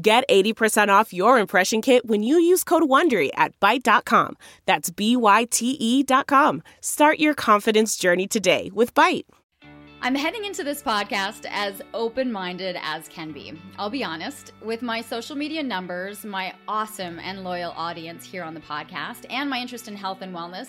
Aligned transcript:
Get 0.00 0.28
80% 0.28 0.88
off 0.90 1.12
your 1.12 1.40
impression 1.40 1.82
kit 1.82 2.06
when 2.06 2.22
you 2.22 2.38
use 2.38 2.62
code 2.62 2.84
WONDERY 2.84 3.30
at 3.34 3.58
Byte.com. 3.58 4.36
That's 4.64 4.90
B-Y-T-E 4.90 6.04
dot 6.04 6.28
com. 6.28 6.62
Start 6.80 7.18
your 7.18 7.34
confidence 7.34 7.96
journey 7.96 8.28
today 8.28 8.70
with 8.72 8.94
Byte. 8.94 9.24
I'm 10.00 10.14
heading 10.14 10.44
into 10.44 10.62
this 10.62 10.80
podcast 10.80 11.44
as 11.50 11.82
open 11.92 12.30
minded 12.30 12.76
as 12.80 13.08
can 13.08 13.32
be. 13.32 13.60
I'll 13.76 13.90
be 13.90 14.04
honest, 14.04 14.52
with 14.62 14.82
my 14.82 15.00
social 15.00 15.34
media 15.34 15.64
numbers, 15.64 16.24
my 16.24 16.54
awesome 16.68 17.18
and 17.18 17.42
loyal 17.42 17.72
audience 17.72 18.24
here 18.24 18.44
on 18.44 18.54
the 18.54 18.60
podcast, 18.60 19.26
and 19.30 19.50
my 19.50 19.58
interest 19.58 19.88
in 19.88 19.96
health 19.96 20.22
and 20.22 20.32
wellness, 20.32 20.68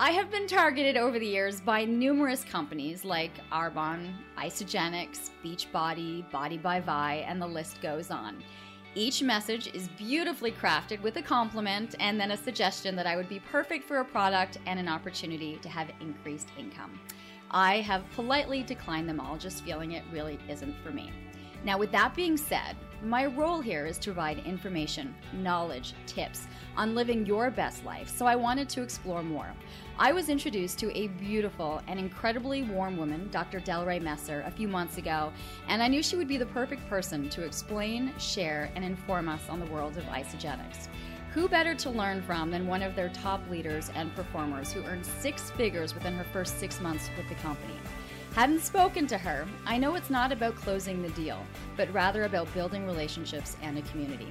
I 0.00 0.12
have 0.12 0.30
been 0.30 0.46
targeted 0.46 0.96
over 0.96 1.18
the 1.18 1.26
years 1.26 1.60
by 1.60 1.84
numerous 1.84 2.44
companies 2.44 3.04
like 3.04 3.32
Arbonne, 3.50 4.14
Isagenix, 4.36 5.30
Beachbody, 5.44 6.30
Body 6.30 6.56
by 6.56 6.78
Vi, 6.78 7.24
and 7.26 7.42
the 7.42 7.46
list 7.48 7.80
goes 7.80 8.12
on. 8.12 8.40
Each 8.94 9.24
message 9.24 9.74
is 9.74 9.88
beautifully 9.98 10.52
crafted 10.52 11.02
with 11.02 11.16
a 11.16 11.22
compliment 11.22 11.96
and 11.98 12.18
then 12.18 12.30
a 12.30 12.36
suggestion 12.36 12.94
that 12.94 13.08
I 13.08 13.16
would 13.16 13.28
be 13.28 13.40
perfect 13.40 13.88
for 13.88 13.96
a 13.96 14.04
product 14.04 14.58
and 14.66 14.78
an 14.78 14.86
opportunity 14.86 15.58
to 15.62 15.68
have 15.68 15.90
increased 16.00 16.50
income. 16.56 17.00
I 17.50 17.78
have 17.78 18.08
politely 18.12 18.62
declined 18.62 19.08
them 19.08 19.18
all, 19.18 19.36
just 19.36 19.64
feeling 19.64 19.92
it 19.92 20.04
really 20.12 20.38
isn't 20.48 20.76
for 20.80 20.92
me. 20.92 21.10
Now, 21.64 21.76
with 21.76 21.90
that 21.90 22.14
being 22.14 22.36
said, 22.36 22.76
my 23.02 23.26
role 23.26 23.60
here 23.60 23.86
is 23.86 23.98
to 23.98 24.10
provide 24.10 24.38
information, 24.46 25.14
knowledge, 25.32 25.94
tips 26.06 26.46
on 26.76 26.94
living 26.94 27.26
your 27.26 27.50
best 27.50 27.84
life, 27.84 28.08
so 28.08 28.26
I 28.26 28.36
wanted 28.36 28.68
to 28.70 28.82
explore 28.82 29.22
more. 29.22 29.52
I 30.00 30.12
was 30.12 30.28
introduced 30.28 30.78
to 30.78 30.96
a 30.96 31.08
beautiful 31.08 31.82
and 31.88 31.98
incredibly 31.98 32.62
warm 32.62 32.96
woman, 32.96 33.28
Dr. 33.32 33.58
Delray 33.58 34.00
Messer, 34.00 34.44
a 34.46 34.50
few 34.50 34.68
months 34.68 34.96
ago, 34.96 35.32
and 35.66 35.82
I 35.82 35.88
knew 35.88 36.04
she 36.04 36.14
would 36.14 36.28
be 36.28 36.36
the 36.36 36.46
perfect 36.46 36.88
person 36.88 37.28
to 37.30 37.44
explain, 37.44 38.12
share, 38.16 38.70
and 38.76 38.84
inform 38.84 39.28
us 39.28 39.48
on 39.48 39.58
the 39.58 39.66
world 39.66 39.98
of 39.98 40.04
Isagenix. 40.04 40.86
Who 41.32 41.48
better 41.48 41.74
to 41.74 41.90
learn 41.90 42.22
from 42.22 42.52
than 42.52 42.68
one 42.68 42.82
of 42.82 42.94
their 42.94 43.08
top 43.08 43.40
leaders 43.50 43.90
and 43.96 44.14
performers 44.14 44.72
who 44.72 44.84
earned 44.84 45.04
six 45.04 45.50
figures 45.50 45.94
within 45.94 46.14
her 46.14 46.26
first 46.32 46.60
six 46.60 46.80
months 46.80 47.10
with 47.16 47.28
the 47.28 47.34
company? 47.34 47.74
Hadn't 48.36 48.60
spoken 48.60 49.08
to 49.08 49.18
her, 49.18 49.48
I 49.66 49.78
know 49.78 49.96
it's 49.96 50.10
not 50.10 50.30
about 50.30 50.54
closing 50.54 51.02
the 51.02 51.10
deal, 51.10 51.44
but 51.76 51.92
rather 51.92 52.22
about 52.22 52.54
building 52.54 52.86
relationships 52.86 53.56
and 53.62 53.76
a 53.76 53.82
community. 53.82 54.28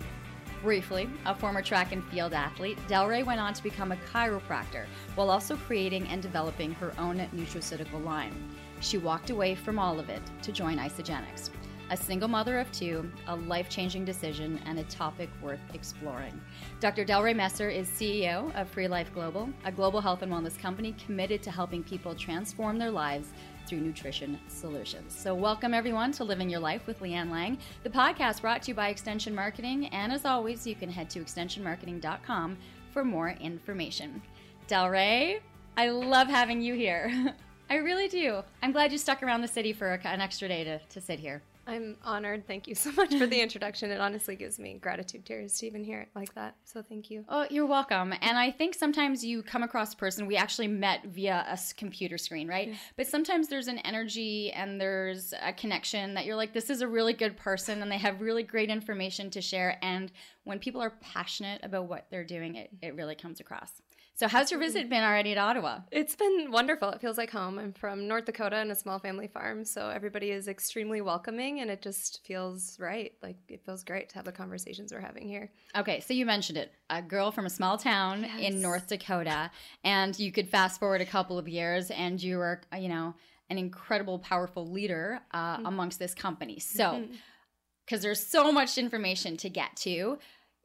Briefly, 0.67 1.09
a 1.25 1.33
former 1.33 1.61
track 1.61 1.93
and 1.93 2.03
field 2.09 2.33
athlete, 2.33 2.77
Delray 2.89 3.25
went 3.25 3.39
on 3.39 3.53
to 3.53 3.63
become 3.63 3.93
a 3.93 3.99
chiropractor 4.11 4.85
while 5.15 5.29
also 5.29 5.55
creating 5.55 6.05
and 6.09 6.21
developing 6.21 6.73
her 6.73 6.91
own 6.99 7.25
nutraceutical 7.33 8.03
line. 8.03 8.33
She 8.81 8.97
walked 8.97 9.29
away 9.29 9.55
from 9.55 9.79
all 9.79 9.97
of 9.97 10.09
it 10.09 10.21
to 10.41 10.51
join 10.51 10.77
Isagenix. 10.77 11.51
A 11.89 11.95
single 11.95 12.27
mother 12.27 12.59
of 12.59 12.69
two, 12.73 13.09
a 13.27 13.35
life 13.37 13.69
changing 13.69 14.03
decision, 14.03 14.59
and 14.65 14.77
a 14.77 14.83
topic 14.83 15.29
worth 15.41 15.61
exploring. 15.73 16.37
Dr. 16.81 17.05
Delray 17.05 17.33
Messer 17.33 17.69
is 17.69 17.87
CEO 17.87 18.53
of 18.59 18.67
Free 18.67 18.89
Life 18.89 19.13
Global, 19.13 19.47
a 19.63 19.71
global 19.71 20.01
health 20.01 20.21
and 20.21 20.33
wellness 20.33 20.59
company 20.59 20.93
committed 21.05 21.41
to 21.43 21.49
helping 21.49 21.81
people 21.81 22.13
transform 22.13 22.77
their 22.77 22.91
lives 22.91 23.29
through 23.67 23.81
nutrition 23.81 24.39
solutions. 24.47 25.13
So, 25.13 25.35
welcome 25.35 25.73
everyone 25.73 26.11
to 26.13 26.23
Living 26.23 26.49
Your 26.49 26.61
Life 26.61 26.87
with 26.87 27.01
Leanne 27.01 27.29
Lang, 27.29 27.57
the 27.83 27.89
podcast 27.89 28.41
brought 28.41 28.63
to 28.63 28.69
you 28.69 28.75
by 28.75 28.89
Extension 28.89 29.35
Marketing. 29.35 29.87
And 29.87 30.13
as 30.13 30.25
always, 30.25 30.65
you 30.65 30.75
can 30.75 30.89
head 30.89 31.09
to 31.11 31.19
extensionmarketing.com 31.19 32.57
for 32.93 33.03
more 33.03 33.31
information. 33.31 34.21
Delray, 34.67 35.39
I 35.75 35.89
love 35.89 36.27
having 36.27 36.61
you 36.61 36.73
here. 36.73 37.35
I 37.69 37.75
really 37.75 38.07
do. 38.07 38.43
I'm 38.63 38.71
glad 38.71 38.91
you 38.93 38.97
stuck 38.97 39.21
around 39.21 39.41
the 39.41 39.47
city 39.47 39.73
for 39.73 39.99
an 40.03 40.21
extra 40.21 40.47
day 40.47 40.63
to, 40.63 40.79
to 40.79 41.01
sit 41.01 41.19
here. 41.19 41.41
I'm 41.67 41.97
honored. 42.03 42.47
Thank 42.47 42.67
you 42.67 42.75
so 42.75 42.91
much 42.93 43.13
for 43.15 43.27
the 43.27 43.39
introduction. 43.39 43.91
It 43.91 43.99
honestly 43.99 44.35
gives 44.35 44.57
me 44.57 44.75
gratitude 44.75 45.25
tears 45.25 45.59
to 45.59 45.67
even 45.67 45.83
hear 45.83 45.99
it 45.99 46.09
like 46.15 46.33
that. 46.35 46.55
So 46.63 46.81
thank 46.81 47.11
you. 47.11 47.25
Oh, 47.27 47.45
you're 47.49 47.65
welcome. 47.65 48.13
And 48.21 48.37
I 48.37 48.51
think 48.51 48.73
sometimes 48.73 49.23
you 49.23 49.43
come 49.43 49.63
across 49.63 49.93
a 49.93 49.97
person, 49.97 50.25
we 50.25 50.37
actually 50.37 50.69
met 50.69 51.05
via 51.05 51.45
a 51.49 51.57
computer 51.75 52.17
screen, 52.17 52.47
right? 52.47 52.69
Yeah. 52.69 52.75
But 52.95 53.07
sometimes 53.07 53.49
there's 53.49 53.67
an 53.67 53.79
energy 53.79 54.51
and 54.53 54.79
there's 54.79 55.33
a 55.43 55.51
connection 55.51 56.13
that 56.13 56.25
you're 56.25 56.37
like, 56.37 56.53
this 56.53 56.69
is 56.69 56.81
a 56.81 56.87
really 56.87 57.13
good 57.13 57.35
person 57.35 57.81
and 57.81 57.91
they 57.91 57.97
have 57.97 58.21
really 58.21 58.43
great 58.43 58.69
information 58.69 59.29
to 59.31 59.41
share. 59.41 59.77
And 59.81 60.11
when 60.45 60.59
people 60.59 60.81
are 60.81 60.93
passionate 61.01 61.59
about 61.63 61.85
what 61.85 62.07
they're 62.09 62.23
doing, 62.23 62.55
it, 62.55 62.69
it 62.81 62.95
really 62.95 63.15
comes 63.15 63.41
across. 63.41 63.81
So, 64.17 64.27
how's 64.27 64.49
your 64.49 64.59
visit 64.59 64.89
been 64.89 65.03
already 65.03 65.35
to 65.35 65.39
Ottawa? 65.39 65.81
It's 65.91 66.15
been 66.15 66.49
wonderful. 66.49 66.89
It 66.89 66.99
feels 66.99 67.19
like 67.19 67.29
home. 67.29 67.59
I'm 67.59 67.71
from 67.71 68.07
North 68.07 68.25
Dakota 68.25 68.55
and 68.55 68.71
a 68.71 68.75
small 68.75 68.97
family 68.97 69.27
farm, 69.27 69.63
so 69.63 69.89
everybody 69.89 70.31
is 70.31 70.47
extremely 70.47 71.01
welcoming 71.01 71.59
and 71.59 71.69
it 71.69 71.83
just 71.83 72.25
feels 72.25 72.79
right. 72.79 73.13
Like 73.21 73.37
it 73.47 73.63
feels 73.63 73.83
great 73.83 74.09
to 74.09 74.15
have 74.15 74.25
the 74.25 74.31
conversations 74.31 74.91
we're 74.91 75.01
having 75.01 75.27
here. 75.27 75.51
Okay, 75.77 75.99
so 75.99 76.15
you 76.15 76.25
mentioned 76.25 76.57
it 76.57 76.71
a 76.89 76.99
girl 76.99 77.29
from 77.29 77.45
a 77.45 77.49
small 77.51 77.77
town 77.77 78.23
yes. 78.23 78.39
in 78.39 78.59
North 78.59 78.87
Dakota, 78.87 79.51
and 79.83 80.17
you 80.17 80.31
could 80.31 80.49
fast 80.49 80.79
forward 80.79 81.01
a 81.01 81.05
couple 81.05 81.37
of 81.37 81.47
years 81.47 81.91
and 81.91 82.19
you 82.21 82.39
were, 82.39 82.61
you 82.75 82.89
know, 82.89 83.13
an 83.51 83.59
incredible, 83.59 84.17
powerful 84.17 84.65
leader 84.65 85.19
uh, 85.29 85.57
mm-hmm. 85.57 85.67
amongst 85.67 85.99
this 85.99 86.15
company. 86.15 86.57
So, 86.57 87.03
because 87.85 87.99
mm-hmm. 87.99 88.01
there's 88.01 88.25
so 88.25 88.51
much 88.51 88.79
information 88.79 89.37
to 89.37 89.49
get 89.49 89.75
to. 89.75 90.17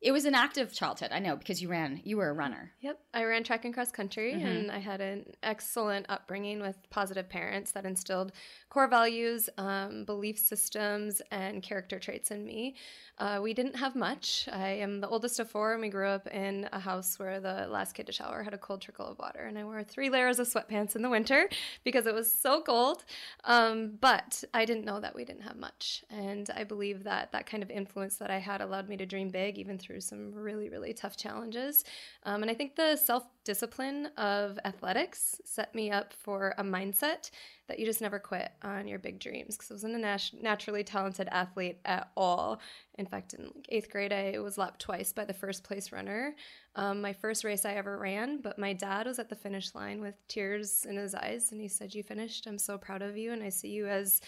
It 0.03 0.11
was 0.11 0.25
an 0.25 0.35
active 0.35 0.73
childhood. 0.73 1.11
I 1.13 1.21
know 1.21 1.37
because 1.37 1.63
you 1.63 1.69
ran. 1.69 2.01
You 2.03 2.17
were 2.17 2.29
a 2.29 2.33
runner. 2.33 2.73
Yep, 2.81 2.99
I 3.15 3.23
ran 3.23 3.45
track 3.45 3.65
and 3.65 3.73
cross 3.73 3.93
country, 3.93 4.33
mm-hmm. 4.33 4.45
and 4.45 4.71
I 4.71 4.79
had 4.79 5.01
an 5.01 5.27
excellent 5.45 6.07
upbringing 6.09 6.61
with 6.61 6.77
positive 6.91 7.29
parents 7.29 7.71
that 7.71 7.87
instilled 7.87 8.33
core 8.69 8.89
values, 8.89 9.49
um, 9.59 10.05
belief 10.05 10.41
systems, 10.41 11.23
and 11.31 11.63
character 11.63 12.01
traits 12.01 12.33
in 12.33 12.45
me. 12.45 12.75
Uh, 13.19 13.39
we 13.41 13.55
didn't 13.55 13.77
have 13.77 13.95
much. 13.95 14.49
I 14.51 14.71
am 14.71 15.01
the 15.01 15.09
oldest 15.09 15.39
of 15.39 15.49
four, 15.49 15.73
and 15.75 15.81
we 15.81 15.89
grew 15.89 16.09
up 16.09 16.27
in 16.27 16.69
a 16.73 16.81
house 16.81 17.19
where 17.21 17.39
the 17.39 17.69
last 17.69 17.93
kid 17.93 18.07
to 18.07 18.13
shower 18.13 18.43
had 18.43 18.55
a 18.55 18.59
cold 18.59 18.81
trickle 18.81 19.07
of 19.07 19.19
water, 19.21 19.41
and 19.41 19.57
I 19.57 19.63
wore 19.63 19.85
three 19.85 20.11
layers 20.11 20.41
of 20.41 20.49
sweatpants 20.49 20.97
in 20.97 21.03
the 21.03 21.11
winter 21.11 21.49
because 21.85 22.07
it 22.07 22.15
was 22.15 22.33
so 22.33 22.61
cold. 22.63 23.05
Um, 23.45 23.99
but 24.01 24.43
I 24.53 24.65
didn't 24.65 24.85
know 24.85 24.99
that 24.99 25.15
we 25.15 25.25
didn't 25.25 25.43
have 25.43 25.57
much, 25.57 26.03
and 26.11 26.51
I 26.57 26.65
believe 26.65 27.05
that 27.05 27.31
that 27.31 27.47
kind 27.47 27.63
of 27.63 27.71
influence 27.71 28.17
that 28.17 28.33
I 28.33 28.39
had 28.39 28.61
allowed 28.61 28.89
me 28.89 28.97
to 28.97 29.07
dream 29.07 29.29
big, 29.29 29.59
even 29.59 29.79
through 29.79 29.92
some 30.01 30.33
really, 30.33 30.69
really 30.69 30.93
tough 30.93 31.17
challenges. 31.17 31.85
Um, 32.25 32.43
and 32.43 32.51
I 32.51 32.55
think 32.55 32.77
the 32.77 32.97
self 32.97 33.25
discipline 33.45 34.07
of 34.17 34.59
athletics 34.65 35.41
set 35.45 35.75
me 35.75 35.91
up 35.91 36.13
for 36.13 36.55
a 36.59 36.63
mindset 36.63 37.31
that 37.69 37.79
you 37.79 37.87
just 37.87 38.01
never 38.01 38.19
quit 38.19 38.51
on 38.63 38.87
your 38.87 38.99
big 38.99 39.19
dreams 39.19 39.57
because 39.57 39.71
I 39.71 39.75
wasn't 39.75 39.95
a 39.95 39.99
nat- 39.99 40.31
naturally 40.41 40.85
talented 40.85 41.29
athlete 41.31 41.79
at 41.85 42.11
all. 42.17 42.61
In 42.99 43.07
fact, 43.07 43.35
in 43.35 43.45
like 43.45 43.67
eighth 43.69 43.91
grade, 43.91 44.13
I 44.13 44.39
was 44.39 44.59
lapped 44.59 44.81
twice 44.81 45.13
by 45.13 45.25
the 45.25 45.33
first 45.33 45.65
place 45.65 45.93
runner. 45.93 46.35
Um, 46.77 47.01
my 47.01 47.13
first 47.13 47.45
race 47.45 47.65
I 47.65 47.75
ever 47.75 47.99
ran, 47.99 48.41
but 48.41 48.59
my 48.59 48.73
dad 48.73 49.07
was 49.07 49.19
at 49.19 49.29
the 49.29 49.37
finish 49.37 49.75
line 49.75 50.01
with 50.01 50.15
tears 50.29 50.87
in 50.89 50.97
his 50.97 51.15
eyes 51.15 51.53
and 51.53 51.61
he 51.61 51.69
said, 51.69 51.95
You 51.95 52.03
finished. 52.03 52.47
I'm 52.47 52.59
so 52.59 52.79
proud 52.79 53.03
of 53.03 53.17
you. 53.17 53.33
And 53.33 53.43
I 53.43 53.49
see 53.49 53.69
you 53.69 53.87
as 53.87 54.21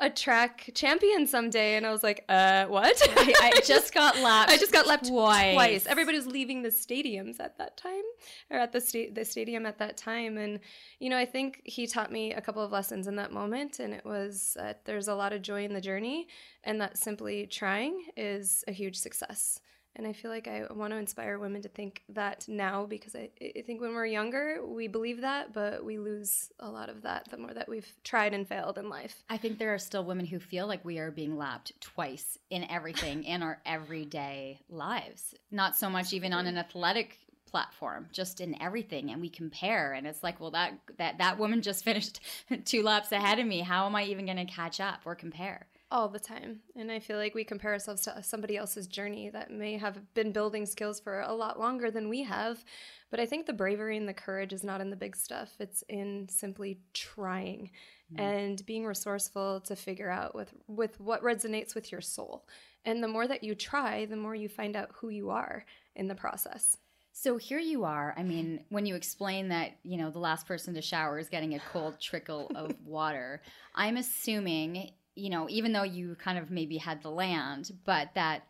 a 0.00 0.10
track 0.10 0.70
champion 0.74 1.26
someday. 1.26 1.76
And 1.76 1.86
I 1.86 1.92
was 1.92 2.02
like, 2.02 2.24
uh, 2.28 2.66
what? 2.66 3.00
I, 3.16 3.52
I 3.56 3.60
just 3.64 3.94
got 3.94 4.18
lapped. 4.18 4.50
I 4.50 4.56
just 4.56 4.72
got 4.72 4.86
lapped 4.86 5.06
twice. 5.08 5.54
twice. 5.54 5.86
Everybody 5.86 6.18
was 6.18 6.26
leaving 6.26 6.62
the 6.62 6.70
stadiums 6.70 7.40
at 7.40 7.58
that 7.58 7.76
time, 7.76 8.02
or 8.50 8.58
at 8.58 8.72
the 8.72 8.80
sta- 8.80 9.10
the 9.12 9.24
stadium 9.24 9.66
at 9.66 9.78
that 9.78 9.96
time. 9.96 10.36
And 10.36 10.60
you 10.98 11.10
know, 11.10 11.18
I 11.18 11.24
think 11.24 11.62
he 11.64 11.86
taught 11.86 12.10
me 12.10 12.32
a 12.32 12.40
couple 12.40 12.62
of 12.62 12.72
lessons 12.72 13.06
in 13.06 13.16
that 13.16 13.32
moment, 13.32 13.78
and 13.78 13.94
it 13.94 14.04
was 14.04 14.54
that 14.56 14.84
there's 14.84 15.08
a 15.08 15.14
lot 15.14 15.32
of 15.32 15.42
joy 15.42 15.64
in 15.64 15.72
the 15.72 15.80
journey, 15.80 16.26
and 16.64 16.80
that 16.80 16.98
simply 16.98 17.46
trying 17.46 18.06
is 18.16 18.64
a 18.66 18.72
huge 18.72 18.96
success. 18.96 19.60
And 19.96 20.06
I 20.06 20.12
feel 20.12 20.30
like 20.30 20.48
I 20.48 20.64
want 20.72 20.92
to 20.92 20.96
inspire 20.96 21.38
women 21.38 21.62
to 21.62 21.68
think 21.68 22.02
that 22.08 22.46
now 22.48 22.84
because 22.84 23.14
I, 23.14 23.30
I 23.40 23.62
think 23.62 23.80
when 23.80 23.94
we're 23.94 24.06
younger, 24.06 24.58
we 24.66 24.88
believe 24.88 25.20
that, 25.20 25.52
but 25.52 25.84
we 25.84 25.98
lose 25.98 26.50
a 26.58 26.68
lot 26.68 26.88
of 26.88 27.02
that 27.02 27.28
the 27.30 27.36
more 27.36 27.54
that 27.54 27.68
we've 27.68 27.90
tried 28.02 28.34
and 28.34 28.46
failed 28.46 28.76
in 28.76 28.88
life. 28.88 29.22
I 29.30 29.36
think 29.36 29.58
there 29.58 29.72
are 29.72 29.78
still 29.78 30.04
women 30.04 30.26
who 30.26 30.40
feel 30.40 30.66
like 30.66 30.84
we 30.84 30.98
are 30.98 31.10
being 31.10 31.36
lapped 31.36 31.80
twice 31.80 32.38
in 32.50 32.68
everything 32.70 33.24
in 33.24 33.42
our 33.42 33.60
everyday 33.64 34.60
lives. 34.68 35.34
Not 35.50 35.76
so 35.76 35.88
much 35.88 36.12
even 36.12 36.32
on 36.32 36.46
an 36.46 36.58
athletic 36.58 37.18
platform 37.46 38.08
just 38.10 38.40
in 38.40 38.60
everything 38.60 39.12
and 39.12 39.20
we 39.20 39.28
compare 39.28 39.92
and 39.92 40.08
it's 40.08 40.24
like 40.24 40.40
well 40.40 40.50
that 40.50 40.72
that 40.96 41.18
that 41.18 41.38
woman 41.38 41.62
just 41.62 41.84
finished 41.84 42.18
two 42.64 42.82
laps 42.82 43.12
ahead 43.12 43.38
of 43.38 43.46
me 43.46 43.60
how 43.60 43.86
am 43.86 43.94
i 43.94 44.02
even 44.02 44.26
going 44.26 44.44
to 44.44 44.44
catch 44.44 44.80
up 44.80 44.98
or 45.04 45.14
compare 45.14 45.68
all 45.94 46.08
the 46.08 46.18
time. 46.18 46.58
And 46.74 46.90
I 46.90 46.98
feel 46.98 47.18
like 47.18 47.36
we 47.36 47.44
compare 47.44 47.72
ourselves 47.72 48.02
to 48.02 48.20
somebody 48.20 48.56
else's 48.56 48.88
journey 48.88 49.30
that 49.30 49.52
may 49.52 49.78
have 49.78 50.12
been 50.12 50.32
building 50.32 50.66
skills 50.66 50.98
for 50.98 51.20
a 51.20 51.32
lot 51.32 51.60
longer 51.60 51.88
than 51.88 52.08
we 52.08 52.24
have. 52.24 52.64
But 53.12 53.20
I 53.20 53.26
think 53.26 53.46
the 53.46 53.52
bravery 53.52 53.96
and 53.96 54.08
the 54.08 54.12
courage 54.12 54.52
is 54.52 54.64
not 54.64 54.80
in 54.80 54.90
the 54.90 54.96
big 54.96 55.14
stuff, 55.14 55.52
it's 55.60 55.84
in 55.88 56.28
simply 56.28 56.80
trying 56.94 57.70
mm-hmm. 58.12 58.20
and 58.20 58.66
being 58.66 58.84
resourceful 58.84 59.60
to 59.60 59.76
figure 59.76 60.10
out 60.10 60.34
with, 60.34 60.52
with 60.66 60.98
what 60.98 61.22
resonates 61.22 61.76
with 61.76 61.92
your 61.92 62.00
soul. 62.00 62.44
And 62.84 63.00
the 63.00 63.08
more 63.08 63.28
that 63.28 63.44
you 63.44 63.54
try, 63.54 64.04
the 64.04 64.16
more 64.16 64.34
you 64.34 64.48
find 64.48 64.74
out 64.74 64.90
who 64.96 65.10
you 65.10 65.30
are 65.30 65.64
in 65.94 66.08
the 66.08 66.16
process. 66.16 66.76
So 67.12 67.36
here 67.36 67.60
you 67.60 67.84
are. 67.84 68.12
I 68.16 68.24
mean, 68.24 68.64
when 68.70 68.84
you 68.84 68.96
explain 68.96 69.50
that, 69.50 69.76
you 69.84 69.96
know, 69.96 70.10
the 70.10 70.18
last 70.18 70.48
person 70.48 70.74
to 70.74 70.82
shower 70.82 71.20
is 71.20 71.28
getting 71.28 71.54
a 71.54 71.60
cold 71.72 72.00
trickle 72.00 72.50
of 72.56 72.74
water, 72.84 73.40
I'm 73.76 73.96
assuming, 73.96 74.90
you 75.14 75.30
know, 75.30 75.46
even 75.48 75.72
though 75.72 75.82
you 75.82 76.16
kind 76.16 76.38
of 76.38 76.50
maybe 76.50 76.76
had 76.76 77.02
the 77.02 77.10
land, 77.10 77.72
but 77.84 78.10
that 78.14 78.46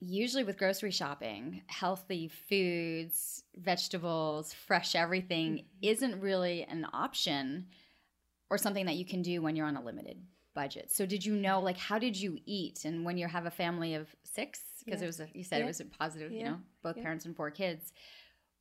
usually 0.00 0.44
with 0.44 0.58
grocery 0.58 0.90
shopping, 0.90 1.62
healthy 1.66 2.28
foods, 2.28 3.44
vegetables, 3.56 4.52
fresh 4.52 4.94
everything 4.94 5.52
mm-hmm. 5.54 5.66
isn't 5.82 6.20
really 6.20 6.64
an 6.64 6.86
option 6.92 7.66
or 8.50 8.58
something 8.58 8.86
that 8.86 8.96
you 8.96 9.04
can 9.04 9.22
do 9.22 9.40
when 9.40 9.56
you're 9.56 9.66
on 9.66 9.76
a 9.76 9.82
limited 9.82 10.20
budget. 10.54 10.90
So 10.92 11.06
did 11.06 11.24
you 11.24 11.34
know 11.34 11.60
like 11.60 11.78
how 11.78 11.98
did 11.98 12.16
you 12.16 12.38
eat 12.46 12.84
and 12.84 13.04
when 13.04 13.16
you 13.16 13.26
have 13.26 13.46
a 13.46 13.50
family 13.50 13.94
of 13.94 14.08
6 14.24 14.60
because 14.84 15.00
yeah. 15.00 15.04
it 15.04 15.06
was 15.06 15.20
a, 15.20 15.28
you 15.32 15.42
said 15.42 15.58
yeah. 15.58 15.64
it 15.64 15.66
was 15.66 15.80
a 15.80 15.84
positive, 15.86 16.30
yeah. 16.30 16.38
you 16.38 16.44
know, 16.44 16.58
both 16.82 16.96
parents 16.96 17.24
and 17.24 17.34
four 17.34 17.50
kids 17.50 17.92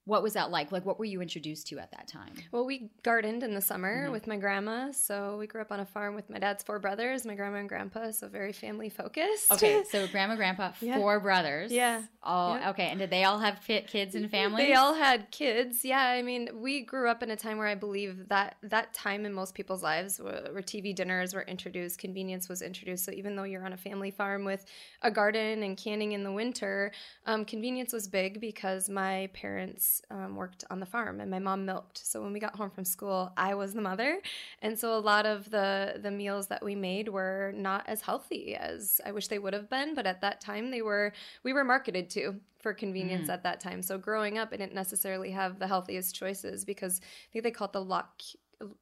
what 0.05 0.21
was 0.21 0.33
that 0.33 0.51
like? 0.51 0.71
Like, 0.71 0.85
what 0.85 1.00
were 1.00 1.05
you 1.05 1.21
introduced 1.21 1.67
to 1.67 1.79
at 1.79 1.91
that 1.91 2.09
time? 2.09 2.33
Well, 2.51 2.65
we 2.65 2.89
gardened 3.03 3.41
in 3.41 3.53
the 3.53 3.61
summer 3.61 4.03
mm-hmm. 4.03 4.11
with 4.11 4.27
my 4.27 4.35
grandma. 4.35 4.91
So 4.91 5.38
we 5.38 5.47
grew 5.47 5.61
up 5.61 5.71
on 5.71 5.79
a 5.79 5.85
farm 5.85 6.13
with 6.13 6.29
my 6.29 6.39
dad's 6.39 6.61
four 6.61 6.77
brothers, 6.77 7.25
my 7.25 7.35
grandma 7.35 7.59
and 7.59 7.69
grandpa. 7.69 8.11
So 8.11 8.27
very 8.27 8.51
family 8.51 8.89
focused. 8.89 9.51
Okay, 9.51 9.83
so 9.89 10.05
grandma, 10.07 10.35
grandpa, 10.35 10.73
yeah. 10.81 10.97
four 10.97 11.21
brothers. 11.21 11.71
Yeah. 11.71 12.01
All 12.21 12.57
yeah. 12.57 12.69
okay. 12.71 12.88
And 12.88 13.00
did 13.00 13.11
they 13.11 13.23
all 13.23 13.39
have 13.39 13.61
kids 13.61 14.15
and 14.15 14.29
families? 14.29 14.67
They 14.67 14.73
all 14.73 14.94
had 14.94 15.31
kids. 15.31 15.85
Yeah. 15.85 16.01
I 16.01 16.21
mean, 16.21 16.50
we 16.53 16.81
grew 16.81 17.07
up 17.07 17.23
in 17.23 17.31
a 17.31 17.38
time 17.38 17.57
where 17.57 17.67
I 17.67 17.75
believe 17.75 18.27
that 18.27 18.57
that 18.63 18.94
time 18.94 19.25
in 19.25 19.33
most 19.33 19.55
people's 19.55 19.83
lives, 19.83 20.19
where, 20.19 20.50
where 20.51 20.61
TV 20.61 20.94
dinners 20.94 21.33
were 21.33 21.44
introduced, 21.44 21.97
convenience 21.97 22.50
was 22.50 22.61
introduced. 22.61 23.05
So 23.05 23.11
even 23.13 23.38
though 23.38 23.44
you're 23.44 23.65
on 23.65 23.73
a 23.73 23.77
family 23.77 24.11
farm 24.11 24.44
with 24.44 24.65
a 25.01 25.11
garden 25.11 25.63
and 25.63 25.77
canning 25.77 26.11
in 26.11 26.23
the 26.23 26.31
winter, 26.31 26.91
um, 27.25 27.45
convenience 27.45 27.94
was 27.94 28.07
big 28.09 28.41
because 28.41 28.89
my 28.89 29.29
parents 29.33 29.92
um, 30.09 30.35
worked 30.35 30.63
on 30.69 30.79
the 30.79 30.85
farm 30.85 31.19
and 31.19 31.29
my 31.29 31.39
mom 31.39 31.65
milked. 31.65 31.97
So 32.05 32.21
when 32.21 32.33
we 32.33 32.39
got 32.39 32.55
home 32.55 32.69
from 32.69 32.85
school, 32.85 33.31
I 33.37 33.53
was 33.53 33.73
the 33.73 33.81
mother, 33.81 34.19
and 34.61 34.77
so 34.77 34.97
a 34.97 34.99
lot 34.99 35.25
of 35.25 35.49
the 35.49 35.99
the 36.01 36.11
meals 36.11 36.47
that 36.47 36.63
we 36.63 36.75
made 36.75 37.09
were 37.09 37.53
not 37.55 37.83
as 37.87 38.01
healthy 38.01 38.55
as 38.55 39.01
I 39.05 39.11
wish 39.11 39.27
they 39.27 39.39
would 39.39 39.53
have 39.53 39.69
been. 39.69 39.95
But 39.95 40.05
at 40.05 40.21
that 40.21 40.41
time, 40.41 40.71
they 40.71 40.81
were 40.81 41.13
we 41.43 41.53
were 41.53 41.63
marketed 41.63 42.09
to 42.11 42.39
for 42.59 42.73
convenience 42.73 43.29
mm. 43.29 43.33
at 43.33 43.43
that 43.43 43.59
time. 43.59 43.81
So 43.81 43.97
growing 43.97 44.37
up, 44.37 44.49
I 44.51 44.57
didn't 44.57 44.73
necessarily 44.73 45.31
have 45.31 45.59
the 45.59 45.67
healthiest 45.67 46.15
choices 46.15 46.63
because 46.63 47.01
I 47.03 47.33
think 47.33 47.43
they 47.43 47.51
call 47.51 47.67
it 47.67 47.73
the 47.73 47.83
lock 47.83 48.21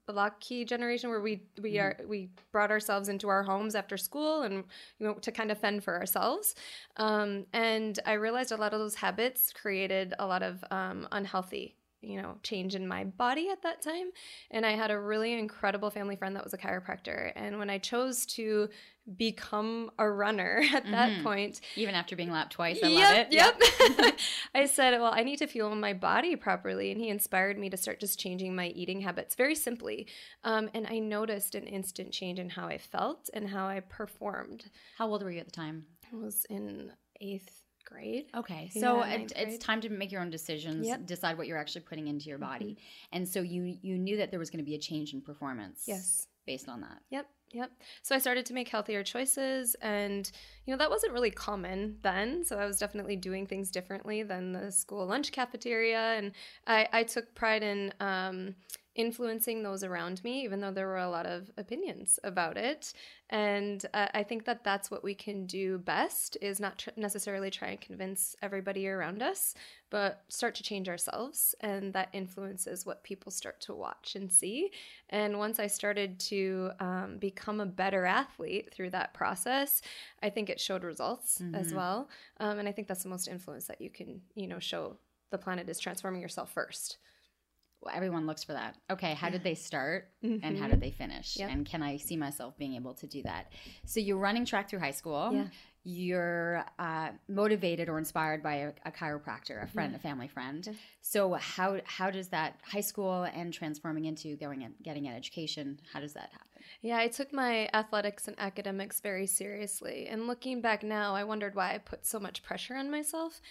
the 0.07 0.13
generation 0.65 1.09
where 1.09 1.21
we 1.21 1.41
we 1.61 1.73
mm. 1.73 1.81
are 1.81 1.97
we 2.07 2.29
brought 2.51 2.71
ourselves 2.71 3.09
into 3.09 3.27
our 3.29 3.43
homes 3.43 3.75
after 3.75 3.97
school 3.97 4.43
and 4.43 4.63
you 4.99 5.07
know 5.07 5.13
to 5.15 5.31
kind 5.31 5.51
of 5.51 5.57
fend 5.57 5.83
for 5.83 5.95
ourselves 5.95 6.55
um, 6.97 7.45
and 7.53 7.99
i 8.05 8.13
realized 8.13 8.51
a 8.51 8.57
lot 8.57 8.73
of 8.73 8.79
those 8.79 8.95
habits 8.95 9.51
created 9.53 10.13
a 10.19 10.25
lot 10.25 10.43
of 10.43 10.63
um, 10.71 11.07
unhealthy 11.11 11.75
you 12.01 12.21
know 12.21 12.35
change 12.43 12.75
in 12.75 12.87
my 12.87 13.03
body 13.03 13.49
at 13.49 13.61
that 13.63 13.81
time. 13.81 14.09
And 14.49 14.65
i 14.65 14.71
had 14.71 14.91
a 14.91 14.99
really 14.99 15.33
incredible 15.33 15.89
family 15.89 16.15
friend 16.15 16.35
that 16.35 16.43
was 16.43 16.53
a 16.53 16.57
chiropractor. 16.57 17.31
And 17.35 17.57
when 17.59 17.69
i 17.69 17.77
chose 17.77 18.25
to 18.27 18.69
become 19.17 19.89
a 19.97 20.09
runner 20.09 20.61
at 20.73 20.83
mm-hmm. 20.83 20.91
that 20.91 21.23
point 21.23 21.59
even 21.75 21.95
after 21.95 22.15
being 22.15 22.31
lapped 22.31 22.53
twice 22.53 22.79
i 22.83 22.87
yep, 22.87 23.09
love 23.09 23.17
it. 23.17 23.33
yep, 23.33 23.61
yep. 23.99 24.19
i 24.55 24.65
said 24.65 24.91
well 25.01 25.11
i 25.13 25.23
need 25.23 25.37
to 25.37 25.47
fuel 25.47 25.73
my 25.75 25.93
body 25.93 26.35
properly. 26.35 26.91
And 26.91 26.99
he 26.99 27.09
inspired 27.09 27.57
me 27.57 27.69
to 27.69 27.77
start 27.77 27.99
just 27.99 28.19
changing 28.19 28.55
my 28.55 28.67
eating 28.67 29.01
habits 29.01 29.35
very 29.35 29.55
simply. 29.55 30.07
Um, 30.43 30.69
and 30.73 30.87
i 30.87 30.99
noticed 30.99 31.55
an 31.55 31.65
instant 31.65 32.11
change 32.11 32.39
in 32.39 32.49
how 32.49 32.67
i 32.67 32.77
felt 32.77 33.29
and 33.33 33.49
how 33.49 33.67
i 33.67 33.79
performed. 33.79 34.69
How 34.97 35.07
old 35.07 35.23
were 35.23 35.31
you 35.31 35.39
at 35.39 35.45
the 35.45 35.51
time? 35.51 35.85
I 36.11 36.15
was 36.15 36.45
in 36.49 36.91
eighth 37.21 37.60
grade. 37.91 38.25
Okay. 38.35 38.69
So 38.73 38.99
yeah, 38.99 39.13
it, 39.13 39.33
it's 39.35 39.57
time 39.57 39.81
to 39.81 39.89
make 39.89 40.11
your 40.11 40.21
own 40.21 40.29
decisions, 40.29 40.87
yep. 40.87 41.05
decide 41.05 41.37
what 41.37 41.47
you're 41.47 41.57
actually 41.57 41.81
putting 41.81 42.07
into 42.07 42.29
your 42.29 42.37
body. 42.37 42.65
Mm-hmm. 42.65 43.17
And 43.17 43.27
so 43.27 43.41
you 43.41 43.77
you 43.81 43.97
knew 43.97 44.17
that 44.17 44.31
there 44.31 44.39
was 44.39 44.49
going 44.49 44.63
to 44.63 44.65
be 44.65 44.75
a 44.75 44.79
change 44.79 45.13
in 45.13 45.21
performance. 45.21 45.83
Yes. 45.87 46.27
Based 46.45 46.67
on 46.67 46.81
that. 46.81 47.01
Yep. 47.11 47.27
Yep. 47.53 47.71
So 48.01 48.15
I 48.15 48.19
started 48.19 48.45
to 48.45 48.53
make 48.53 48.69
healthier 48.69 49.03
choices 49.03 49.75
and 49.81 50.31
you 50.65 50.73
know 50.73 50.77
that 50.77 50.89
wasn't 50.89 51.13
really 51.13 51.31
common 51.31 51.97
then, 52.01 52.45
so 52.45 52.57
I 52.57 52.65
was 52.65 52.79
definitely 52.79 53.17
doing 53.17 53.45
things 53.45 53.71
differently 53.71 54.23
than 54.23 54.53
the 54.53 54.71
school 54.71 55.05
lunch 55.05 55.31
cafeteria 55.31 56.13
and 56.17 56.31
I 56.65 56.87
I 56.93 57.03
took 57.03 57.35
pride 57.35 57.61
in 57.61 57.93
um 57.99 58.55
influencing 58.95 59.63
those 59.63 59.83
around 59.83 60.21
me, 60.23 60.43
even 60.43 60.59
though 60.59 60.71
there 60.71 60.87
were 60.87 60.97
a 60.97 61.09
lot 61.09 61.25
of 61.25 61.49
opinions 61.57 62.19
about 62.23 62.57
it. 62.57 62.91
And 63.29 63.85
uh, 63.93 64.07
I 64.13 64.23
think 64.23 64.43
that 64.45 64.65
that's 64.65 64.91
what 64.91 65.03
we 65.03 65.15
can 65.15 65.45
do 65.45 65.77
best 65.77 66.37
is 66.41 66.59
not 66.59 66.79
tr- 66.79 66.89
necessarily 66.97 67.49
try 67.49 67.69
and 67.69 67.79
convince 67.79 68.35
everybody 68.41 68.87
around 68.89 69.21
us, 69.21 69.55
but 69.89 70.23
start 70.27 70.55
to 70.55 70.63
change 70.63 70.89
ourselves. 70.89 71.55
And 71.61 71.93
that 71.93 72.09
influences 72.11 72.85
what 72.85 73.03
people 73.03 73.31
start 73.31 73.61
to 73.61 73.73
watch 73.73 74.15
and 74.15 74.29
see. 74.29 74.71
And 75.09 75.39
once 75.39 75.59
I 75.59 75.67
started 75.67 76.19
to 76.21 76.71
um, 76.81 77.17
become 77.17 77.61
a 77.61 77.65
better 77.65 78.05
athlete 78.05 78.73
through 78.73 78.89
that 78.89 79.13
process, 79.13 79.81
I 80.21 80.29
think 80.29 80.49
it 80.49 80.59
showed 80.59 80.83
results 80.83 81.39
mm-hmm. 81.41 81.55
as 81.55 81.73
well. 81.73 82.09
Um, 82.41 82.59
and 82.59 82.67
I 82.67 82.73
think 82.73 82.89
that's 82.89 83.03
the 83.03 83.09
most 83.09 83.29
influence 83.29 83.67
that 83.67 83.79
you 83.79 83.89
can, 83.89 84.21
you 84.35 84.47
know, 84.47 84.59
show 84.59 84.97
the 85.29 85.37
planet 85.37 85.69
is 85.69 85.79
transforming 85.79 86.21
yourself 86.21 86.51
first 86.51 86.97
everyone 87.91 88.27
looks 88.27 88.43
for 88.43 88.53
that. 88.53 88.75
Okay, 88.89 89.13
how 89.13 89.29
did 89.29 89.43
they 89.43 89.55
start 89.55 90.09
mm-hmm. 90.23 90.45
and 90.45 90.57
how 90.57 90.63
mm-hmm. 90.63 90.71
did 90.71 90.81
they 90.81 90.91
finish? 90.91 91.37
Yep. 91.37 91.49
And 91.51 91.65
can 91.65 91.81
I 91.81 91.97
see 91.97 92.17
myself 92.17 92.57
being 92.57 92.75
able 92.75 92.93
to 92.95 93.07
do 93.07 93.23
that? 93.23 93.51
So 93.85 93.99
you're 93.99 94.17
running 94.17 94.45
track 94.45 94.69
through 94.69 94.79
high 94.79 94.91
school. 94.91 95.31
Yeah. 95.33 95.45
You're 95.83 96.63
uh, 96.77 97.09
motivated 97.27 97.89
or 97.89 97.97
inspired 97.97 98.43
by 98.43 98.53
a, 98.55 98.71
a 98.85 98.91
chiropractor, 98.91 99.63
a 99.63 99.67
friend, 99.67 99.93
yeah. 99.93 99.97
a 99.97 99.99
family 99.99 100.27
friend. 100.27 100.63
Yeah. 100.67 100.73
So 101.01 101.33
how 101.33 101.79
how 101.85 102.11
does 102.11 102.27
that 102.29 102.59
high 102.63 102.81
school 102.81 103.23
and 103.23 103.51
transforming 103.51 104.05
into 104.05 104.35
going 104.35 104.63
and 104.63 104.75
getting 104.83 105.07
an 105.07 105.15
education? 105.15 105.79
How 105.91 105.99
does 105.99 106.13
that 106.13 106.29
happen? 106.31 106.47
Yeah, 106.81 106.97
I 106.97 107.07
took 107.07 107.33
my 107.33 107.67
athletics 107.73 108.27
and 108.27 108.39
academics 108.39 109.01
very 109.01 109.27
seriously. 109.27 110.07
And 110.07 110.27
looking 110.27 110.61
back 110.61 110.83
now, 110.83 111.15
I 111.15 111.23
wondered 111.23 111.55
why 111.55 111.73
I 111.73 111.77
put 111.79 112.05
so 112.05 112.19
much 112.19 112.43
pressure 112.43 112.75
on 112.75 112.89
myself 112.91 113.41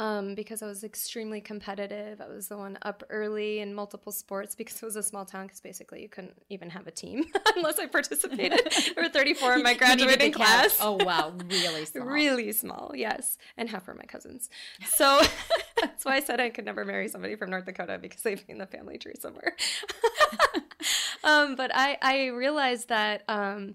um, 0.00 0.34
because 0.34 0.62
I 0.62 0.66
was 0.66 0.82
extremely 0.82 1.42
competitive. 1.42 2.22
I 2.22 2.26
was 2.26 2.48
the 2.48 2.56
one 2.56 2.78
up 2.80 3.04
early 3.10 3.58
in 3.58 3.74
multiple 3.74 4.12
sports 4.12 4.54
because 4.54 4.76
it 4.76 4.84
was 4.86 4.96
a 4.96 5.02
small 5.02 5.26
town. 5.26 5.46
Because 5.46 5.60
basically, 5.60 6.00
you 6.00 6.08
couldn't 6.08 6.40
even 6.48 6.70
have 6.70 6.86
a 6.86 6.90
team 6.90 7.26
unless 7.56 7.78
I 7.78 7.84
participated. 7.84 8.60
there 8.94 9.04
were 9.04 9.10
34 9.10 9.56
in 9.56 9.62
my 9.62 9.74
graduating 9.74 10.32
class. 10.32 10.78
Oh 10.80 10.92
wow, 11.04 11.34
really 11.48 11.84
small. 11.84 12.06
really 12.06 12.50
small, 12.52 12.92
yes, 12.94 13.36
and 13.58 13.68
half 13.68 13.86
were 13.86 13.94
my 13.94 14.04
cousins. 14.04 14.48
So 14.86 15.20
that's 15.82 16.06
why 16.06 16.16
I 16.16 16.20
said 16.20 16.40
I 16.40 16.48
could 16.48 16.64
never 16.64 16.86
marry 16.86 17.08
somebody 17.08 17.36
from 17.36 17.50
North 17.50 17.66
Dakota 17.66 17.98
because 18.00 18.22
they'd 18.22 18.46
be 18.46 18.54
in 18.54 18.58
the 18.58 18.66
family 18.66 18.96
tree 18.96 19.16
somewhere. 19.20 19.54
um, 21.24 21.56
but 21.56 21.70
I 21.74 21.98
I 22.00 22.26
realized 22.28 22.88
that 22.88 23.22
um, 23.28 23.74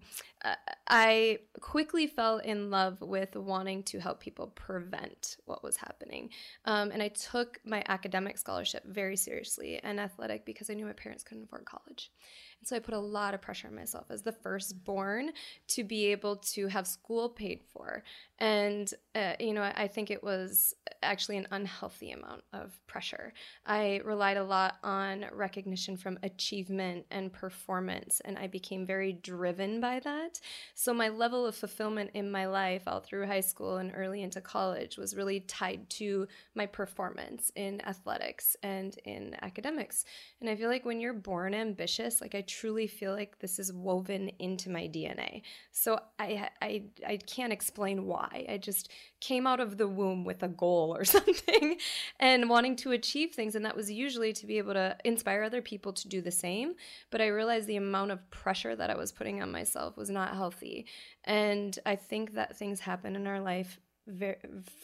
I 0.87 1.39
quickly 1.59 2.07
fell 2.07 2.37
in 2.37 2.69
love 2.69 3.01
with 3.01 3.35
wanting 3.35 3.83
to 3.83 3.99
help 3.99 4.19
people 4.19 4.47
prevent 4.47 5.37
what 5.45 5.63
was 5.63 5.77
happening. 5.77 6.29
Um, 6.65 6.91
and 6.91 7.01
I 7.01 7.07
took 7.07 7.59
my 7.65 7.83
academic 7.87 8.37
scholarship 8.37 8.83
very 8.85 9.17
seriously 9.17 9.79
and 9.83 9.99
athletic 9.99 10.45
because 10.45 10.69
I 10.69 10.73
knew 10.73 10.85
my 10.85 10.93
parents 10.93 11.23
couldn't 11.23 11.45
afford 11.45 11.65
college. 11.65 12.11
And 12.59 12.67
so 12.67 12.75
I 12.75 12.79
put 12.79 12.93
a 12.93 12.99
lot 12.99 13.33
of 13.33 13.41
pressure 13.41 13.67
on 13.67 13.75
myself 13.75 14.05
as 14.09 14.21
the 14.21 14.31
firstborn 14.31 15.31
to 15.69 15.83
be 15.83 16.05
able 16.07 16.37
to 16.37 16.67
have 16.67 16.87
school 16.87 17.29
paid 17.29 17.61
for. 17.73 18.03
And, 18.39 18.93
uh, 19.13 19.33
you 19.39 19.53
know, 19.53 19.63
I 19.63 19.87
think 19.87 20.11
it 20.11 20.21
was 20.21 20.73
actually 21.01 21.37
an 21.37 21.47
unhealthy 21.51 22.11
amount 22.11 22.43
of 22.51 22.77
pressure. 22.85 23.31
I 23.65 24.01
relied 24.03 24.35
a 24.35 24.43
lot 24.43 24.75
on 24.83 25.25
recognition 25.31 25.95
from 25.95 26.19
achievement 26.21 27.05
and 27.11 27.31
performance, 27.31 28.21
and 28.25 28.37
I 28.37 28.47
became 28.47 28.85
very 28.85 29.13
driven 29.13 29.79
by 29.79 29.99
that. 30.01 30.39
So 30.73 30.93
my 30.93 31.09
level 31.09 31.45
of 31.45 31.55
fulfillment 31.55 32.11
in 32.13 32.29
my 32.29 32.45
life 32.45 32.83
all 32.87 32.99
through 32.99 33.27
high 33.27 33.39
school 33.39 33.77
and 33.77 33.93
early 33.95 34.21
into 34.21 34.41
college 34.41 34.97
was 34.97 35.15
really 35.15 35.39
tied 35.41 35.89
to 35.91 36.27
my 36.55 36.65
performance 36.65 37.51
in 37.55 37.81
athletics 37.87 38.57
and 38.63 38.97
in 39.05 39.35
academics. 39.41 40.03
And 40.41 40.49
I 40.49 40.55
feel 40.55 40.69
like 40.69 40.85
when 40.85 40.99
you're 40.99 41.13
born 41.13 41.53
ambitious, 41.53 42.19
like 42.19 42.35
I 42.35 42.41
truly 42.41 42.87
feel 42.87 43.13
like 43.13 43.39
this 43.39 43.59
is 43.59 43.71
woven 43.71 44.29
into 44.39 44.69
my 44.69 44.87
DNA. 44.87 45.43
So 45.71 45.99
I, 46.19 46.49
I, 46.61 46.83
I 47.07 47.17
can't 47.17 47.53
explain 47.53 48.05
why. 48.05 48.24
I 48.31 48.57
just 48.57 48.91
came 49.19 49.47
out 49.47 49.59
of 49.59 49.77
the 49.77 49.87
womb 49.87 50.23
with 50.23 50.43
a 50.43 50.47
goal 50.47 50.95
or 50.95 51.05
something 51.15 51.77
and 52.19 52.49
wanting 52.49 52.75
to 52.77 52.91
achieve 52.91 53.33
things. 53.33 53.55
And 53.55 53.65
that 53.65 53.75
was 53.75 53.91
usually 53.91 54.33
to 54.33 54.45
be 54.45 54.57
able 54.57 54.73
to 54.73 54.97
inspire 55.03 55.43
other 55.43 55.61
people 55.61 55.93
to 55.93 56.07
do 56.07 56.21
the 56.21 56.31
same. 56.31 56.75
But 57.11 57.21
I 57.21 57.27
realized 57.27 57.67
the 57.67 57.77
amount 57.77 58.11
of 58.11 58.29
pressure 58.31 58.75
that 58.75 58.89
I 58.89 58.95
was 58.95 59.11
putting 59.11 59.41
on 59.41 59.51
myself 59.51 59.97
was 59.97 60.09
not 60.09 60.35
healthy. 60.35 60.85
And 61.23 61.77
I 61.85 61.95
think 61.95 62.33
that 62.35 62.57
things 62.57 62.79
happen 62.79 63.15
in 63.15 63.27
our 63.27 63.39
life 63.39 63.79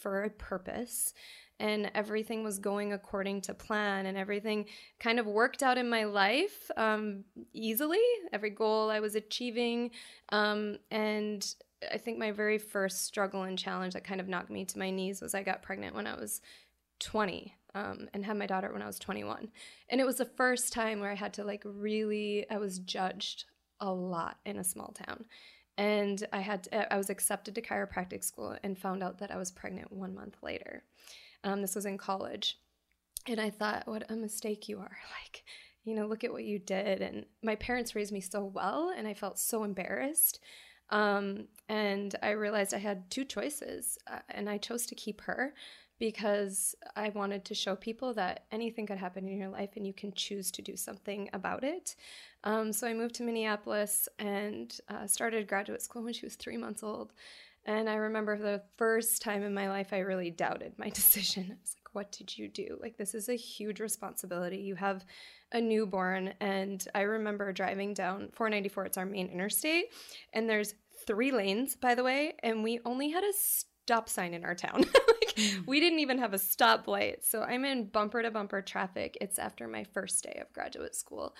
for 0.00 0.24
a 0.24 0.30
purpose 0.30 1.14
and 1.60 1.92
everything 1.94 2.42
was 2.42 2.58
going 2.58 2.92
according 2.92 3.40
to 3.40 3.54
plan 3.54 4.06
and 4.06 4.18
everything 4.18 4.66
kind 4.98 5.20
of 5.20 5.26
worked 5.26 5.62
out 5.62 5.78
in 5.78 5.88
my 5.88 6.04
life 6.04 6.70
um, 6.76 7.24
easily 7.52 8.02
every 8.32 8.50
goal 8.50 8.90
i 8.90 8.98
was 8.98 9.14
achieving 9.14 9.90
um, 10.30 10.76
and 10.90 11.54
i 11.92 11.98
think 11.98 12.18
my 12.18 12.30
very 12.30 12.58
first 12.58 13.04
struggle 13.04 13.42
and 13.42 13.58
challenge 13.58 13.94
that 13.94 14.04
kind 14.04 14.20
of 14.20 14.28
knocked 14.28 14.50
me 14.50 14.64
to 14.64 14.78
my 14.78 14.90
knees 14.90 15.20
was 15.20 15.34
i 15.34 15.42
got 15.42 15.62
pregnant 15.62 15.94
when 15.94 16.06
i 16.06 16.14
was 16.14 16.40
20 17.00 17.54
um, 17.74 18.08
and 18.12 18.24
had 18.24 18.36
my 18.36 18.46
daughter 18.46 18.72
when 18.72 18.82
i 18.82 18.86
was 18.86 18.98
21 18.98 19.48
and 19.88 20.00
it 20.00 20.06
was 20.06 20.16
the 20.16 20.24
first 20.24 20.72
time 20.72 21.00
where 21.00 21.10
i 21.10 21.16
had 21.16 21.32
to 21.32 21.44
like 21.44 21.62
really 21.64 22.46
i 22.50 22.58
was 22.58 22.78
judged 22.80 23.44
a 23.80 23.92
lot 23.92 24.38
in 24.44 24.58
a 24.58 24.64
small 24.64 24.94
town 25.06 25.24
and 25.78 26.26
i 26.32 26.40
had 26.40 26.64
to, 26.64 26.92
i 26.92 26.96
was 26.96 27.10
accepted 27.10 27.54
to 27.54 27.62
chiropractic 27.62 28.22
school 28.22 28.56
and 28.62 28.78
found 28.78 29.02
out 29.02 29.18
that 29.18 29.30
i 29.30 29.36
was 29.36 29.50
pregnant 29.50 29.90
one 29.90 30.14
month 30.14 30.36
later 30.42 30.82
um, 31.44 31.62
this 31.62 31.74
was 31.74 31.86
in 31.86 31.98
college. 31.98 32.58
And 33.26 33.40
I 33.40 33.50
thought, 33.50 33.86
what 33.86 34.10
a 34.10 34.16
mistake 34.16 34.68
you 34.68 34.78
are. 34.78 34.98
Like, 35.22 35.44
you 35.84 35.94
know, 35.96 36.06
look 36.06 36.22
at 36.22 36.32
what 36.32 36.44
you 36.44 36.60
did. 36.60 37.00
And 37.00 37.26
my 37.42 37.56
parents 37.56 37.96
raised 37.96 38.12
me 38.12 38.20
so 38.20 38.44
well, 38.44 38.92
and 38.96 39.08
I 39.08 39.14
felt 39.14 39.38
so 39.38 39.64
embarrassed. 39.64 40.38
Um, 40.92 41.48
and 41.68 42.14
I 42.22 42.30
realized 42.30 42.74
I 42.74 42.78
had 42.78 43.10
two 43.10 43.24
choices, 43.24 43.98
uh, 44.06 44.18
and 44.28 44.48
I 44.48 44.58
chose 44.58 44.86
to 44.86 44.94
keep 44.94 45.22
her 45.22 45.54
because 45.98 46.74
I 46.96 47.10
wanted 47.10 47.44
to 47.46 47.54
show 47.54 47.76
people 47.76 48.12
that 48.14 48.44
anything 48.50 48.86
could 48.86 48.98
happen 48.98 49.28
in 49.28 49.38
your 49.38 49.48
life 49.48 49.70
and 49.76 49.86
you 49.86 49.92
can 49.92 50.12
choose 50.12 50.50
to 50.50 50.62
do 50.62 50.76
something 50.76 51.30
about 51.32 51.62
it. 51.64 51.94
Um, 52.44 52.72
so 52.72 52.88
I 52.88 52.92
moved 52.92 53.14
to 53.16 53.22
Minneapolis 53.22 54.08
and 54.18 54.76
uh, 54.88 55.06
started 55.06 55.46
graduate 55.46 55.80
school 55.80 56.02
when 56.02 56.12
she 56.12 56.26
was 56.26 56.34
three 56.34 56.56
months 56.56 56.82
old. 56.82 57.12
And 57.64 57.88
I 57.88 57.94
remember 57.94 58.36
the 58.36 58.62
first 58.76 59.22
time 59.22 59.44
in 59.44 59.54
my 59.54 59.68
life 59.68 59.92
I 59.92 60.00
really 60.00 60.30
doubted 60.30 60.72
my 60.76 60.88
decision. 60.90 61.46
I 61.50 61.56
was 61.60 61.76
like, 61.76 61.94
what 61.94 62.10
did 62.10 62.36
you 62.36 62.48
do? 62.48 62.78
Like, 62.80 62.96
this 62.96 63.14
is 63.14 63.28
a 63.28 63.36
huge 63.36 63.78
responsibility. 63.78 64.56
You 64.56 64.74
have 64.74 65.04
a 65.52 65.60
newborn. 65.60 66.34
And 66.40 66.84
I 66.94 67.02
remember 67.02 67.52
driving 67.52 67.94
down 67.94 68.30
494, 68.32 68.86
it's 68.86 68.98
our 68.98 69.06
main 69.06 69.28
interstate, 69.28 69.86
and 70.32 70.48
there's 70.48 70.74
three 71.06 71.32
lanes, 71.32 71.76
by 71.76 71.94
the 71.94 72.04
way, 72.04 72.34
and 72.42 72.62
we 72.62 72.80
only 72.84 73.10
had 73.10 73.24
a 73.24 73.32
stop 73.32 74.08
sign 74.08 74.34
in 74.34 74.44
our 74.44 74.54
town. 74.54 74.78
like, 74.84 75.34
mm. 75.36 75.66
we 75.66 75.80
didn't 75.80 75.98
even 76.00 76.18
have 76.18 76.34
a 76.34 76.38
stoplight. 76.38 77.24
So 77.24 77.42
I'm 77.42 77.64
in 77.64 77.86
bumper 77.86 78.22
to 78.22 78.30
bumper 78.30 78.62
traffic. 78.62 79.18
It's 79.20 79.38
after 79.38 79.66
my 79.68 79.84
first 79.84 80.22
day 80.24 80.38
of 80.40 80.52
graduate 80.52 80.94
school. 80.94 81.34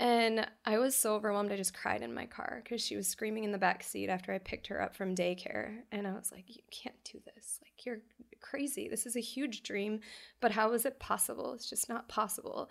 And 0.00 0.46
I 0.64 0.78
was 0.78 0.94
so 0.94 1.14
overwhelmed, 1.14 1.50
I 1.50 1.56
just 1.56 1.74
cried 1.74 2.02
in 2.02 2.14
my 2.14 2.26
car 2.26 2.60
because 2.62 2.80
she 2.80 2.94
was 2.94 3.08
screaming 3.08 3.42
in 3.42 3.50
the 3.50 3.58
back 3.58 3.82
seat 3.82 4.08
after 4.08 4.32
I 4.32 4.38
picked 4.38 4.68
her 4.68 4.80
up 4.80 4.94
from 4.94 5.16
daycare. 5.16 5.78
And 5.90 6.06
I 6.06 6.12
was 6.12 6.30
like, 6.30 6.44
You 6.46 6.62
can't 6.70 7.02
do 7.04 7.20
this. 7.34 7.58
Like, 7.62 7.84
you're 7.84 7.98
crazy. 8.40 8.88
This 8.88 9.06
is 9.06 9.16
a 9.16 9.20
huge 9.20 9.62
dream, 9.62 10.00
but 10.40 10.52
how 10.52 10.72
is 10.72 10.84
it 10.84 11.00
possible? 11.00 11.52
It's 11.54 11.68
just 11.68 11.88
not 11.88 12.08
possible. 12.08 12.70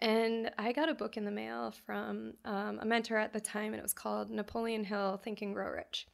And 0.00 0.50
I 0.58 0.72
got 0.72 0.88
a 0.88 0.94
book 0.94 1.16
in 1.16 1.24
the 1.24 1.30
mail 1.30 1.74
from 1.86 2.34
um, 2.44 2.78
a 2.80 2.86
mentor 2.86 3.16
at 3.16 3.32
the 3.32 3.40
time, 3.40 3.72
and 3.72 3.80
it 3.80 3.82
was 3.82 3.92
called 3.92 4.30
Napoleon 4.30 4.84
Hill 4.84 5.20
Think 5.22 5.42
and 5.42 5.54
Grow 5.54 5.70
Rich. 5.70 6.06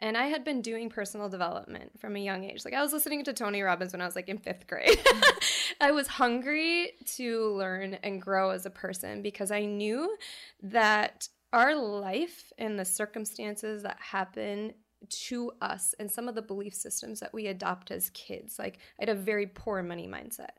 And 0.00 0.16
I 0.16 0.26
had 0.26 0.44
been 0.44 0.62
doing 0.62 0.90
personal 0.90 1.28
development 1.28 1.98
from 1.98 2.14
a 2.14 2.20
young 2.20 2.44
age. 2.44 2.64
Like 2.64 2.74
I 2.74 2.82
was 2.82 2.92
listening 2.92 3.24
to 3.24 3.32
Tony 3.32 3.62
Robbins 3.62 3.92
when 3.92 4.00
I 4.00 4.06
was 4.06 4.14
like 4.14 4.28
in 4.28 4.38
fifth 4.38 4.66
grade. 4.68 5.00
I 5.80 5.90
was 5.90 6.06
hungry 6.06 6.92
to 7.16 7.52
learn 7.56 7.94
and 8.02 8.22
grow 8.22 8.50
as 8.50 8.64
a 8.64 8.70
person 8.70 9.22
because 9.22 9.50
I 9.50 9.64
knew 9.64 10.16
that 10.62 11.28
our 11.52 11.74
life 11.74 12.52
and 12.58 12.78
the 12.78 12.84
circumstances 12.84 13.82
that 13.82 13.98
happen 13.98 14.74
to 15.08 15.52
us 15.60 15.94
and 15.98 16.10
some 16.10 16.28
of 16.28 16.34
the 16.34 16.42
belief 16.42 16.74
systems 16.74 17.20
that 17.20 17.34
we 17.34 17.46
adopt 17.46 17.90
as 17.90 18.10
kids. 18.10 18.58
Like 18.58 18.78
I 18.98 19.02
had 19.02 19.08
a 19.08 19.14
very 19.14 19.46
poor 19.46 19.82
money 19.82 20.06
mindset. 20.06 20.50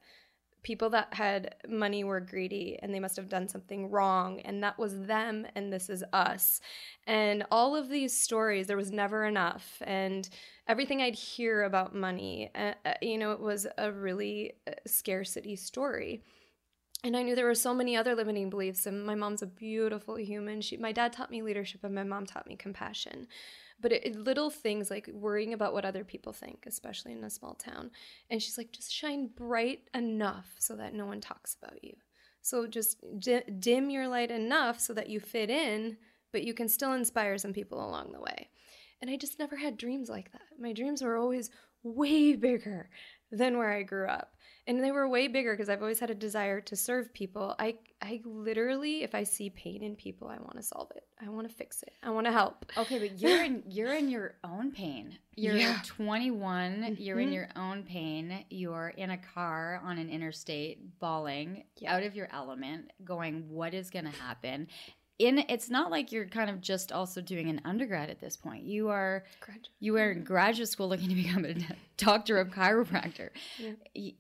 People 0.62 0.90
that 0.90 1.14
had 1.14 1.56
money 1.70 2.04
were 2.04 2.20
greedy 2.20 2.78
and 2.82 2.94
they 2.94 3.00
must 3.00 3.16
have 3.16 3.30
done 3.30 3.48
something 3.48 3.90
wrong 3.90 4.42
and 4.42 4.62
that 4.62 4.78
was 4.78 5.00
them 5.02 5.48
and 5.56 5.72
this 5.72 5.90
is 5.90 6.04
us. 6.12 6.60
And 7.08 7.46
all 7.50 7.76
of 7.76 7.90
these 7.90 8.16
stories 8.16 8.68
there 8.68 8.78
was 8.78 8.92
never 8.92 9.26
enough 9.26 9.82
and 9.86 10.30
everything 10.70 11.02
i'd 11.02 11.16
hear 11.16 11.64
about 11.64 11.96
money 11.96 12.52
uh, 12.54 12.74
uh 12.86 12.94
you 13.02 13.18
know 13.18 13.32
it 13.32 13.40
was 13.40 13.66
a 13.80 13.92
really 13.92 14.54
uh, 14.68 14.72
scarcity 14.86 15.56
story 15.56 16.24
and 17.04 17.16
I 17.16 17.24
knew 17.24 17.36
there 17.36 17.46
were 17.46 17.56
so 17.56 17.74
many 17.74 17.96
other 17.96 18.16
limiting 18.16 18.50
beliefs. 18.50 18.86
And 18.86 19.06
my 19.06 19.16
mom's 19.16 19.42
a 19.42 19.48
beautiful 19.48 20.16
human. 20.16 20.62
She, 20.62 20.78
my 20.78 20.92
dad 20.92 21.14
taught 21.14 21.32
me 21.32 21.42
leadership, 21.42 21.84
and 21.84 21.96
my 21.96 22.04
mom 22.04 22.26
taught 22.26 22.48
me 22.48 22.56
compassion. 22.56 23.28
But 23.82 23.94
it, 23.94 24.06
it, 24.06 24.16
little 24.18 24.50
things 24.50 24.90
like 24.90 25.10
worrying 25.14 25.54
about 25.54 25.74
what 25.74 25.86
other 25.86 26.04
people 26.04 26.34
think 26.34 26.66
especially 26.68 27.14
in 27.14 27.24
a 27.24 27.30
small 27.30 27.54
town. 27.54 27.92
And 28.30 28.42
she's 28.42 28.58
like 28.58 28.74
just 28.74 28.92
shine 28.94 29.28
bright 29.28 29.84
enough 29.94 30.48
so 30.60 30.76
that 30.76 30.94
no 30.94 31.06
one 31.06 31.22
talks 31.22 31.56
about 31.62 31.82
you. 31.82 31.96
So 32.42 32.68
just 32.68 32.98
dim 33.60 33.90
your 33.90 34.08
light 34.08 34.32
enough 34.32 34.80
so 34.80 34.94
that 34.94 35.10
you 35.10 35.20
fit 35.20 35.50
in 35.50 35.98
but 36.32 36.44
you 36.44 36.54
can 36.54 36.68
still 36.68 36.94
inspire 36.94 37.38
some 37.38 37.54
people 37.54 37.84
along 37.84 38.12
the 38.12 38.22
way. 38.22 38.50
And 39.02 39.10
i 39.10 39.16
just 39.16 39.40
never 39.40 39.56
had 39.56 39.78
dreams 39.78 40.10
like 40.10 40.32
that. 40.32 40.42
My 40.60 40.74
dreams 40.74 41.02
were 41.02 41.18
always 41.18 41.50
way 41.84 42.36
bigger 42.36 42.90
than 43.32 43.58
where 43.58 43.72
i 43.72 43.84
grew 43.84 44.08
up 44.08 44.36
and 44.70 44.84
they 44.84 44.92
were 44.92 45.10
way 45.10 45.28
bigger 45.28 45.54
because 45.54 45.68
I've 45.68 45.82
always 45.82 46.00
had 46.00 46.12
a 46.12 46.16
desire 46.16 46.62
to 46.62 46.76
serve 46.76 47.12
people. 47.12 47.56
I 47.58 47.80
I 48.04 48.22
literally, 48.24 49.02
if 49.02 49.16
I 49.16 49.24
see 49.24 49.50
pain 49.50 49.82
in 49.82 49.96
people, 49.96 50.28
I 50.28 50.38
want 50.38 50.58
to 50.58 50.64
solve 50.64 50.92
it. 50.96 51.04
I 51.20 51.28
want 51.28 51.50
to 51.50 51.54
fix 51.54 51.82
it. 51.82 51.92
I 52.04 52.12
want 52.12 52.28
to 52.28 52.32
help. 52.32 52.68
Okay, 52.78 53.00
but 53.00 53.20
you're 53.20 53.44
in 53.44 53.64
you're 53.68 53.94
in 53.94 54.10
your 54.10 54.36
own 54.44 54.72
pain. 54.72 55.18
You're 55.36 55.56
yeah. 55.56 55.80
21. 55.86 56.72
Mm-hmm. 56.72 57.02
You're 57.02 57.20
in 57.20 57.26
mm-hmm. 57.26 57.34
your 57.34 57.50
own 57.56 57.84
pain. 57.84 58.46
You're 58.52 58.90
in 58.90 59.10
a 59.10 59.18
car 59.18 59.82
on 59.84 59.98
an 59.98 60.08
interstate, 60.08 61.00
bawling, 61.00 61.64
yeah. 61.78 61.96
out 61.96 62.04
of 62.04 62.16
your 62.16 62.28
element, 62.32 62.92
going, 63.04 63.50
"What 63.50 63.74
is 63.74 63.90
going 63.90 64.06
to 64.06 64.12
happen?" 64.12 64.68
in 65.18 65.40
it's 65.50 65.70
not 65.70 65.92
like 65.92 66.14
you're 66.14 66.28
kind 66.28 66.50
of 66.50 66.62
just 66.62 66.94
also 66.94 67.20
doing 67.20 67.50
an 67.50 67.60
undergrad 67.66 68.10
at 68.10 68.22
this 68.22 68.38
point. 68.38 68.64
You 68.64 68.88
are 68.88 69.26
graduate. 69.42 69.70
you 69.80 69.98
are 69.98 70.12
in 70.12 70.24
graduate 70.24 70.70
school 70.70 70.88
looking 70.88 71.10
to 71.10 71.16
become 71.16 71.44
a 71.44 71.56
doctor 71.98 72.38
of 72.38 72.50
chiropractor. 72.50 73.30
Yeah 73.58 74.12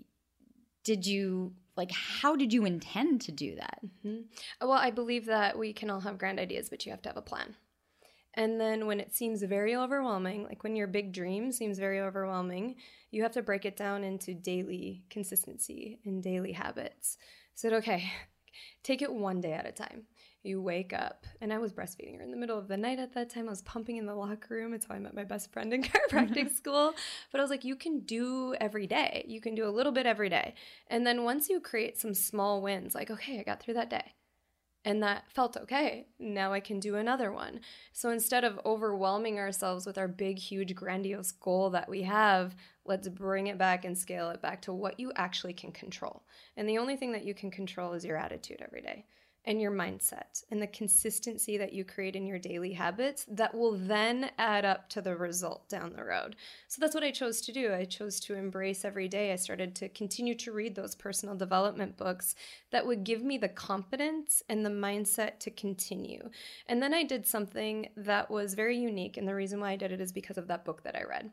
did 0.84 1.06
you 1.06 1.54
like 1.76 1.92
how 1.92 2.36
did 2.36 2.52
you 2.52 2.66
intend 2.66 3.22
to 3.22 3.32
do 3.32 3.56
that? 3.56 3.80
Mm-hmm. 3.86 4.22
well 4.62 4.78
i 4.78 4.92
believe 4.92 5.26
that 5.26 5.58
we 5.58 5.74
can 5.74 5.90
all 5.90 6.02
have 6.02 6.18
grand 6.18 6.40
ideas 6.40 6.70
but 6.70 6.86
you 6.86 6.92
have 6.92 7.02
to 7.04 7.10
have 7.10 7.18
a 7.18 7.22
plan. 7.22 7.56
And 8.36 8.62
then 8.62 8.86
when 8.86 9.00
it 9.00 9.14
seems 9.14 9.42
very 9.44 9.76
overwhelming 9.76 10.44
like 10.44 10.64
when 10.64 10.76
your 10.76 10.88
big 10.88 11.12
dream 11.12 11.52
seems 11.52 11.80
very 11.80 12.00
overwhelming 12.00 12.76
you 13.12 13.24
have 13.24 13.32
to 13.34 13.42
break 13.42 13.66
it 13.66 13.76
down 13.76 14.04
into 14.04 14.34
daily 14.34 15.04
consistency 15.10 16.00
and 16.06 16.22
daily 16.22 16.52
habits. 16.52 17.18
Said 17.56 17.74
okay 17.74 18.12
take 18.84 19.02
it 19.02 19.12
one 19.12 19.42
day 19.42 19.54
at 19.54 19.68
a 19.68 19.72
time 19.72 20.04
you 20.44 20.62
wake 20.62 20.94
up 20.94 21.26
and 21.42 21.52
i 21.52 21.58
was 21.58 21.74
breastfeeding 21.74 22.18
her 22.18 22.24
in 22.24 22.32
the 22.32 22.38
middle 22.38 22.58
of 22.58 22.68
the 22.68 22.78
night 22.78 23.00
at 23.00 23.14
that 23.14 23.30
time. 23.30 23.48
I 23.48 23.52
was 23.52 23.62
pumping 23.62 23.98
in 23.98 24.06
the 24.06 24.16
locker 24.16 24.56
room. 24.56 24.74
It's 24.74 24.86
how 24.86 24.96
i 24.96 25.00
met 25.00 25.14
my 25.14 25.24
best 25.24 25.52
friend 25.52 25.74
in 25.74 25.84
chiropractic 25.84 26.56
school. 26.56 26.94
But 27.32 27.40
i 27.40 27.44
was 27.44 27.52
like 27.52 27.66
you 27.66 27.76
can 27.76 28.02
do 28.02 28.56
every 28.60 28.88
day. 28.88 29.26
You 29.28 29.42
can 29.42 29.56
do 29.56 29.68
a 29.68 29.72
little 29.72 29.92
bit 29.92 30.06
every 30.06 30.30
day. 30.30 30.54
And 30.88 31.06
then 31.06 31.24
once 31.24 31.50
you 31.50 31.60
create 31.60 32.00
some 32.00 32.14
small 32.14 32.62
wins 32.62 32.96
like 32.96 33.12
okay 33.12 33.40
i 33.40 33.44
got 33.44 33.62
through 33.62 33.76
that 33.76 33.90
day. 33.90 34.14
And 34.86 35.04
that 35.04 35.30
felt 35.30 35.58
okay. 35.58 36.08
Now 36.20 36.54
I 36.54 36.62
can 36.62 36.80
do 36.80 36.96
another 36.96 37.34
one. 37.34 37.60
So 37.92 38.12
instead 38.12 38.46
of 38.46 38.62
overwhelming 38.66 39.38
ourselves 39.38 39.86
with 39.86 39.98
our 39.98 40.08
big, 40.08 40.40
huge, 40.40 40.74
grandiose 40.74 41.34
goal 41.34 41.70
that 41.72 41.90
we 41.90 42.04
have, 42.04 42.56
let's 42.86 43.10
bring 43.10 43.48
it 43.48 43.58
back 43.58 43.84
and 43.84 43.98
scale 43.98 44.30
it 44.30 44.42
back 44.42 44.62
to 44.64 44.74
what 44.74 44.98
you 44.98 45.12
actually 45.18 45.52
can 45.52 45.74
control. 45.74 46.24
And 46.56 46.68
the 46.68 46.78
only 46.78 46.96
thing 46.96 47.12
that 47.12 47.26
you 47.26 47.34
can 47.34 47.52
control 47.52 47.92
is 47.92 48.06
your 48.06 48.16
attitude 48.16 48.62
every 48.62 48.82
day 48.82 49.06
and 49.46 49.62
your 49.62 49.72
mindset 49.72 50.44
and 50.52 50.62
the 50.62 50.68
consistency 50.68 51.58
that 51.58 51.74
you 51.74 51.84
create 51.84 52.16
in 52.16 52.26
your 52.26 52.38
daily 52.38 52.74
habits 52.74 53.26
that 53.30 53.56
will 53.56 53.78
then 53.78 54.30
add 54.38 54.66
up 54.66 54.90
to 54.90 55.02
the 55.02 55.16
result 55.16 55.68
down 55.70 55.94
the 55.94 56.04
road. 56.04 56.36
So 56.68 56.80
that's 56.80 56.94
what 56.94 57.04
I 57.04 57.12
chose 57.12 57.42
to 57.42 57.52
do. 57.52 57.74
I 57.74 57.86
chose 57.86 58.20
to 58.22 58.36
embrace 58.36 58.84
every 58.84 59.08
day. 59.08 59.32
I 59.32 59.38
started 59.38 59.76
to 59.76 59.90
continue 59.90 60.36
to 60.36 60.52
read 60.52 60.76
those 60.76 60.94
personal 60.94 61.36
development 61.36 61.98
books 61.98 62.36
that 62.72 62.86
would 62.86 63.04
give 63.04 63.24
me 63.24 63.38
the 63.38 63.50
confidence 63.50 64.44
and 64.50 64.66
the 64.66 64.70
mindset 64.70 65.40
to 65.40 65.52
continue. 65.52 66.30
And 66.68 66.84
then 66.84 66.94
I 66.94 67.04
did 67.04 67.26
something 67.26 67.90
that 67.96 68.30
was 68.30 68.54
very 68.54 68.78
unique. 68.78 69.18
And 69.18 69.28
the 69.28 69.36
reason 69.36 69.60
why 69.60 69.72
I 69.72 69.78
did 69.78 69.92
it 69.92 70.02
is 70.02 70.12
because 70.12 70.38
of 70.38 70.48
that 70.48 70.66
book 70.66 70.84
that 70.84 70.96
I 70.96 71.04
read. 71.04 71.32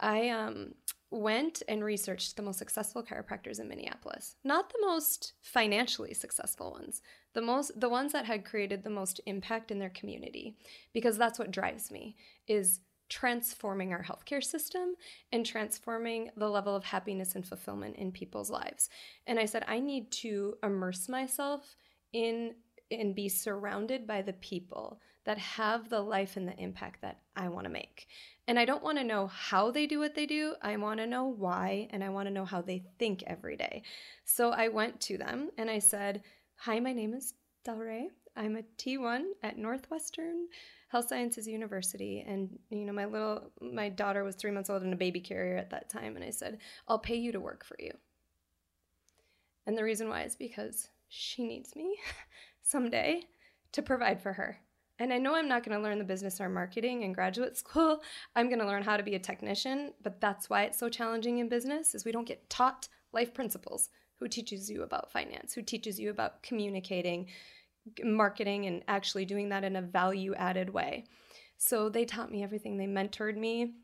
I 0.00 0.28
um, 0.30 0.74
went 1.14 1.62
and 1.68 1.84
researched 1.84 2.36
the 2.36 2.42
most 2.42 2.58
successful 2.58 3.02
chiropractors 3.02 3.60
in 3.60 3.68
Minneapolis. 3.68 4.36
Not 4.42 4.70
the 4.70 4.84
most 4.84 5.34
financially 5.40 6.12
successful 6.12 6.72
ones, 6.72 7.02
the 7.34 7.40
most 7.40 7.78
the 7.80 7.88
ones 7.88 8.12
that 8.12 8.26
had 8.26 8.44
created 8.44 8.82
the 8.82 8.90
most 8.90 9.20
impact 9.26 9.70
in 9.70 9.78
their 9.78 9.90
community 9.90 10.56
because 10.92 11.16
that's 11.16 11.38
what 11.38 11.50
drives 11.50 11.90
me 11.90 12.16
is 12.48 12.80
transforming 13.08 13.92
our 13.92 14.02
healthcare 14.02 14.42
system 14.42 14.94
and 15.30 15.46
transforming 15.46 16.30
the 16.36 16.48
level 16.48 16.74
of 16.74 16.84
happiness 16.84 17.34
and 17.34 17.46
fulfillment 17.46 17.96
in 17.96 18.10
people's 18.10 18.50
lives. 18.50 18.88
And 19.26 19.38
I 19.38 19.44
said 19.44 19.64
I 19.68 19.78
need 19.78 20.10
to 20.12 20.54
immerse 20.62 21.08
myself 21.08 21.76
in 22.12 22.54
and 22.90 23.14
be 23.14 23.28
surrounded 23.28 24.06
by 24.06 24.22
the 24.22 24.32
people 24.32 25.00
that 25.24 25.38
have 25.38 25.88
the 25.88 26.00
life 26.00 26.36
and 26.36 26.46
the 26.46 26.58
impact 26.60 27.00
that 27.02 27.20
I 27.34 27.48
want 27.48 27.64
to 27.64 27.72
make. 27.72 28.06
And 28.46 28.58
I 28.58 28.64
don't 28.64 28.82
want 28.82 28.98
to 28.98 29.04
know 29.04 29.26
how 29.28 29.70
they 29.70 29.86
do 29.86 29.98
what 29.98 30.14
they 30.14 30.26
do. 30.26 30.54
I 30.60 30.76
want 30.76 31.00
to 31.00 31.06
know 31.06 31.24
why 31.24 31.88
and 31.90 32.04
I 32.04 32.10
want 32.10 32.28
to 32.28 32.34
know 32.34 32.44
how 32.44 32.60
they 32.60 32.84
think 32.98 33.22
every 33.26 33.56
day. 33.56 33.82
So 34.24 34.50
I 34.50 34.68
went 34.68 35.00
to 35.02 35.16
them 35.16 35.50
and 35.56 35.70
I 35.70 35.78
said, 35.78 36.22
Hi, 36.56 36.78
my 36.78 36.92
name 36.92 37.14
is 37.14 37.34
Delray. 37.66 38.08
I'm 38.36 38.56
a 38.56 38.62
T1 38.78 39.22
at 39.42 39.58
Northwestern 39.58 40.48
Health 40.88 41.08
Sciences 41.08 41.46
University. 41.46 42.24
And, 42.26 42.58
you 42.70 42.84
know, 42.84 42.92
my 42.92 43.06
little, 43.06 43.50
my 43.60 43.88
daughter 43.88 44.24
was 44.24 44.36
three 44.36 44.50
months 44.50 44.70
old 44.70 44.82
and 44.82 44.92
a 44.92 44.96
baby 44.96 45.20
carrier 45.20 45.56
at 45.56 45.70
that 45.70 45.88
time. 45.88 46.16
And 46.16 46.24
I 46.24 46.30
said, 46.30 46.58
I'll 46.86 46.98
pay 46.98 47.16
you 47.16 47.32
to 47.32 47.40
work 47.40 47.64
for 47.64 47.76
you. 47.78 47.92
And 49.66 49.76
the 49.78 49.84
reason 49.84 50.08
why 50.08 50.22
is 50.22 50.36
because 50.36 50.88
she 51.08 51.44
needs 51.44 51.74
me 51.74 51.96
someday 52.62 53.24
to 53.72 53.82
provide 53.82 54.20
for 54.20 54.34
her. 54.34 54.58
And 54.98 55.12
I 55.12 55.18
know 55.18 55.34
I'm 55.34 55.48
not 55.48 55.64
going 55.64 55.76
to 55.76 55.82
learn 55.82 55.98
the 55.98 56.04
business 56.04 56.40
or 56.40 56.48
marketing 56.48 57.02
in 57.02 57.12
graduate 57.12 57.56
school. 57.58 58.02
I'm 58.36 58.48
going 58.48 58.60
to 58.60 58.66
learn 58.66 58.82
how 58.82 58.96
to 58.96 59.02
be 59.02 59.14
a 59.14 59.18
technician, 59.18 59.92
but 60.02 60.20
that's 60.20 60.48
why 60.48 60.64
it's 60.64 60.78
so 60.78 60.88
challenging 60.88 61.38
in 61.38 61.48
business 61.48 61.94
is 61.94 62.04
we 62.04 62.12
don't 62.12 62.28
get 62.28 62.48
taught 62.48 62.88
life 63.12 63.34
principles. 63.34 63.90
Who 64.20 64.28
teaches 64.28 64.70
you 64.70 64.82
about 64.82 65.10
finance? 65.10 65.54
Who 65.54 65.62
teaches 65.62 65.98
you 65.98 66.10
about 66.10 66.42
communicating, 66.42 67.26
marketing 68.02 68.66
and 68.66 68.82
actually 68.86 69.24
doing 69.24 69.48
that 69.48 69.64
in 69.64 69.76
a 69.76 69.82
value 69.82 70.34
added 70.34 70.70
way? 70.70 71.04
So 71.58 71.88
they 71.88 72.04
taught 72.04 72.30
me 72.30 72.42
everything. 72.42 72.76
They 72.76 72.86
mentored 72.86 73.36
me 73.36 73.74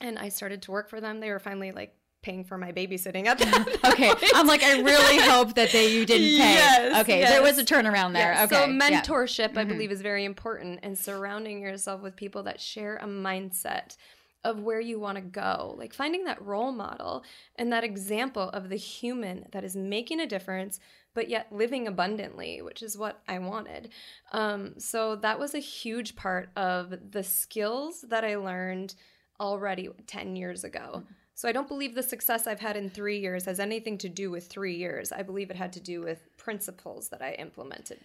and 0.00 0.18
I 0.18 0.28
started 0.28 0.62
to 0.62 0.70
work 0.70 0.88
for 0.88 1.00
them. 1.00 1.20
They 1.20 1.30
were 1.30 1.38
finally 1.38 1.72
like 1.72 1.94
paying 2.26 2.42
for 2.42 2.58
my 2.58 2.72
babysitting 2.72 3.26
at 3.26 3.38
that 3.38 3.68
okay 3.84 4.08
point. 4.08 4.32
i'm 4.34 4.48
like 4.48 4.64
i 4.64 4.80
really 4.80 5.18
hope 5.18 5.54
that 5.54 5.70
they 5.70 5.92
you 5.92 6.04
didn't 6.04 6.26
pay 6.26 6.54
yes, 6.54 7.00
okay 7.00 7.20
yes. 7.20 7.30
there 7.30 7.40
was 7.40 7.56
a 7.56 7.64
turnaround 7.64 8.12
there 8.14 8.32
yes. 8.32 8.50
okay 8.50 8.64
so 8.64 8.68
mentorship 8.68 9.54
yeah. 9.54 9.60
i 9.60 9.62
mm-hmm. 9.62 9.68
believe 9.68 9.92
is 9.92 10.02
very 10.02 10.24
important 10.24 10.80
and 10.82 10.98
surrounding 10.98 11.60
yourself 11.60 12.02
with 12.02 12.16
people 12.16 12.42
that 12.42 12.60
share 12.60 12.96
a 12.96 13.06
mindset 13.06 13.96
of 14.42 14.60
where 14.60 14.80
you 14.80 14.98
want 14.98 15.14
to 15.14 15.22
go 15.22 15.76
like 15.78 15.94
finding 15.94 16.24
that 16.24 16.42
role 16.42 16.72
model 16.72 17.22
and 17.54 17.72
that 17.72 17.84
example 17.84 18.50
of 18.50 18.70
the 18.70 18.76
human 18.76 19.46
that 19.52 19.62
is 19.62 19.76
making 19.76 20.18
a 20.18 20.26
difference 20.26 20.80
but 21.14 21.28
yet 21.28 21.46
living 21.52 21.86
abundantly 21.86 22.60
which 22.60 22.82
is 22.82 22.98
what 22.98 23.22
i 23.28 23.38
wanted 23.38 23.88
um, 24.32 24.74
so 24.78 25.14
that 25.14 25.38
was 25.38 25.54
a 25.54 25.60
huge 25.60 26.16
part 26.16 26.48
of 26.56 26.92
the 27.12 27.22
skills 27.22 28.04
that 28.08 28.24
i 28.24 28.34
learned 28.34 28.96
already 29.38 29.88
10 30.08 30.34
years 30.34 30.64
ago 30.64 31.04
mm-hmm 31.04 31.12
so 31.36 31.46
I 31.46 31.52
don't 31.52 31.68
believe 31.68 31.94
the 31.94 32.02
success 32.02 32.46
I've 32.46 32.60
had 32.60 32.78
in 32.78 32.88
three 32.88 33.18
years 33.18 33.44
has 33.44 33.60
anything 33.60 33.98
to 33.98 34.08
do 34.08 34.30
with 34.30 34.46
three 34.46 34.74
years. 34.74 35.12
I 35.12 35.22
believe 35.22 35.50
it 35.50 35.56
had 35.56 35.72
to 35.74 35.80
do 35.80 36.00
with 36.00 36.34
principles 36.38 37.10
that 37.10 37.20
I 37.20 37.32
implemented. 37.32 38.00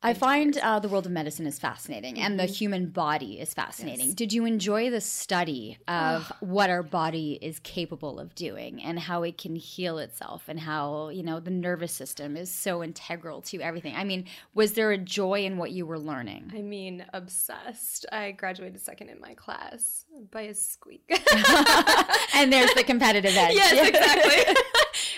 I 0.00 0.14
find 0.14 0.56
uh, 0.58 0.78
the 0.78 0.88
world 0.88 1.06
of 1.06 1.12
medicine 1.12 1.46
is 1.46 1.58
fascinating 1.58 2.14
mm-hmm. 2.14 2.24
and 2.24 2.38
the 2.38 2.44
mm-hmm. 2.44 2.52
human 2.52 2.86
body 2.86 3.40
is 3.40 3.52
fascinating. 3.52 4.06
Yes. 4.06 4.14
Did 4.14 4.32
you 4.32 4.44
enjoy 4.44 4.90
the 4.90 5.00
study 5.00 5.78
of 5.88 6.32
what 6.40 6.70
our 6.70 6.84
body 6.84 7.38
is 7.42 7.58
capable 7.60 8.20
of 8.20 8.34
doing 8.36 8.80
and 8.82 8.98
how 8.98 9.24
it 9.24 9.38
can 9.38 9.56
heal 9.56 9.98
itself 9.98 10.44
and 10.46 10.60
how, 10.60 11.08
you 11.08 11.24
know, 11.24 11.40
the 11.40 11.50
nervous 11.50 11.92
system 11.92 12.36
is 12.36 12.48
so 12.50 12.82
integral 12.82 13.42
to 13.42 13.60
everything? 13.60 13.94
I 13.96 14.04
mean, 14.04 14.26
was 14.54 14.74
there 14.74 14.92
a 14.92 14.98
joy 14.98 15.44
in 15.44 15.58
what 15.58 15.72
you 15.72 15.84
were 15.84 15.98
learning? 15.98 16.52
I 16.54 16.62
mean, 16.62 17.04
obsessed. 17.12 18.06
I 18.12 18.30
graduated 18.30 18.80
second 18.80 19.08
in 19.08 19.20
my 19.20 19.34
class 19.34 20.04
by 20.30 20.42
a 20.42 20.54
squeak. 20.54 21.02
and 22.34 22.52
there's 22.52 22.72
the 22.74 22.84
competitive 22.86 23.36
edge. 23.36 23.54
Yes, 23.54 23.88
exactly. 23.88 24.54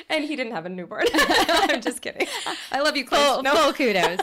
and 0.09 0.25
he 0.25 0.37
didn't 0.37 0.53
have 0.55 0.65
a 0.65 0.71
newborn. 0.71 1.05
I'm 1.13 1.83
just 1.83 2.01
kidding. 2.01 2.27
I 2.73 2.81
love 2.81 2.97
you, 2.97 3.05
Clint. 3.05 3.25
Full, 3.25 3.43
no. 3.43 3.55
full 3.55 3.73
kudos 3.75 4.21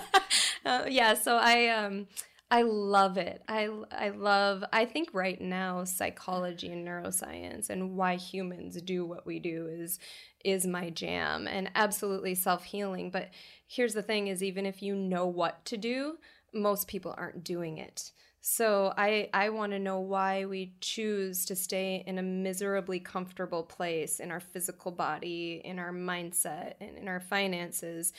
uh, 0.68 0.86
yeah, 0.90 1.14
so 1.14 1.38
I 1.38 1.68
um 1.68 2.08
I 2.52 2.62
love 2.62 3.18
it. 3.18 3.42
I 3.48 3.70
I 3.92 4.10
love 4.10 4.64
I 4.72 4.86
think 4.86 5.10
right 5.14 5.40
now 5.40 5.84
psychology 5.84 6.70
and 6.72 6.88
neuroscience 6.88 7.70
and 7.70 7.96
why 7.96 8.16
humans 8.16 8.82
do 8.82 9.06
what 9.06 9.26
we 9.26 9.40
do 9.40 9.68
is 9.68 10.00
is 10.44 10.66
my 10.68 10.90
jam 10.90 11.48
and 11.48 11.72
absolutely 11.76 12.36
self-healing, 12.36 13.12
but 13.12 13.32
here's 13.68 13.94
the 13.94 14.04
thing 14.04 14.28
is 14.28 14.44
even 14.44 14.66
if 14.66 14.82
you 14.82 14.96
know 14.96 15.26
what 15.26 15.66
to 15.66 15.78
do, 15.78 16.18
most 16.54 16.88
people 16.88 17.14
aren't 17.18 17.44
doing 17.44 17.78
it. 17.78 18.12
So 18.40 18.94
I 18.98 19.30
I 19.34 19.50
want 19.50 19.74
to 19.74 19.80
know 19.80 20.00
why 20.00 20.46
we 20.46 20.74
choose 20.80 21.46
to 21.48 21.56
stay 21.56 22.04
in 22.08 22.18
a 22.18 22.24
miserably 22.24 23.00
comfortable 23.00 23.64
place 23.64 24.20
in 24.22 24.32
our 24.32 24.40
physical 24.40 24.92
body, 24.92 25.62
in 25.66 25.80
our 25.80 25.92
mindset, 25.92 26.76
and 26.80 26.98
in 26.98 27.08
our 27.10 27.20
finances 27.20 28.14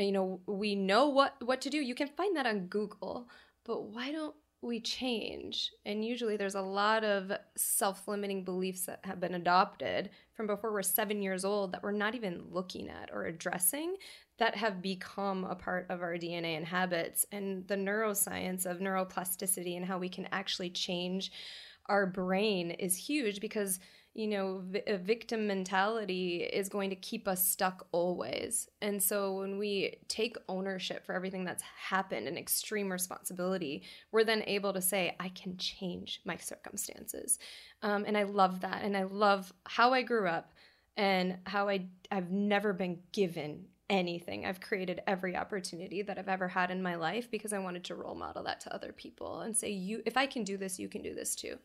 Uh, 0.00 0.04
you 0.04 0.12
know 0.12 0.40
we 0.46 0.74
know 0.74 1.08
what 1.08 1.34
what 1.44 1.60
to 1.60 1.70
do. 1.70 1.78
You 1.78 1.94
can 1.94 2.08
find 2.08 2.36
that 2.36 2.46
on 2.46 2.66
google 2.66 3.28
but 3.64 3.84
why 3.84 4.10
don't 4.10 4.34
we 4.62 4.80
change? 4.80 5.70
And 5.86 6.04
usually 6.04 6.36
there's 6.36 6.54
a 6.54 6.60
lot 6.60 7.02
of 7.02 7.32
self-limiting 7.56 8.44
beliefs 8.44 8.84
that 8.86 9.00
have 9.04 9.20
been 9.20 9.34
adopted 9.34 10.10
from 10.34 10.46
before 10.46 10.72
we're 10.72 10.82
seven 10.82 11.22
years 11.22 11.44
old 11.44 11.72
that 11.72 11.82
we're 11.82 11.92
not 11.92 12.14
even 12.14 12.44
looking 12.50 12.88
at 12.88 13.10
or 13.12 13.24
addressing 13.24 13.96
that 14.38 14.56
have 14.56 14.82
become 14.82 15.44
a 15.44 15.54
part 15.54 15.86
of 15.88 16.02
our 16.02 16.14
dna 16.14 16.56
and 16.56 16.66
habits 16.66 17.24
and 17.32 17.66
the 17.68 17.74
neuroscience 17.74 18.66
of 18.66 18.78
neuroplasticity 18.78 19.76
and 19.76 19.86
how 19.86 19.98
we 19.98 20.08
can 20.08 20.28
actually 20.32 20.70
change 20.70 21.30
our 21.86 22.06
brain 22.06 22.70
is 22.72 22.96
huge 22.96 23.40
because 23.40 23.80
you 24.14 24.26
know, 24.26 24.64
a 24.88 24.96
victim 24.96 25.46
mentality 25.46 26.42
is 26.42 26.68
going 26.68 26.90
to 26.90 26.96
keep 26.96 27.28
us 27.28 27.46
stuck 27.46 27.86
always. 27.92 28.68
And 28.82 29.00
so 29.00 29.34
when 29.34 29.56
we 29.56 29.98
take 30.08 30.36
ownership 30.48 31.06
for 31.06 31.14
everything 31.14 31.44
that's 31.44 31.62
happened 31.62 32.26
and 32.26 32.36
extreme 32.36 32.90
responsibility, 32.90 33.84
we're 34.10 34.24
then 34.24 34.42
able 34.46 34.72
to 34.72 34.82
say, 34.82 35.14
I 35.20 35.28
can 35.28 35.56
change 35.58 36.22
my 36.24 36.36
circumstances. 36.36 37.38
Um, 37.82 38.04
and 38.04 38.18
I 38.18 38.24
love 38.24 38.60
that. 38.62 38.82
And 38.82 38.96
I 38.96 39.04
love 39.04 39.52
how 39.64 39.92
I 39.92 40.02
grew 40.02 40.26
up 40.26 40.52
and 40.96 41.38
how 41.44 41.68
I, 41.68 41.86
I've 42.10 42.32
never 42.32 42.72
been 42.72 42.98
given 43.12 43.66
anything. 43.88 44.44
I've 44.44 44.60
created 44.60 45.02
every 45.06 45.36
opportunity 45.36 46.02
that 46.02 46.18
I've 46.18 46.28
ever 46.28 46.48
had 46.48 46.72
in 46.72 46.82
my 46.82 46.96
life 46.96 47.30
because 47.30 47.52
I 47.52 47.58
wanted 47.58 47.84
to 47.84 47.94
role 47.94 48.14
model 48.16 48.42
that 48.44 48.60
to 48.60 48.74
other 48.74 48.92
people 48.92 49.40
and 49.40 49.56
say, 49.56 49.70
you, 49.70 50.02
if 50.04 50.16
I 50.16 50.26
can 50.26 50.42
do 50.42 50.56
this, 50.56 50.80
you 50.80 50.88
can 50.88 51.02
do 51.02 51.14
this 51.14 51.36
too. 51.36 51.58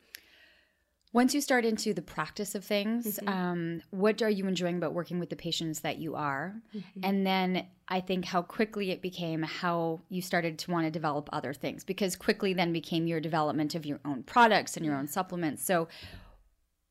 Once 1.15 1.33
you 1.33 1.39
start 1.39 1.63
into 1.63 1.93
the 1.93 2.01
practice 2.01 2.55
of 2.55 2.65
things, 2.65 3.17
mm-hmm. 3.17 3.29
um, 3.29 3.81
what 3.91 4.21
are 4.21 4.29
you 4.29 4.47
enjoying 4.47 4.75
about 4.75 4.93
working 4.93 5.17
with 5.17 5.29
the 5.29 5.35
patients 5.37 5.79
that 5.79 5.97
you 5.97 6.13
are? 6.13 6.53
Mm-hmm. 6.75 6.99
And 7.03 7.25
then 7.25 7.67
I 7.87 8.01
think 8.01 8.25
how 8.25 8.41
quickly 8.41 8.91
it 8.91 9.01
became 9.01 9.41
how 9.41 10.01
you 10.09 10.21
started 10.21 10.59
to 10.59 10.71
want 10.71 10.87
to 10.87 10.91
develop 10.91 11.29
other 11.31 11.53
things 11.53 11.85
because 11.85 12.17
quickly 12.17 12.53
then 12.53 12.73
became 12.73 13.07
your 13.07 13.21
development 13.21 13.75
of 13.75 13.85
your 13.85 14.01
own 14.03 14.23
products 14.23 14.75
and 14.75 14.85
your 14.85 14.97
own 14.97 15.07
supplements. 15.07 15.63
So, 15.63 15.87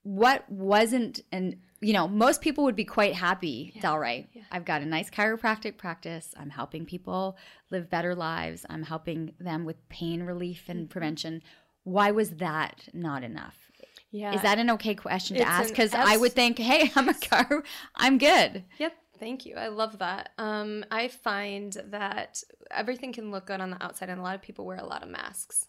what 0.04 0.48
wasn't 0.50 1.20
and 1.30 1.56
you 1.80 1.92
know 1.92 2.08
most 2.08 2.40
people 2.40 2.64
would 2.64 2.76
be 2.76 2.84
quite 2.86 3.14
happy 3.14 3.72
yeah. 3.74 3.82
Delray. 3.82 4.28
Yeah. 4.32 4.42
I've 4.50 4.64
got 4.64 4.80
a 4.80 4.86
nice 4.86 5.10
chiropractic 5.10 5.76
practice. 5.76 6.32
I'm 6.38 6.50
helping 6.50 6.86
people 6.86 7.36
live 7.70 7.90
better 7.90 8.14
lives. 8.14 8.64
I'm 8.70 8.84
helping 8.84 9.34
them 9.38 9.66
with 9.66 9.86
pain 9.90 10.22
relief 10.22 10.64
and 10.68 10.80
mm-hmm. 10.80 10.88
prevention. 10.88 11.42
Why 11.82 12.10
was 12.10 12.30
that 12.36 12.88
not 12.94 13.22
enough? 13.22 13.70
Yeah. 14.14 14.32
Is 14.32 14.42
that 14.42 14.60
an 14.60 14.70
okay 14.70 14.94
question 14.94 15.36
to 15.36 15.42
it's 15.42 15.50
ask? 15.50 15.70
Because 15.70 15.92
I 15.92 16.16
would 16.16 16.34
think, 16.34 16.56
hey, 16.60 16.92
I'm 16.96 17.08
a 17.08 17.14
car, 17.14 17.64
I'm 17.96 18.16
good. 18.16 18.62
Yep. 18.78 18.94
Thank 19.18 19.44
you. 19.44 19.56
I 19.56 19.68
love 19.68 19.98
that. 19.98 20.30
Um, 20.38 20.84
I 20.90 21.08
find 21.08 21.76
that 21.86 22.42
everything 22.70 23.12
can 23.12 23.32
look 23.32 23.46
good 23.46 23.60
on 23.60 23.70
the 23.70 23.82
outside, 23.82 24.10
and 24.10 24.20
a 24.20 24.22
lot 24.22 24.36
of 24.36 24.42
people 24.42 24.66
wear 24.66 24.78
a 24.78 24.86
lot 24.86 25.02
of 25.02 25.08
masks. 25.08 25.66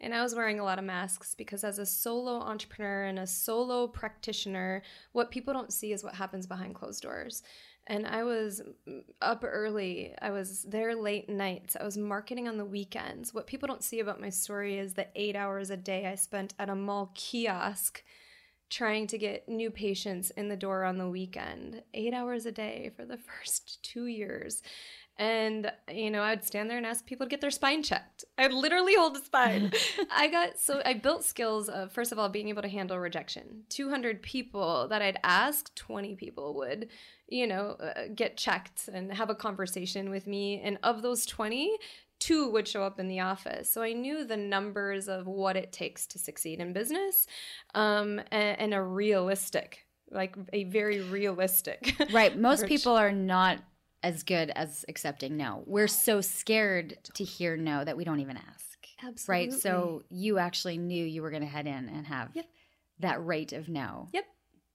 And 0.00 0.14
I 0.14 0.22
was 0.22 0.34
wearing 0.34 0.58
a 0.58 0.64
lot 0.64 0.78
of 0.78 0.84
masks 0.86 1.34
because, 1.34 1.64
as 1.64 1.78
a 1.78 1.86
solo 1.86 2.40
entrepreneur 2.40 3.04
and 3.04 3.18
a 3.18 3.26
solo 3.26 3.86
practitioner, 3.86 4.82
what 5.12 5.30
people 5.30 5.52
don't 5.52 5.72
see 5.72 5.92
is 5.92 6.02
what 6.02 6.14
happens 6.14 6.46
behind 6.46 6.74
closed 6.74 7.02
doors 7.02 7.42
and 7.86 8.06
I 8.06 8.22
was 8.22 8.62
up 9.20 9.44
early. 9.44 10.14
I 10.20 10.30
was 10.30 10.62
there 10.62 10.94
late 10.94 11.28
nights. 11.28 11.76
I 11.78 11.84
was 11.84 11.98
marketing 11.98 12.48
on 12.48 12.56
the 12.56 12.64
weekends. 12.64 13.34
What 13.34 13.46
people 13.46 13.66
don't 13.66 13.82
see 13.82 14.00
about 14.00 14.20
my 14.20 14.30
story 14.30 14.78
is 14.78 14.94
the 14.94 15.08
eight 15.16 15.34
hours 15.34 15.70
a 15.70 15.76
day 15.76 16.06
I 16.06 16.14
spent 16.14 16.54
at 16.58 16.70
a 16.70 16.76
mall 16.76 17.10
kiosk 17.14 18.02
trying 18.70 19.06
to 19.06 19.18
get 19.18 19.48
new 19.48 19.70
patients 19.70 20.30
in 20.30 20.48
the 20.48 20.56
door 20.56 20.84
on 20.84 20.96
the 20.96 21.08
weekend. 21.08 21.82
Eight 21.92 22.14
hours 22.14 22.46
a 22.46 22.52
day 22.52 22.90
for 22.96 23.04
the 23.04 23.18
first 23.38 23.82
two 23.82 24.06
years. 24.06 24.62
And, 25.22 25.70
you 25.88 26.10
know, 26.10 26.24
I'd 26.24 26.44
stand 26.44 26.68
there 26.68 26.78
and 26.78 26.84
ask 26.84 27.06
people 27.06 27.26
to 27.26 27.30
get 27.30 27.40
their 27.40 27.52
spine 27.52 27.84
checked. 27.84 28.24
I'd 28.36 28.52
literally 28.52 28.96
hold 28.96 29.16
a 29.16 29.20
spine. 29.20 29.70
I 30.10 30.26
got 30.26 30.58
so 30.58 30.82
I 30.84 30.94
built 30.94 31.22
skills 31.22 31.68
of, 31.68 31.92
first 31.92 32.10
of 32.10 32.18
all, 32.18 32.28
being 32.28 32.48
able 32.48 32.62
to 32.62 32.68
handle 32.68 32.98
rejection. 32.98 33.62
200 33.68 34.20
people 34.20 34.88
that 34.88 35.00
I'd 35.00 35.20
ask, 35.22 35.72
20 35.76 36.16
people 36.16 36.54
would, 36.54 36.88
you 37.28 37.46
know, 37.46 37.76
uh, 37.80 38.08
get 38.12 38.36
checked 38.36 38.88
and 38.92 39.12
have 39.12 39.30
a 39.30 39.34
conversation 39.36 40.10
with 40.10 40.26
me. 40.26 40.60
And 40.60 40.76
of 40.82 41.02
those 41.02 41.24
20, 41.24 41.70
two 42.18 42.50
would 42.50 42.66
show 42.66 42.82
up 42.82 42.98
in 42.98 43.06
the 43.06 43.20
office. 43.20 43.70
So 43.70 43.80
I 43.80 43.92
knew 43.92 44.24
the 44.24 44.36
numbers 44.36 45.06
of 45.06 45.28
what 45.28 45.56
it 45.56 45.70
takes 45.70 46.04
to 46.08 46.18
succeed 46.18 46.58
in 46.58 46.72
business 46.72 47.28
um, 47.76 48.18
and, 48.32 48.58
and 48.58 48.74
a 48.74 48.82
realistic, 48.82 49.86
like 50.10 50.34
a 50.52 50.64
very 50.64 51.00
realistic. 51.00 51.94
Right. 52.12 52.36
Most 52.36 52.66
people 52.66 52.96
are 52.96 53.12
not 53.12 53.60
as 54.02 54.22
good 54.22 54.50
as 54.50 54.84
accepting 54.88 55.36
no. 55.36 55.62
We're 55.66 55.88
so 55.88 56.20
scared 56.20 56.98
to 57.14 57.24
hear 57.24 57.56
no 57.56 57.84
that 57.84 57.96
we 57.96 58.04
don't 58.04 58.20
even 58.20 58.36
ask. 58.36 58.78
Absolutely. 59.04 59.46
Right. 59.50 59.52
So 59.60 60.02
you 60.10 60.38
actually 60.38 60.78
knew 60.78 61.04
you 61.04 61.22
were 61.22 61.30
going 61.30 61.42
to 61.42 61.48
head 61.48 61.66
in 61.66 61.88
and 61.88 62.06
have 62.06 62.30
Yep. 62.34 62.46
that 63.00 63.24
rate 63.24 63.52
of 63.52 63.68
no. 63.68 64.08
Yep. 64.12 64.24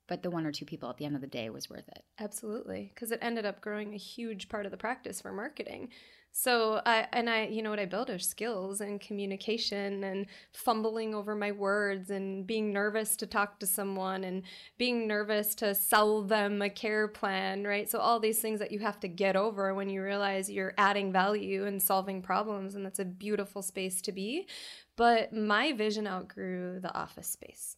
But 0.08 0.24
the 0.24 0.32
one 0.32 0.46
or 0.46 0.52
two 0.54 0.66
people 0.66 0.90
at 0.90 0.98
the 0.98 1.06
end 1.06 1.16
of 1.16 1.22
the 1.22 1.28
day 1.28 1.50
was 1.50 1.70
worth 1.70 1.88
it. 1.90 2.04
Absolutely, 2.18 2.92
because 2.94 3.12
it 3.12 3.20
ended 3.22 3.46
up 3.46 3.60
growing 3.60 3.94
a 3.94 3.98
huge 3.98 4.48
part 4.48 4.66
of 4.66 4.72
the 4.72 4.78
practice 4.78 5.20
for 5.20 5.34
marketing. 5.34 5.90
So 6.32 6.82
I 6.86 7.08
and 7.14 7.30
I, 7.30 7.48
you 7.48 7.64
know, 7.64 7.72
what 7.72 7.80
I 7.80 7.86
built 7.86 8.12
are 8.12 8.20
skills 8.20 8.80
and 8.80 9.02
communication 9.02 10.04
and 10.04 10.28
fumbling 10.54 11.16
over 11.16 11.36
my 11.36 11.52
words 11.52 12.12
and 12.12 12.46
being 12.46 12.72
nervous 12.72 13.16
to 13.18 13.26
talk 13.26 13.60
to 13.60 13.66
someone 13.66 14.24
and 14.24 14.44
being 14.78 15.08
nervous 15.08 15.56
to 15.56 15.74
sell 15.74 16.22
them 16.22 16.62
a 16.62 16.70
care 16.70 17.08
plan, 17.08 17.64
right? 17.64 17.90
So 17.90 18.00
all 18.00 18.20
these 18.20 18.40
things 18.40 18.60
that 18.60 18.72
you 18.72 18.80
have 18.80 19.00
to 19.00 19.08
get 19.08 19.36
over 19.36 19.74
when 19.74 19.90
you 19.90 20.04
realize 20.04 20.50
you're 20.50 20.76
adding 20.78 21.12
value 21.12 21.66
and 21.66 21.82
solving 21.82 22.22
problems, 22.22 22.76
and 22.76 22.86
that's 22.86 23.00
a 23.00 23.06
beautiful 23.06 23.64
space 23.64 24.02
to 24.04 24.12
be. 24.12 24.48
But 24.96 25.34
my 25.34 25.74
vision 25.74 26.08
outgrew 26.08 26.80
the 26.80 26.96
office 26.96 27.28
space 27.28 27.78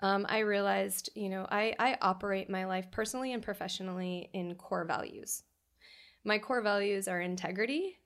um, 0.00 0.26
I 0.28 0.40
realized, 0.40 1.10
you 1.14 1.28
know, 1.28 1.46
I, 1.50 1.74
I 1.78 1.98
operate 2.00 2.48
my 2.48 2.66
life 2.66 2.90
personally 2.90 3.32
and 3.32 3.42
professionally 3.42 4.30
in 4.32 4.54
core 4.54 4.84
values. 4.84 5.42
My 6.28 6.38
core 6.38 6.60
values 6.60 7.08
are 7.08 7.22
integrity, 7.22 8.00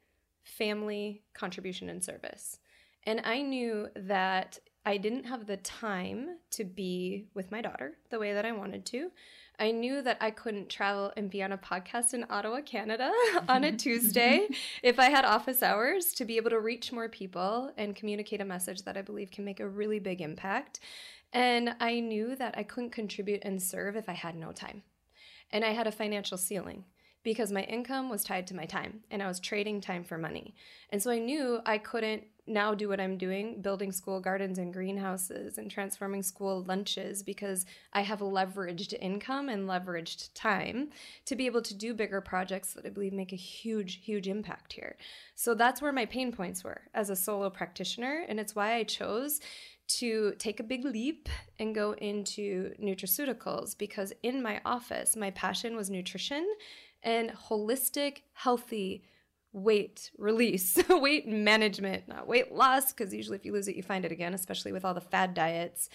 family, 0.45 1.25
contribution, 1.35 1.89
and 1.89 2.05
service. 2.05 2.61
And 3.03 3.21
I 3.25 3.43
knew 3.43 3.89
that 3.97 4.61
I 4.87 4.97
didn't 4.97 5.25
have 5.25 5.49
the 5.49 5.57
time 5.57 6.37
to 6.51 6.63
be 6.63 7.27
with 7.35 7.51
my 7.51 7.61
daughter 7.61 7.95
the 8.11 8.21
way 8.21 8.33
that 8.33 8.47
I 8.47 8.53
wanted 8.53 8.87
to. 8.87 9.11
I 9.59 9.73
knew 9.73 10.03
that 10.03 10.19
I 10.21 10.31
couldn't 10.31 10.69
travel 10.69 11.13
and 11.17 11.31
be 11.31 11.43
on 11.43 11.51
a 11.51 11.59
podcast 11.59 12.15
in 12.15 12.25
Ottawa, 12.31 12.61
Canada 12.61 13.11
on 13.49 13.65
a 13.65 13.73
Tuesday 13.77 14.47
if 14.85 15.01
I 15.01 15.11
had 15.11 15.25
office 15.25 15.61
hours 15.61 16.13
to 16.15 16.25
be 16.25 16.37
able 16.37 16.51
to 16.51 16.61
reach 16.61 16.93
more 16.93 17.09
people 17.09 17.73
and 17.77 17.97
communicate 17.97 18.41
a 18.41 18.45
message 18.45 18.83
that 18.83 18.97
I 18.97 19.03
believe 19.03 19.33
can 19.33 19.45
make 19.45 19.59
a 19.59 19.67
really 19.67 19.99
big 19.99 20.21
impact. 20.21 20.79
And 21.33 21.75
I 21.81 21.99
knew 21.99 22.37
that 22.37 22.57
I 22.57 22.63
couldn't 22.63 22.91
contribute 22.91 23.43
and 23.43 23.61
serve 23.61 23.97
if 23.97 24.09
I 24.09 24.13
had 24.15 24.37
no 24.37 24.53
time. 24.53 24.85
And 25.51 25.65
I 25.65 25.73
had 25.73 25.89
a 25.89 25.93
financial 25.93 26.39
ceiling 26.39 26.85
because 27.23 27.53
my 27.53 27.63
income 27.63 28.09
was 28.09 28.25
tied 28.25 28.47
to 28.49 28.57
my 28.57 28.65
time 28.65 29.01
and 29.11 29.23
I 29.23 29.29
was 29.29 29.39
trading 29.39 29.81
time 29.81 30.05
for 30.05 30.19
money. 30.19 30.55
And 30.91 31.03
so 31.03 31.11
I 31.11 31.19
knew 31.19 31.61
I 31.65 31.79
couldn't 31.79 32.25
now 32.47 32.75
do 32.75 32.89
what 32.89 33.01
I'm 33.01 33.17
doing, 33.17 33.63
building 33.63 33.93
school 33.93 34.21
gardens 34.21 34.59
and 34.59 34.73
greenhouses 34.73 35.59
and 35.59 35.71
transforming 35.71 36.25
school 36.25 36.65
lunches 36.65 37.23
because 37.23 37.67
I 37.93 38.01
have 38.01 38.19
leveraged 38.19 38.95
income 39.01 39.49
and 39.49 39.69
leveraged 39.69 40.31
time 40.35 40.91
to 41.27 41.37
be 41.37 41.47
able 41.47 41.63
to 41.63 41.75
do 41.75 41.95
bigger 41.95 42.21
projects 42.21 42.75
that 42.75 42.85
I 42.85 42.89
believe 42.89 43.13
make 43.13 43.33
a 43.33 43.37
huge, 43.37 44.01
huge 44.03 44.27
impact 44.27 44.73
here. 44.73 44.97
So 45.37 45.55
that's 45.55 45.81
where 45.81 45.93
my 45.93 46.07
pain 46.07 46.33
points 46.33 46.65
were 46.65 46.83
as 46.95 47.11
a 47.11 47.17
solo 47.17 47.49
practitioner. 47.49 48.25
And 48.29 48.41
it's 48.41 48.57
why 48.57 48.75
I 48.75 48.85
chose 48.85 49.41
to 49.99 50.35
take 50.39 50.59
a 50.59 50.65
big 50.65 50.85
leap 50.85 51.29
and 51.59 51.75
go 51.75 51.93
into 51.93 52.73
nutraceuticals 52.83 53.77
because 53.77 54.13
in 54.23 54.43
my 54.43 54.61
office, 54.65 55.17
my 55.17 55.31
passion 55.31 55.77
was 55.77 55.91
nutrition 55.91 56.47
and 57.03 57.31
holistic, 57.31 58.23
healthy 58.33 59.05
weight 59.53 60.11
release, 60.19 60.79
weight 60.89 61.29
management, 61.29 62.09
not 62.09 62.27
weight 62.27 62.53
loss, 62.53 62.93
because 62.93 63.13
usually 63.13 63.37
if 63.37 63.45
you 63.45 63.53
lose 63.53 63.69
it, 63.69 63.77
you 63.77 63.83
find 63.83 64.05
it 64.05 64.13
again, 64.13 64.35
especially 64.35 64.73
with 64.73 64.85
all 64.85 64.95
the 64.95 65.01
fad 65.01 65.35
diets. 65.35 65.89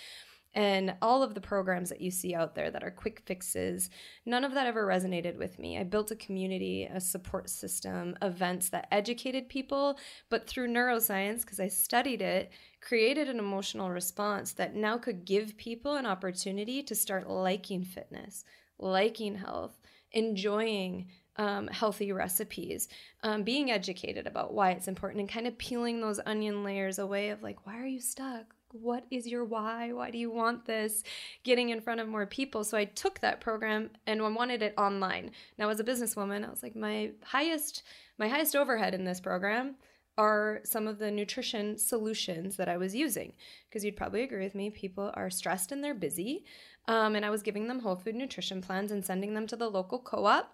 And 0.54 0.96
all 1.04 1.22
of 1.22 1.36
the 1.36 1.42
programs 1.42 1.90
that 1.90 2.02
you 2.02 2.10
see 2.10 2.34
out 2.34 2.56
there 2.56 2.72
that 2.72 2.84
are 2.84 2.90
quick 2.90 3.22
fixes, 3.28 3.92
none 4.26 4.44
of 4.44 4.56
that 4.56 4.66
ever 4.66 4.88
resonated 4.88 5.38
with 5.38 5.60
me. 5.60 5.78
I 5.78 5.84
built 5.84 6.10
a 6.10 6.16
community, 6.16 6.86
a 6.86 7.00
support 7.00 7.48
system, 7.48 8.18
events 8.24 8.70
that 8.70 8.88
educated 8.92 9.50
people, 9.50 10.00
but 10.30 10.48
through 10.48 10.70
neuroscience, 10.70 11.42
because 11.42 11.60
I 11.60 11.68
studied 11.68 12.24
it, 12.24 12.52
created 12.82 13.30
an 13.30 13.38
emotional 13.38 13.92
response 13.92 14.54
that 14.54 14.74
now 14.74 14.98
could 14.98 15.26
give 15.26 15.58
people 15.58 15.94
an 15.96 16.08
opportunity 16.08 16.82
to 16.82 16.96
start 16.96 17.30
liking 17.30 17.84
fitness, 17.84 18.44
liking 18.80 19.36
health, 19.36 19.80
enjoying 20.12 21.08
um, 21.38 21.68
healthy 21.68 22.12
recipes, 22.12 22.88
um, 23.24 23.44
being 23.44 23.72
educated 23.72 24.26
about 24.28 24.54
why 24.54 24.72
it's 24.72 24.88
important, 24.88 25.20
and 25.20 25.30
kind 25.30 25.48
of 25.48 25.58
peeling 25.58 26.02
those 26.02 26.20
onion 26.26 26.64
layers 26.64 27.00
away 27.00 27.30
of 27.30 27.44
like, 27.44 27.66
why 27.66 27.80
are 27.80 27.86
you 27.86 28.00
stuck? 28.00 28.56
What 28.72 29.06
is 29.12 29.28
your 29.28 29.46
why? 29.46 29.94
Why 29.94 30.12
do 30.12 30.18
you 30.18 30.30
want 30.30 30.66
this? 30.66 31.04
Getting 31.44 31.70
in 31.70 31.80
front 31.80 32.02
of 32.02 32.08
more 32.08 32.26
people. 32.26 32.64
So 32.64 32.78
I 32.78 32.86
took 32.86 33.20
that 33.22 33.40
program 33.40 33.92
and 34.06 34.22
I 34.22 34.28
wanted 34.28 34.62
it 34.62 34.74
online. 34.78 35.32
Now, 35.58 35.70
as 35.70 35.80
a 35.80 35.86
businesswoman, 35.86 36.46
I 36.46 36.50
was 36.50 36.64
like, 36.64 36.76
my 36.76 37.12
highest, 37.24 37.84
my 38.18 38.28
highest 38.28 38.56
overhead 38.56 38.94
in 38.94 39.06
this 39.06 39.22
program 39.22 39.76
are 40.18 40.62
some 40.64 40.88
of 40.88 40.98
the 40.98 41.12
nutrition 41.12 41.78
solutions 41.78 42.58
that 42.58 42.68
I 42.68 42.78
was 42.78 42.96
using. 42.96 43.34
Because 43.70 43.86
you'd 43.86 43.96
probably 43.96 44.24
agree 44.24 44.44
with 44.44 44.56
me, 44.56 44.70
people 44.70 45.12
are 45.14 45.30
stressed 45.30 45.72
and 45.72 45.84
they're 45.84 45.94
busy. 45.94 46.44
Um, 46.88 47.16
and 47.16 47.26
I 47.26 47.30
was 47.30 47.44
giving 47.44 47.68
them 47.68 47.80
whole 47.80 47.96
food 47.96 48.16
nutrition 48.16 48.62
plans 48.62 48.92
and 48.92 49.06
sending 49.06 49.34
them 49.34 49.48
to 49.48 49.56
the 49.56 49.70
local 49.70 50.00
co 50.00 50.26
op. 50.26 50.54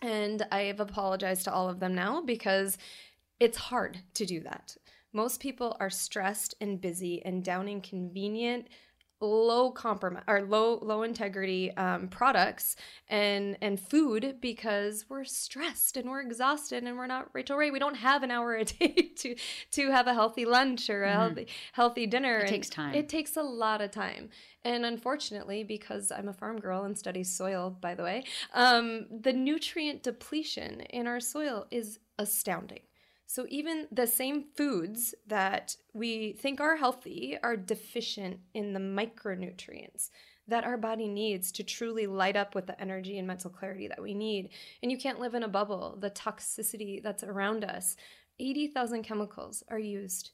And 0.00 0.46
I 0.50 0.62
have 0.62 0.80
apologized 0.80 1.44
to 1.44 1.52
all 1.52 1.68
of 1.68 1.80
them 1.80 1.94
now 1.94 2.22
because 2.22 2.78
it's 3.40 3.58
hard 3.58 3.98
to 4.14 4.24
do 4.24 4.40
that. 4.40 4.76
Most 5.12 5.40
people 5.40 5.76
are 5.80 5.90
stressed 5.90 6.54
and 6.60 6.80
busy 6.80 7.24
and 7.24 7.42
downing 7.42 7.80
convenient 7.80 8.68
low 9.20 9.70
compromise 9.72 10.22
or 10.28 10.42
low 10.42 10.78
low 10.80 11.02
integrity 11.02 11.76
um, 11.76 12.08
products 12.08 12.76
and 13.08 13.56
and 13.60 13.80
food 13.80 14.36
because 14.40 15.04
we're 15.08 15.24
stressed 15.24 15.96
and 15.96 16.08
we're 16.08 16.20
exhausted 16.20 16.84
and 16.84 16.96
we're 16.96 17.06
not 17.06 17.28
Rachael 17.34 17.56
Ray. 17.56 17.70
We 17.70 17.78
don't 17.78 17.96
have 17.96 18.22
an 18.22 18.30
hour 18.30 18.54
a 18.54 18.64
day 18.64 19.10
to 19.18 19.34
to 19.72 19.90
have 19.90 20.06
a 20.06 20.14
healthy 20.14 20.44
lunch 20.44 20.88
or 20.88 21.04
a 21.04 21.08
Mhm. 21.08 21.14
healthy 21.18 21.48
healthy 21.72 22.06
dinner. 22.06 22.38
It 22.38 22.42
And 22.42 22.48
takes 22.50 22.70
time. 22.70 22.94
It 22.94 23.08
takes 23.08 23.36
a 23.36 23.42
lot 23.42 23.80
of 23.80 23.90
time. 23.90 24.30
And 24.64 24.84
unfortunately, 24.84 25.64
because 25.64 26.10
I'm 26.12 26.28
a 26.28 26.32
farm 26.32 26.58
girl 26.60 26.84
and 26.84 26.96
study 26.98 27.24
soil, 27.24 27.70
by 27.70 27.94
the 27.94 28.02
way, 28.02 28.24
um, 28.54 29.06
the 29.10 29.32
nutrient 29.32 30.02
depletion 30.02 30.80
in 30.82 31.06
our 31.06 31.20
soil 31.20 31.66
is 31.70 31.98
astounding. 32.18 32.80
So 33.30 33.44
even 33.50 33.88
the 33.92 34.06
same 34.06 34.46
foods 34.56 35.14
that 35.26 35.76
we 35.92 36.32
think 36.32 36.62
are 36.62 36.76
healthy 36.76 37.36
are 37.42 37.58
deficient 37.58 38.40
in 38.54 38.72
the 38.72 38.80
micronutrients 38.80 40.08
that 40.46 40.64
our 40.64 40.78
body 40.78 41.06
needs 41.06 41.52
to 41.52 41.62
truly 41.62 42.06
light 42.06 42.36
up 42.36 42.54
with 42.54 42.66
the 42.66 42.80
energy 42.80 43.18
and 43.18 43.26
mental 43.26 43.50
clarity 43.50 43.86
that 43.86 44.00
we 44.00 44.14
need. 44.14 44.48
And 44.82 44.90
you 44.90 44.96
can't 44.96 45.20
live 45.20 45.34
in 45.34 45.42
a 45.42 45.48
bubble. 45.48 45.98
The 46.00 46.10
toxicity 46.10 47.02
that's 47.02 47.22
around 47.22 47.64
us, 47.64 47.96
80,000 48.38 49.02
chemicals 49.02 49.62
are 49.68 49.78
used 49.78 50.30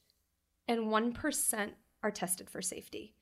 and 0.65 0.87
1% 0.87 1.71
are 2.01 2.11
tested 2.11 2.49
for 2.49 2.61
safety 2.61 3.14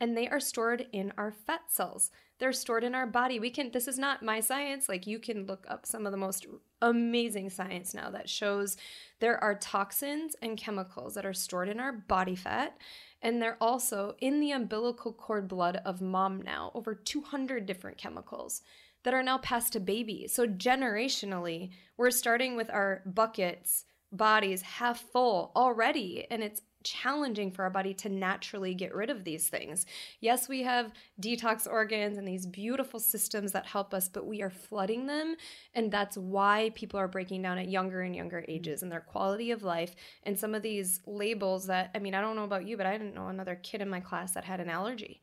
and 0.00 0.16
they 0.16 0.28
are 0.28 0.40
stored 0.40 0.86
in 0.92 1.12
our 1.18 1.32
fat 1.32 1.62
cells. 1.68 2.10
They're 2.38 2.52
stored 2.52 2.84
in 2.84 2.94
our 2.94 3.06
body. 3.06 3.40
We 3.40 3.50
can 3.50 3.72
this 3.72 3.88
is 3.88 3.98
not 3.98 4.22
my 4.22 4.40
science, 4.40 4.88
like 4.88 5.06
you 5.06 5.18
can 5.18 5.46
look 5.46 5.66
up 5.68 5.86
some 5.86 6.06
of 6.06 6.12
the 6.12 6.18
most 6.18 6.46
amazing 6.80 7.50
science 7.50 7.94
now 7.94 8.10
that 8.10 8.28
shows 8.28 8.76
there 9.18 9.42
are 9.42 9.54
toxins 9.56 10.36
and 10.40 10.56
chemicals 10.56 11.14
that 11.14 11.26
are 11.26 11.34
stored 11.34 11.68
in 11.68 11.80
our 11.80 11.92
body 11.92 12.36
fat 12.36 12.76
and 13.22 13.42
they're 13.42 13.56
also 13.60 14.14
in 14.20 14.40
the 14.40 14.52
umbilical 14.52 15.12
cord 15.12 15.48
blood 15.48 15.80
of 15.84 16.00
mom 16.00 16.40
now, 16.42 16.70
over 16.74 16.94
200 16.94 17.66
different 17.66 17.98
chemicals 17.98 18.62
that 19.02 19.14
are 19.14 19.22
now 19.22 19.38
passed 19.38 19.72
to 19.72 19.80
baby. 19.80 20.28
So 20.28 20.46
generationally, 20.46 21.70
we're 21.96 22.10
starting 22.10 22.56
with 22.56 22.70
our 22.70 23.02
buckets 23.06 23.84
bodies 24.10 24.62
half 24.62 25.00
full 25.00 25.52
already 25.54 26.26
and 26.30 26.42
it's 26.42 26.62
challenging 26.82 27.50
for 27.50 27.62
our 27.64 27.70
body 27.70 27.92
to 27.94 28.08
naturally 28.08 28.74
get 28.74 28.94
rid 28.94 29.10
of 29.10 29.24
these 29.24 29.48
things. 29.48 29.86
Yes, 30.20 30.48
we 30.48 30.62
have 30.62 30.92
detox 31.20 31.66
organs 31.66 32.18
and 32.18 32.26
these 32.26 32.46
beautiful 32.46 33.00
systems 33.00 33.52
that 33.52 33.66
help 33.66 33.92
us, 33.92 34.08
but 34.08 34.26
we 34.26 34.42
are 34.42 34.50
flooding 34.50 35.06
them. 35.06 35.36
And 35.74 35.90
that's 35.90 36.16
why 36.16 36.70
people 36.74 37.00
are 37.00 37.08
breaking 37.08 37.42
down 37.42 37.58
at 37.58 37.68
younger 37.68 38.02
and 38.02 38.14
younger 38.14 38.40
mm. 38.40 38.48
ages 38.48 38.82
and 38.82 38.90
their 38.90 39.00
quality 39.00 39.50
of 39.50 39.62
life. 39.62 39.94
And 40.22 40.38
some 40.38 40.54
of 40.54 40.62
these 40.62 41.00
labels 41.06 41.66
that, 41.66 41.90
I 41.94 41.98
mean, 41.98 42.14
I 42.14 42.20
don't 42.20 42.36
know 42.36 42.44
about 42.44 42.66
you, 42.66 42.76
but 42.76 42.86
I 42.86 42.96
didn't 42.96 43.14
know 43.14 43.28
another 43.28 43.56
kid 43.56 43.80
in 43.80 43.90
my 43.90 44.00
class 44.00 44.32
that 44.32 44.44
had 44.44 44.60
an 44.60 44.70
allergy. 44.70 45.22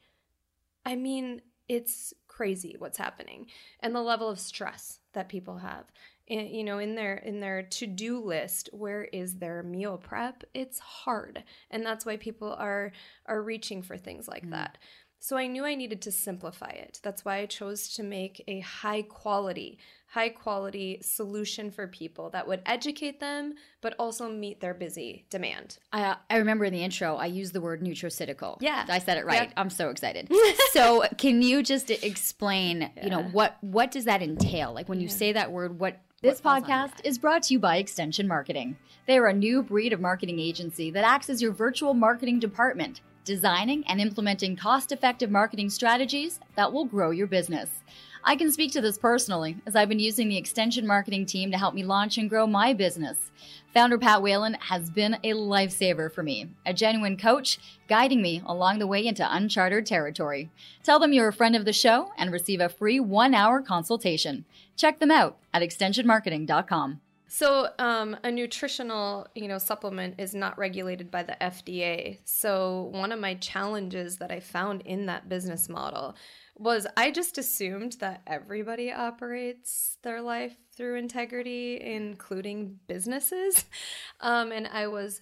I 0.86 0.96
mean, 0.96 1.42
it's 1.68 2.14
crazy 2.28 2.76
what's 2.78 2.98
happening 2.98 3.48
and 3.80 3.96
the 3.96 4.02
level 4.02 4.30
of 4.30 4.40
stress 4.40 5.00
that 5.14 5.30
people 5.30 5.58
have 5.58 5.86
in, 6.28 6.48
you 6.48 6.64
know 6.64 6.80
in 6.80 6.96
their 6.96 7.16
in 7.18 7.40
their 7.40 7.64
to-do 7.64 8.20
list 8.20 8.70
where 8.72 9.04
is 9.06 9.36
their 9.38 9.64
meal 9.64 9.98
prep 9.98 10.44
it's 10.54 10.80
hard 10.80 11.44
and 11.70 11.86
that's 11.86 12.06
why 12.06 12.18
people 12.18 12.54
are 12.54 12.92
are 13.28 13.42
reaching 13.42 13.82
for 13.82 13.98
things 13.98 14.28
like 14.28 14.46
mm. 14.46 14.52
that 14.52 14.78
so 15.26 15.38
I 15.38 15.48
knew 15.48 15.66
I 15.66 15.74
needed 15.74 16.04
to 16.04 16.12
simplify 16.12 16.70
it. 16.70 17.00
That's 17.02 17.26
why 17.26 17.38
I 17.38 17.48
chose 17.48 17.96
to 17.96 18.04
make 18.04 18.44
a 18.48 18.60
high 18.60 19.02
quality, 19.02 19.80
high 20.06 20.30
quality 20.30 21.00
solution 21.02 21.72
for 21.72 21.88
people 21.88 22.30
that 22.30 22.48
would 22.48 22.62
educate 22.68 23.20
them, 23.20 23.56
but 23.82 23.96
also 23.98 24.30
meet 24.30 24.60
their 24.60 24.76
busy 24.76 25.26
demand. 25.32 25.80
I, 25.92 26.18
I 26.30 26.38
remember 26.38 26.66
in 26.66 26.74
the 26.74 26.84
intro, 26.84 27.16
I 27.16 27.26
used 27.26 27.54
the 27.54 27.62
word 27.62 27.82
nutraceutical. 27.82 28.58
Yeah. 28.62 28.86
I 28.88 29.00
said 29.00 29.18
it 29.18 29.26
right. 29.26 29.52
I'm 29.58 29.72
so 29.72 29.90
excited. 29.90 30.32
so 30.74 31.06
can 31.18 31.42
you 31.42 31.64
just 31.64 31.90
explain, 31.90 32.92
yeah. 32.96 33.04
you 33.04 33.10
know, 33.10 33.24
what, 33.24 33.58
what 33.62 33.90
does 33.90 34.06
that 34.06 34.22
entail? 34.22 34.74
Like 34.74 34.88
when 34.88 35.00
you 35.00 35.08
yeah. 35.08 35.16
say 35.16 35.32
that 35.34 35.52
word, 35.52 35.80
what, 35.80 36.02
this 36.26 36.42
podcast 36.42 37.02
is 37.04 37.20
brought 37.20 37.44
to 37.44 37.54
you 37.54 37.60
by 37.60 37.78
Extension 37.78 38.28
Marketing. 38.28 38.76
They 39.06 39.20
are 39.20 39.28
a 39.28 39.34
new 39.34 39.62
breed 39.62 39.94
of 39.94 40.02
marketing 40.02 40.40
agency 40.40 40.90
that 40.90 41.06
acts 41.06 41.30
as 41.30 41.40
your 41.40 41.52
virtual 41.52 41.94
marketing 41.94 42.40
department 42.40 43.02
designing 43.26 43.86
and 43.86 44.02
implementing 44.02 44.56
cost 44.56 44.92
effective 44.92 45.30
marketing 45.30 45.70
strategies 45.70 46.40
that 46.56 46.74
will 46.74 46.86
grow 46.86 47.12
your 47.12 47.28
business. 47.28 47.70
I 48.28 48.36
can 48.36 48.52
speak 48.52 48.72
to 48.72 48.82
this 48.82 48.98
personally, 48.98 49.56
as 49.68 49.76
I've 49.76 49.88
been 49.88 50.00
using 50.00 50.30
the 50.30 50.38
extension 50.38 50.88
marketing 50.88 51.28
team 51.28 51.52
to 51.52 51.60
help 51.60 51.76
me 51.76 51.84
launch 51.84 52.18
and 52.18 52.28
grow 52.28 52.48
my 52.48 52.74
business. 52.74 53.30
Founder 53.72 54.00
Pat 54.00 54.24
Whalen 54.24 54.56
has 54.56 54.90
been 54.90 55.20
a 55.24 55.34
lifesaver 55.34 56.12
for 56.12 56.24
me, 56.24 56.50
a 56.66 56.74
genuine 56.74 57.18
coach 57.18 57.60
guiding 57.88 58.24
me 58.24 58.42
along 58.48 58.80
the 58.80 58.88
way 58.88 59.06
into 59.06 59.24
uncharted 59.32 59.86
territory. 59.86 60.50
Tell 60.82 60.98
them 60.98 61.14
you're 61.14 61.28
a 61.28 61.34
friend 61.34 61.56
of 61.56 61.66
the 61.66 61.74
show 61.74 62.14
and 62.18 62.32
receive 62.32 62.62
a 62.62 62.68
free 62.68 63.00
one 63.00 63.36
hour 63.36 63.62
consultation. 63.62 64.46
Check 64.76 65.00
them 65.00 65.12
out 65.12 65.38
at 65.54 65.62
extensionmarketing.com. 65.62 67.02
So, 67.28 67.70
um, 67.78 68.18
a 68.24 68.32
nutritional, 68.32 69.28
you 69.36 69.48
know, 69.48 69.58
supplement 69.58 70.16
is 70.20 70.34
not 70.34 70.58
regulated 70.58 71.12
by 71.12 71.24
the 71.24 71.36
FDA. 71.42 72.20
So, 72.24 72.90
one 72.94 73.12
of 73.12 73.20
my 73.20 73.36
challenges 73.36 74.18
that 74.18 74.32
I 74.32 74.40
found 74.40 74.82
in 74.82 75.06
that 75.08 75.28
business 75.28 75.68
model 75.68 76.16
was 76.58 76.88
I 76.96 77.12
just 77.12 77.38
assumed 77.38 77.94
that 78.00 78.22
everybody 78.26 78.92
operates 78.92 79.98
their 80.04 80.22
life 80.22 80.56
through 80.76 80.96
integrity, 80.96 81.80
including 81.82 82.80
businesses, 82.88 83.66
um, 84.22 84.52
and 84.52 84.68
I 84.68 84.88
was 84.88 85.22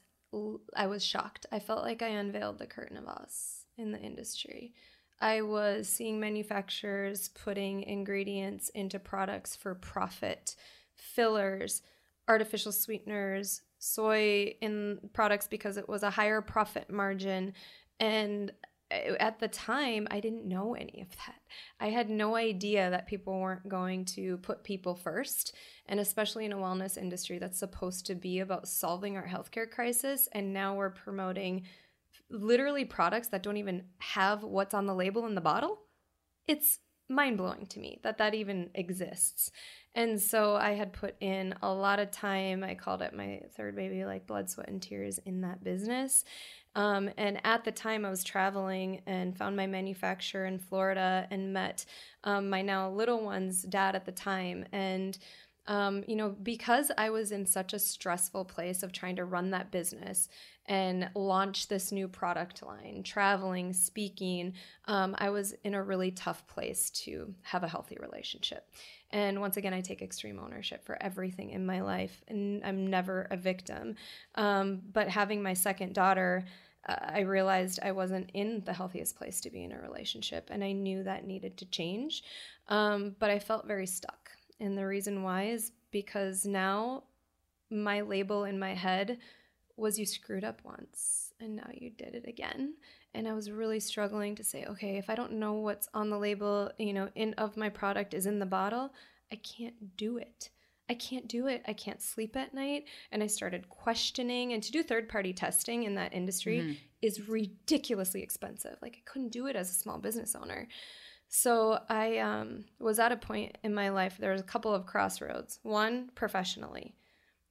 I 0.75 0.87
was 0.87 1.03
shocked. 1.03 1.45
I 1.51 1.59
felt 1.59 1.83
like 1.83 2.01
I 2.01 2.07
unveiled 2.07 2.57
the 2.57 2.65
curtain 2.65 2.97
of 2.97 3.07
Oz 3.07 3.65
in 3.77 3.91
the 3.91 3.99
industry. 3.99 4.73
I 5.21 5.41
was 5.41 5.87
seeing 5.87 6.19
manufacturers 6.19 7.29
putting 7.29 7.83
ingredients 7.83 8.69
into 8.69 8.99
products 8.99 9.55
for 9.55 9.75
profit, 9.75 10.55
fillers 10.95 11.81
artificial 12.27 12.71
sweeteners, 12.71 13.61
soy 13.79 14.55
in 14.61 14.99
products 15.13 15.47
because 15.47 15.77
it 15.77 15.89
was 15.89 16.03
a 16.03 16.09
higher 16.09 16.41
profit 16.41 16.89
margin. 16.89 17.53
And 17.99 18.51
Uh, 18.93 19.13
at 19.19 19.39
the 19.39 19.47
time, 19.47 20.07
I 20.11 20.19
didn't 20.19 20.45
know 20.45 20.73
any 20.75 21.01
of 21.01 21.09
that. 21.25 21.41
I 21.79 21.89
had 21.89 22.09
no 22.09 22.35
idea 22.35 22.89
that 22.89 23.07
people 23.07 23.39
weren't 23.39 23.67
going 23.67 24.05
to 24.05 24.37
put 24.37 24.63
people 24.63 24.95
first, 24.95 25.55
and 25.87 25.99
especially 25.99 26.45
in 26.45 26.53
a 26.53 26.57
wellness 26.57 26.97
industry 26.97 27.39
that's 27.39 27.59
supposed 27.59 28.05
to 28.07 28.15
be 28.15 28.39
about 28.39 28.67
solving 28.67 29.17
our 29.17 29.27
healthcare 29.27 29.69
crisis. 29.69 30.27
And 30.31 30.53
now 30.53 30.75
we're 30.75 30.89
promoting 30.89 31.63
literally 32.29 32.85
products 32.85 33.27
that 33.29 33.43
don't 33.43 33.57
even 33.57 33.83
have 33.99 34.43
what's 34.43 34.73
on 34.73 34.85
the 34.85 34.95
label 34.95 35.25
in 35.25 35.35
the 35.35 35.41
bottle. 35.41 35.79
It's 36.47 36.79
mind 37.09 37.37
blowing 37.37 37.65
to 37.67 37.79
me 37.79 37.99
that 38.03 38.17
that 38.17 38.33
even 38.33 38.69
exists. 38.75 39.51
And 39.95 40.19
so 40.19 40.55
I 40.55 40.71
had 40.71 40.93
put 40.93 41.15
in 41.19 41.53
a 41.61 41.71
lot 41.71 41.99
of 41.99 42.09
time. 42.09 42.63
I 42.63 42.73
called 42.75 43.01
it 43.01 43.15
my 43.15 43.41
third 43.55 43.75
baby, 43.75 44.05
like 44.05 44.25
blood, 44.25 44.49
sweat, 44.49 44.69
and 44.69 44.81
tears 44.81 45.19
in 45.19 45.41
that 45.41 45.63
business. 45.63 46.23
Um, 46.75 47.09
and 47.17 47.39
at 47.45 47.63
the 47.63 47.71
time, 47.71 48.05
I 48.05 48.09
was 48.09 48.23
traveling 48.23 49.01
and 49.05 49.37
found 49.37 49.55
my 49.55 49.67
manufacturer 49.67 50.45
in 50.45 50.59
Florida 50.59 51.27
and 51.29 51.53
met 51.53 51.85
um, 52.23 52.49
my 52.49 52.61
now 52.61 52.89
little 52.89 53.23
one's 53.23 53.63
dad 53.63 53.95
at 53.95 54.05
the 54.05 54.11
time. 54.11 54.65
And 54.71 55.17
um, 55.67 56.03
you 56.07 56.15
know, 56.15 56.29
because 56.29 56.91
I 56.97 57.09
was 57.09 57.31
in 57.31 57.45
such 57.45 57.73
a 57.73 57.79
stressful 57.79 58.45
place 58.45 58.83
of 58.83 58.91
trying 58.91 59.15
to 59.15 59.25
run 59.25 59.51
that 59.51 59.71
business 59.71 60.27
and 60.65 61.09
launch 61.15 61.67
this 61.67 61.91
new 61.91 62.07
product 62.07 62.63
line, 62.63 63.01
traveling, 63.03 63.73
speaking, 63.73 64.53
um, 64.85 65.15
I 65.17 65.29
was 65.29 65.53
in 65.63 65.73
a 65.73 65.83
really 65.83 66.11
tough 66.11 66.45
place 66.47 66.89
to 66.91 67.33
have 67.43 67.63
a 67.63 67.67
healthy 67.67 67.97
relationship. 67.99 68.69
And 69.13 69.39
once 69.39 69.57
again, 69.57 69.75
I 69.75 69.81
take 69.81 70.01
extreme 70.01 70.39
ownership 70.39 70.83
for 70.83 70.97
everything 71.01 71.51
in 71.51 71.67
my 71.67 71.81
life, 71.81 72.23
and 72.27 72.65
I'm 72.65 72.87
never 72.87 73.27
a 73.29 73.37
victim. 73.37 73.95
Um, 74.33 74.81
but 74.91 75.07
having 75.07 75.43
my 75.43 75.53
second 75.53 75.93
daughter, 75.93 76.43
uh, 76.89 76.95
I 76.99 77.19
realized 77.19 77.79
I 77.83 77.91
wasn't 77.91 78.31
in 78.33 78.63
the 78.65 78.73
healthiest 78.73 79.15
place 79.15 79.39
to 79.41 79.51
be 79.51 79.63
in 79.63 79.71
a 79.71 79.79
relationship, 79.79 80.49
and 80.51 80.63
I 80.63 80.71
knew 80.71 81.03
that 81.03 81.27
needed 81.27 81.57
to 81.57 81.65
change. 81.65 82.23
Um, 82.69 83.15
but 83.19 83.29
I 83.29 83.37
felt 83.37 83.67
very 83.67 83.85
stuck. 83.85 84.31
And 84.59 84.75
the 84.75 84.87
reason 84.87 85.21
why 85.21 85.43
is 85.43 85.71
because 85.91 86.43
now 86.45 87.03
my 87.69 88.01
label 88.01 88.45
in 88.45 88.57
my 88.57 88.73
head 88.73 89.19
was 89.77 89.99
you 89.99 90.05
screwed 90.05 90.43
up 90.43 90.61
once 90.63 91.33
and 91.39 91.55
now 91.55 91.69
you 91.73 91.89
did 91.89 92.13
it 92.13 92.25
again 92.27 92.75
and 93.13 93.27
I 93.27 93.33
was 93.33 93.51
really 93.51 93.79
struggling 93.79 94.35
to 94.35 94.43
say, 94.43 94.65
okay, 94.65 94.97
if 94.97 95.09
I 95.09 95.15
don't 95.15 95.33
know 95.33 95.53
what's 95.53 95.87
on 95.93 96.09
the 96.09 96.17
label, 96.17 96.71
you 96.77 96.93
know, 96.93 97.09
in 97.15 97.33
of 97.35 97.57
my 97.57 97.69
product 97.69 98.13
is 98.13 98.25
in 98.25 98.39
the 98.39 98.45
bottle, 98.45 98.93
I 99.31 99.35
can't 99.37 99.95
do 99.97 100.17
it. 100.17 100.49
I 100.89 100.95
can't 100.95 101.27
do 101.27 101.47
it. 101.47 101.63
I 101.67 101.73
can't 101.73 102.01
sleep 102.01 102.35
at 102.35 102.53
night. 102.53 102.85
And 103.11 103.23
I 103.23 103.27
started 103.27 103.69
questioning. 103.69 104.53
And 104.53 104.61
to 104.63 104.71
do 104.71 104.83
third 104.83 105.07
party 105.09 105.31
testing 105.31 105.83
in 105.83 105.95
that 105.95 106.13
industry 106.13 106.59
mm-hmm. 106.59 106.73
is 107.01 107.27
ridiculously 107.27 108.21
expensive. 108.21 108.77
Like, 108.81 108.97
I 108.97 109.09
couldn't 109.09 109.31
do 109.31 109.47
it 109.47 109.55
as 109.55 109.69
a 109.69 109.75
small 109.75 109.97
business 109.97 110.35
owner. 110.35 110.67
So 111.29 111.79
I 111.89 112.17
um, 112.17 112.65
was 112.79 112.99
at 112.99 113.11
a 113.11 113.17
point 113.17 113.57
in 113.63 113.73
my 113.73 113.89
life, 113.89 114.17
there 114.19 114.33
was 114.33 114.41
a 114.41 114.45
couple 114.45 114.73
of 114.73 114.85
crossroads. 114.85 115.59
One, 115.63 116.09
professionally. 116.15 116.95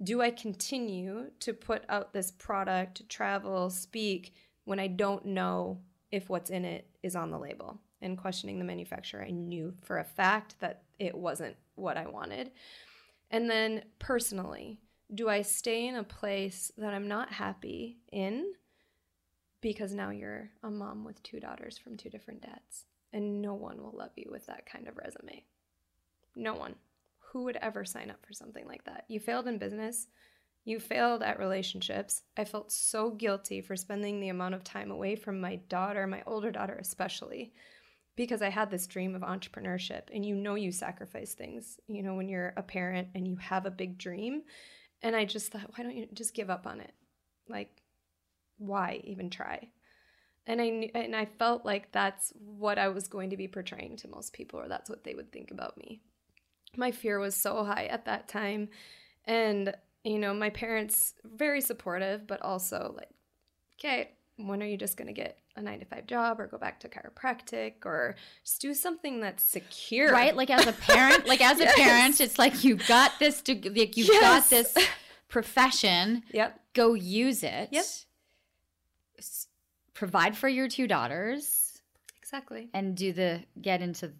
Do 0.03 0.21
I 0.21 0.31
continue 0.31 1.31
to 1.41 1.53
put 1.53 1.85
out 1.89 2.13
this 2.13 2.31
product, 2.33 3.09
travel, 3.09 3.71
speak, 3.71 4.35
when 4.65 4.79
I 4.79 4.87
don't 4.87 5.27
know 5.27 5.81
if 6.11 6.29
what's 6.29 6.51
in 6.51 6.65
it 6.65 6.87
is 7.03 7.17
on 7.17 7.31
the 7.31 7.39
label. 7.39 7.81
And 8.01 8.19
questioning 8.19 8.59
the 8.59 8.65
manufacturer, 8.65 9.23
I 9.23 9.31
knew 9.31 9.75
for 9.83 9.99
a 9.99 10.05
fact 10.05 10.57
that 10.61 10.83
it 10.99 11.17
wasn't 11.17 11.57
what 11.77 11.97
I 11.97 12.07
wanted. 12.07 12.51
And 13.31 13.49
then 13.49 13.85
personally, 13.99 14.81
do 15.15 15.29
I 15.29 15.43
stay 15.43 15.87
in 15.87 15.97
a 15.97 16.05
place 16.05 16.73
that 16.77 16.95
I'm 16.95 17.09
not 17.09 17.33
happy 17.33 17.99
in? 18.11 18.53
Because 19.61 19.95
now 19.95 20.11
you're 20.11 20.51
a 20.63 20.71
mom 20.71 21.05
with 21.05 21.23
two 21.23 21.39
daughters 21.39 21.79
from 21.79 21.97
two 21.97 22.11
different 22.11 22.43
dads, 22.43 22.87
and 23.13 23.41
no 23.41 23.55
one 23.55 23.81
will 23.81 23.95
love 23.97 24.11
you 24.17 24.29
with 24.31 24.47
that 24.47 24.67
kind 24.67 24.89
of 24.89 24.97
resume. 24.97 25.45
No 26.35 26.55
one. 26.55 26.75
Who 27.31 27.45
would 27.45 27.57
ever 27.57 27.85
sign 27.85 28.11
up 28.11 28.27
for 28.27 28.33
something 28.33 28.67
like 28.67 28.85
that? 28.85 29.05
You 29.09 29.21
failed 29.21 29.47
in 29.47 29.59
business, 29.59 30.09
you 30.65 30.79
failed 30.79 31.23
at 31.23 31.39
relationships. 31.39 32.23
I 32.37 32.45
felt 32.45 32.71
so 32.71 33.11
guilty 33.11 33.61
for 33.61 33.77
spending 33.77 34.21
the 34.21 34.29
amount 34.29 34.55
of 34.55 34.63
time 34.63 34.91
away 34.91 35.17
from 35.17 35.41
my 35.41 35.57
daughter, 35.69 36.07
my 36.07 36.23
older 36.27 36.51
daughter 36.51 36.77
especially, 36.81 37.53
because 38.15 38.43
I 38.43 38.51
had 38.51 38.71
this 38.71 38.87
dream 38.87 39.15
of 39.15 39.23
entrepreneurship. 39.23 40.03
And 40.15 40.25
you 40.25 40.35
know, 40.35 40.55
you 40.55 40.71
sacrifice 40.71 41.35
things, 41.35 41.81
you 41.89 42.03
know, 42.03 42.15
when 42.15 42.29
you're 42.29 42.53
a 42.57 42.63
parent 42.63 43.09
and 43.15 43.27
you 43.27 43.37
have 43.37 43.67
a 43.67 43.71
big 43.71 43.99
dream. 43.99 44.43
And 45.03 45.17
I 45.17 45.25
just 45.25 45.51
thought, 45.51 45.71
why 45.77 45.83
don't 45.83 45.97
you 45.97 46.07
just 46.15 46.35
give 46.35 46.51
up 46.51 46.67
on 46.67 46.81
it? 46.81 46.93
Like, 47.49 47.83
why 48.59 49.01
even 49.05 49.31
try? 49.31 49.69
And 50.47 50.61
I 50.61 50.69
knew, 50.69 50.91
and 50.95 51.15
I 51.15 51.25
felt 51.25 51.65
like 51.65 51.93
that's 51.93 52.33
what 52.37 52.79
I 52.79 52.89
was 52.89 53.09
going 53.09 53.31
to 53.31 53.37
be 53.37 53.49
portraying 53.49 53.97
to 53.99 54.09
most 54.09 54.33
people, 54.33 54.61
or 54.61 54.69
that's 54.69 54.91
what 54.91 55.05
they 55.05 55.15
would 55.15 55.33
think 55.33 55.51
about 55.51 55.77
me. 55.77 56.03
My 56.77 56.91
fear 56.91 57.19
was 57.19 57.35
so 57.35 57.65
high 57.65 57.87
at 57.87 58.07
that 58.07 58.29
time, 58.29 58.69
and 59.25 59.75
you 60.05 60.19
know, 60.19 60.35
my 60.35 60.51
parents 60.51 61.15
very 61.25 61.61
supportive, 61.61 62.27
but 62.27 62.43
also 62.43 62.95
like, 62.97 63.11
okay, 63.79 64.11
when 64.37 64.63
are 64.63 64.67
you 64.67 64.77
just 64.77 64.97
going 64.97 65.07
to 65.07 65.13
get 65.13 65.39
a 65.57 65.63
nine 65.63 65.79
to 65.81 65.85
five 65.85 66.07
job 66.07 66.41
or 66.41 66.47
go 66.47 66.59
back 66.59 66.81
to 66.81 66.89
chiropractic 66.89 67.85
or 67.85 68.17
just 68.45 68.61
do 68.61 68.75
something 68.75 69.21
that's 69.21 69.43
secure? 69.43 70.13
Right. 70.13 70.37
Like 70.37 70.51
as 70.51 70.67
a 70.67 70.73
parent, 70.73 71.27
like 71.29 71.41
as 71.41 71.59
yes. 71.59 71.73
a 71.73 71.81
parent, 71.81 72.21
it's 72.21 72.39
like 72.39 72.65
you've 72.65 72.87
got 72.87 73.13
this, 73.19 73.43
to, 73.43 73.55
like 73.55 73.97
you've 73.97 74.09
yes. 74.09 74.21
got 74.21 74.51
this 74.51 74.77
profession. 75.29 76.23
Yep. 76.33 76.61
Go 76.75 76.95
use 76.95 77.43
it. 77.43 77.69
Yep. 77.71 77.85
S- 79.19 79.47
provide 79.95 80.37
for 80.37 80.49
your 80.49 80.69
two 80.69 80.87
daughters. 80.87 81.81
Exactly. 82.21 82.71
And 82.73 82.97
do 82.97 83.13
the, 83.13 83.43
get 83.61 83.83
into 83.83 84.13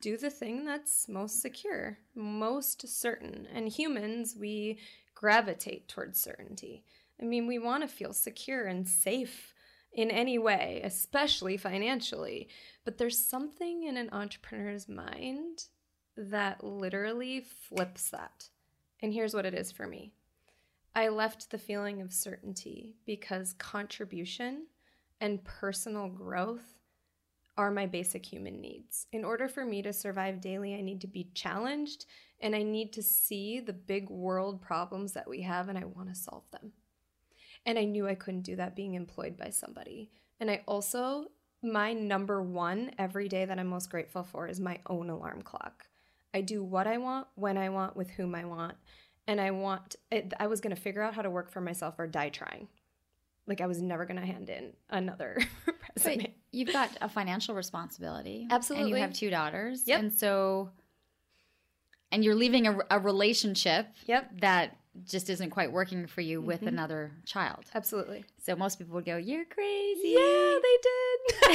do 0.00 0.16
the 0.16 0.30
thing 0.30 0.64
that's 0.64 1.08
most 1.08 1.40
secure, 1.40 1.98
most 2.14 2.86
certain. 2.88 3.48
And 3.52 3.68
humans, 3.68 4.36
we 4.38 4.78
gravitate 5.18 5.88
towards 5.88 6.20
certainty. 6.20 6.84
I 7.20 7.24
mean, 7.24 7.48
we 7.48 7.58
want 7.58 7.82
to 7.82 7.88
feel 7.88 8.12
secure 8.12 8.66
and 8.66 8.86
safe 8.86 9.52
in 9.92 10.12
any 10.12 10.38
way, 10.38 10.80
especially 10.84 11.56
financially. 11.56 12.48
But 12.84 12.98
there's 12.98 13.18
something 13.18 13.82
in 13.82 13.96
an 13.96 14.10
entrepreneur's 14.12 14.88
mind 14.88 15.64
that 16.16 16.62
literally 16.62 17.40
flips 17.40 18.10
that. 18.10 18.48
And 19.02 19.12
here's 19.12 19.34
what 19.34 19.46
it 19.46 19.54
is 19.54 19.72
for 19.72 19.88
me 19.88 20.12
I 20.94 21.08
left 21.08 21.50
the 21.50 21.58
feeling 21.58 22.00
of 22.00 22.12
certainty 22.12 22.94
because 23.04 23.54
contribution 23.54 24.66
and 25.20 25.42
personal 25.42 26.08
growth 26.08 26.78
are 27.56 27.72
my 27.72 27.86
basic 27.86 28.24
human 28.24 28.60
needs. 28.60 29.08
In 29.10 29.24
order 29.24 29.48
for 29.48 29.64
me 29.64 29.82
to 29.82 29.92
survive 29.92 30.40
daily, 30.40 30.76
I 30.76 30.80
need 30.80 31.00
to 31.00 31.08
be 31.08 31.32
challenged 31.34 32.06
and 32.40 32.54
I 32.54 32.62
need 32.62 32.92
to 32.94 33.02
see 33.02 33.60
the 33.60 33.72
big 33.72 34.10
world 34.10 34.60
problems 34.60 35.12
that 35.12 35.28
we 35.28 35.42
have 35.42 35.68
and 35.68 35.78
I 35.78 35.84
want 35.84 36.08
to 36.08 36.14
solve 36.14 36.44
them. 36.50 36.72
And 37.66 37.78
I 37.78 37.84
knew 37.84 38.06
I 38.06 38.14
couldn't 38.14 38.42
do 38.42 38.56
that 38.56 38.76
being 38.76 38.94
employed 38.94 39.36
by 39.36 39.50
somebody. 39.50 40.10
And 40.40 40.50
I 40.50 40.62
also, 40.66 41.26
my 41.62 41.92
number 41.92 42.42
one 42.42 42.92
every 42.98 43.28
day 43.28 43.44
that 43.44 43.58
I'm 43.58 43.66
most 43.66 43.90
grateful 43.90 44.22
for 44.22 44.46
is 44.46 44.60
my 44.60 44.78
own 44.86 45.10
alarm 45.10 45.42
clock. 45.42 45.86
I 46.32 46.40
do 46.40 46.62
what 46.62 46.86
I 46.86 46.98
want, 46.98 47.26
when 47.34 47.58
I 47.58 47.68
want, 47.70 47.96
with 47.96 48.10
whom 48.10 48.34
I 48.34 48.44
want. 48.44 48.74
And 49.26 49.40
I 49.40 49.50
want, 49.50 49.96
it, 50.10 50.32
I 50.38 50.46
was 50.46 50.60
going 50.60 50.74
to 50.74 50.80
figure 50.80 51.02
out 51.02 51.14
how 51.14 51.22
to 51.22 51.30
work 51.30 51.50
for 51.50 51.60
myself 51.60 51.98
or 51.98 52.06
die 52.06 52.30
trying. 52.30 52.68
Like 53.46 53.60
I 53.60 53.66
was 53.66 53.82
never 53.82 54.04
going 54.06 54.20
to 54.20 54.26
hand 54.26 54.48
in 54.48 54.72
another 54.90 55.38
resume. 55.96 56.16
But 56.18 56.30
you've 56.52 56.72
got 56.72 56.90
a 57.00 57.08
financial 57.08 57.54
responsibility. 57.54 58.46
Absolutely. 58.50 58.90
And 58.90 58.96
you 58.96 59.02
have 59.02 59.12
two 59.12 59.30
daughters. 59.30 59.82
Yep. 59.86 60.00
And 60.00 60.12
so, 60.12 60.70
and 62.12 62.24
you're 62.24 62.34
leaving 62.34 62.66
a, 62.66 62.78
a 62.90 62.98
relationship 62.98 63.86
Yep. 64.06 64.40
that 64.40 64.76
just 65.04 65.30
isn't 65.30 65.50
quite 65.50 65.70
working 65.70 66.06
for 66.06 66.20
you 66.22 66.40
with 66.40 66.62
Mhm. 66.62 66.68
another 66.68 67.12
child. 67.24 67.64
Absolutely. 67.74 68.24
So 68.42 68.56
most 68.56 68.78
people 68.78 68.94
would 68.94 69.04
go, 69.04 69.16
"You're 69.16 69.44
crazy." 69.44 70.08
Yeah, 70.16 70.58
they 70.62 70.78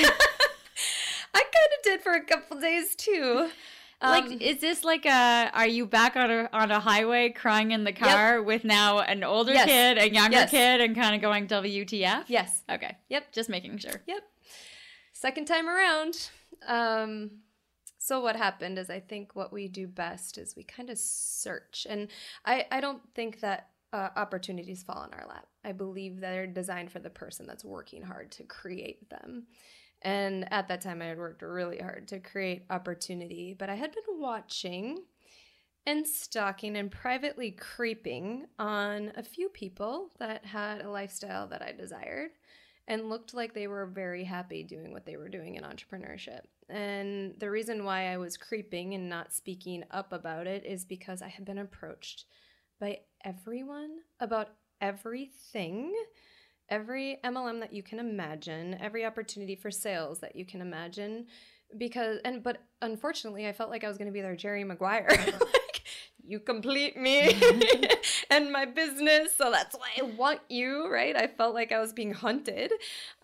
did. 0.04 0.12
I 1.36 1.42
kind 1.42 1.72
of 1.78 1.84
did 1.84 2.02
for 2.02 2.13
a 2.13 2.24
couple 2.24 2.60
days 2.60 2.96
too. 2.96 3.50
like, 4.02 4.26
Um, 4.26 4.34
is 4.42 4.60
this 4.62 4.84
like 4.84 5.06
a? 5.06 5.50
Are 5.54 5.68
you 5.68 5.86
back 5.86 6.16
on 6.16 6.30
a 6.30 6.50
on 6.54 6.72
a 6.72 6.80
highway 6.80 7.30
crying 7.30 7.72
in 7.72 7.84
the 7.84 7.94
car 7.94 8.42
with 8.42 8.63
now 8.63 9.00
an 9.00 9.24
older 9.24 9.54
Yes. 9.54 9.66
kid, 9.66 9.98
a 9.98 10.10
younger 10.13 10.38
Yes. 10.38 10.52
kid, 10.52 10.82
and 10.82 10.96
kind 10.96 11.16
of 11.16 11.22
going 11.22 11.48
WTF? 11.48 12.26
yes. 12.28 12.63
Okay. 12.70 12.98
Yep. 13.10 13.32
Just 13.34 13.50
making 13.50 13.78
sure. 13.80 14.02
Yep. 14.08 14.24
Second 15.12 15.46
time 15.46 15.68
around. 15.70 16.30
Um, 16.68 17.42
so 18.04 18.20
what 18.20 18.36
happened 18.36 18.78
is 18.78 18.89
I 18.89 19.00
think 19.00 19.34
what 19.34 19.54
we 19.54 19.70
do 19.70 19.88
best 19.88 20.38
is 20.38 20.58
we 20.58 20.63
kind 20.63 20.89
of 20.89 20.98
search. 20.98 21.88
And 21.89 22.10
I, 22.44 22.66
I 22.70 22.82
don't 22.82 23.02
think 23.16 23.39
that 23.39 23.70
uh, 23.94 24.10
opportunities 24.18 24.84
fall 24.84 25.06
in 25.06 25.13
our 25.13 25.26
lap. 25.26 25.48
I 25.63 25.72
believe 25.72 26.20
they're 26.20 26.46
designed 26.46 26.92
for 26.92 27.00
the 27.00 27.10
person 27.10 27.48
that's 27.48 27.63
working 27.63 28.04
hard 28.04 28.30
to 28.34 28.44
create 28.44 29.10
them. 29.10 29.46
And 30.02 30.52
at 30.52 30.68
that 30.68 30.82
time, 30.82 31.02
I 31.02 31.06
had 31.06 31.18
worked 31.18 31.44
really 31.44 31.78
hard 31.78 32.10
to 32.10 32.20
create 32.20 32.66
opportunity, 32.70 33.56
but 33.58 33.70
I 33.70 33.76
had 33.76 33.94
been 33.94 34.20
watching 34.20 35.06
and 35.86 36.06
stalking 36.06 36.76
and 36.76 36.92
privately 36.92 37.52
creeping 37.52 38.48
on 38.60 39.13
a 39.16 39.24
few 39.24 39.48
people 39.48 40.10
that 40.20 40.44
had 40.44 40.82
a 40.82 40.89
lifestyle 40.89 41.48
that 41.48 41.62
I 41.62 41.72
desired 41.72 42.32
and 42.88 43.10
looked 43.10 43.34
like 43.34 43.54
they 43.54 43.67
were 43.67 43.86
very 43.86 44.24
happy 44.24 44.63
doing 44.63 44.91
what 44.91 45.06
they 45.06 45.15
were 45.15 45.30
doing 45.30 45.56
in 45.56 45.63
entrepreneurship. 45.63 46.41
And 46.69 47.34
the 47.39 47.50
reason 47.50 47.86
why 47.86 48.08
I 48.12 48.17
was 48.17 48.38
creeping 48.38 48.93
and 48.93 49.10
not 49.10 49.34
speaking 49.34 49.84
up 49.91 50.12
about 50.12 50.48
it 50.48 50.65
is 50.65 50.84
because 50.84 51.22
I 51.22 51.30
had 51.30 51.46
been 51.46 51.60
approached 51.60 52.26
by 52.80 53.00
everyone 53.24 54.00
about 54.19 54.50
everything, 54.82 55.93
every 56.69 57.19
MLM 57.24 57.62
that 57.62 57.74
you 57.74 57.84
can 57.84 58.00
imagine, 58.00 58.78
every 58.82 59.06
opportunity 59.06 59.56
for 59.56 59.72
sales 59.72 60.19
that 60.19 60.36
you 60.36 60.46
can 60.46 60.60
imagine. 60.60 61.28
Because, 61.78 62.19
and, 62.26 62.43
but 62.43 62.58
unfortunately, 62.82 63.48
I 63.48 63.54
felt 63.54 63.69
like 63.69 63.84
I 63.84 63.88
was 63.88 63.98
going 63.98 64.08
to 64.10 64.13
be 64.13 64.22
their 64.22 64.36
Jerry 64.36 64.63
Maguire. 64.63 65.10
you 66.25 66.39
complete 66.39 66.95
me 66.95 67.38
and 68.29 68.51
my 68.51 68.65
business. 68.65 69.36
So 69.36 69.51
that's 69.51 69.75
why 69.75 69.88
I 69.99 70.03
want 70.03 70.39
you, 70.49 70.89
right? 70.89 71.15
I 71.15 71.27
felt 71.27 71.53
like 71.53 71.71
I 71.71 71.79
was 71.79 71.91
being 71.93 72.13
hunted 72.13 72.71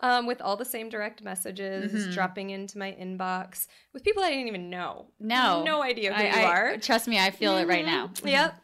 um, 0.00 0.26
with 0.26 0.40
all 0.42 0.56
the 0.56 0.64
same 0.64 0.88
direct 0.90 1.22
messages 1.22 1.92
Mhm. 2.08 2.12
dropping 2.14 2.50
into 2.50 2.76
my 2.78 2.92
inbox 2.92 3.66
with 3.92 4.04
people 4.04 4.22
I 4.22 4.30
didn't 4.30 4.48
even 4.48 4.68
know. 4.70 5.06
No. 5.18 5.62
No 5.64 5.82
idea 5.82 6.12
who 6.12 6.22
I, 6.22 6.26
you 6.26 6.46
I- 6.46 6.50
are. 6.50 6.76
Trust 6.78 7.08
me, 7.08 7.18
I 7.18 7.30
feel 7.30 7.56
it 7.56 7.66
right 7.66 7.86
now. 7.86 8.08
Mhm. 8.08 8.30
Yep. 8.30 8.54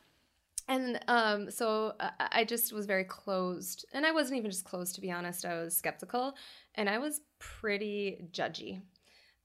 And 0.69 1.01
um, 1.07 1.51
so 1.51 1.95
I 2.19 2.45
just 2.45 2.73
was 2.73 2.87
very 2.87 3.05
closed. 3.05 3.87
And 3.93 4.05
I 4.05 4.11
wasn't 4.11 4.39
even 4.39 4.51
just 4.51 4.65
closed, 4.65 4.97
to 4.97 5.01
be 5.01 5.13
honest. 5.13 5.45
I 5.45 5.55
was 5.63 5.77
skeptical 5.77 6.35
and 6.75 6.91
I 6.91 6.99
was 6.99 7.21
pretty 7.39 8.27
judgy. 8.33 8.83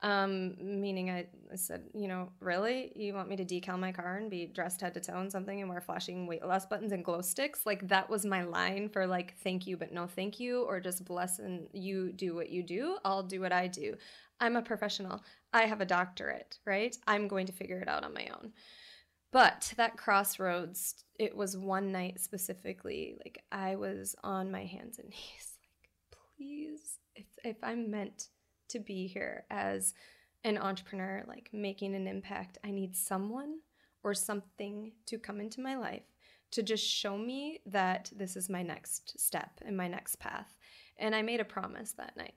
Um, 0.03 0.55
meaning 0.59 1.11
I, 1.11 1.27
I 1.51 1.55
said, 1.55 1.83
you 1.93 2.07
know, 2.07 2.29
really? 2.39 2.91
You 2.95 3.13
want 3.13 3.29
me 3.29 3.35
to 3.35 3.45
decal 3.45 3.77
my 3.77 3.91
car 3.91 4.17
and 4.17 4.31
be 4.31 4.47
dressed 4.47 4.81
head 4.81 4.95
to 4.95 4.99
toe 4.99 5.19
in 5.21 5.29
something 5.29 5.61
and 5.61 5.69
wear 5.69 5.79
flashing 5.79 6.25
weight 6.25 6.43
loss 6.43 6.65
buttons 6.65 6.91
and 6.91 7.05
glow 7.05 7.21
sticks? 7.21 7.65
Like 7.67 7.87
that 7.89 8.09
was 8.09 8.25
my 8.25 8.43
line 8.43 8.89
for 8.89 9.05
like 9.05 9.35
thank 9.43 9.67
you 9.67 9.77
but 9.77 9.93
no 9.93 10.07
thank 10.07 10.39
you 10.39 10.63
or 10.63 10.79
just 10.79 11.05
bless 11.05 11.37
and 11.37 11.67
you 11.71 12.11
do 12.11 12.33
what 12.33 12.49
you 12.49 12.63
do. 12.63 12.97
I'll 13.05 13.21
do 13.21 13.41
what 13.41 13.51
I 13.51 13.67
do. 13.67 13.95
I'm 14.39 14.55
a 14.55 14.63
professional. 14.63 15.23
I 15.53 15.65
have 15.65 15.81
a 15.81 15.85
doctorate, 15.85 16.57
right? 16.65 16.97
I'm 17.05 17.27
going 17.27 17.45
to 17.45 17.53
figure 17.53 17.79
it 17.79 17.87
out 17.87 18.03
on 18.03 18.13
my 18.13 18.27
own. 18.33 18.53
But 19.31 19.73
that 19.77 19.97
crossroads, 19.97 21.05
it 21.19 21.35
was 21.37 21.55
one 21.55 21.91
night 21.91 22.19
specifically, 22.19 23.17
like 23.23 23.43
I 23.51 23.75
was 23.75 24.15
on 24.23 24.51
my 24.51 24.65
hands 24.65 24.97
and 24.99 25.09
knees, 25.09 25.57
like, 25.61 26.17
please, 26.37 26.97
if, 27.15 27.27
if 27.43 27.57
I'm 27.63 27.89
meant 27.91 28.27
to 28.71 28.79
be 28.79 29.07
here 29.07 29.45
as 29.49 29.93
an 30.43 30.57
entrepreneur, 30.57 31.23
like 31.27 31.49
making 31.53 31.95
an 31.95 32.07
impact, 32.07 32.57
I 32.63 32.71
need 32.71 32.95
someone 32.95 33.59
or 34.03 34.13
something 34.13 34.91
to 35.05 35.19
come 35.19 35.39
into 35.39 35.61
my 35.61 35.75
life 35.75 36.03
to 36.51 36.63
just 36.63 36.85
show 36.85 37.17
me 37.17 37.59
that 37.65 38.11
this 38.15 38.35
is 38.35 38.49
my 38.49 38.61
next 38.61 39.19
step 39.19 39.61
and 39.65 39.75
my 39.75 39.87
next 39.87 40.17
path. 40.19 40.53
And 40.97 41.15
I 41.15 41.21
made 41.21 41.39
a 41.39 41.45
promise 41.45 41.93
that 41.93 42.17
night. 42.17 42.33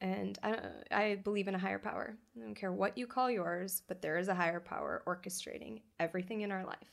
And 0.00 0.38
I, 0.42 0.58
I 0.90 1.14
believe 1.24 1.48
in 1.48 1.54
a 1.54 1.58
higher 1.58 1.78
power. 1.78 2.18
I 2.36 2.40
don't 2.40 2.54
care 2.54 2.72
what 2.72 2.98
you 2.98 3.06
call 3.06 3.30
yours, 3.30 3.82
but 3.88 4.02
there 4.02 4.18
is 4.18 4.28
a 4.28 4.34
higher 4.34 4.60
power 4.60 5.02
orchestrating 5.06 5.80
everything 5.98 6.42
in 6.42 6.52
our 6.52 6.66
life. 6.66 6.92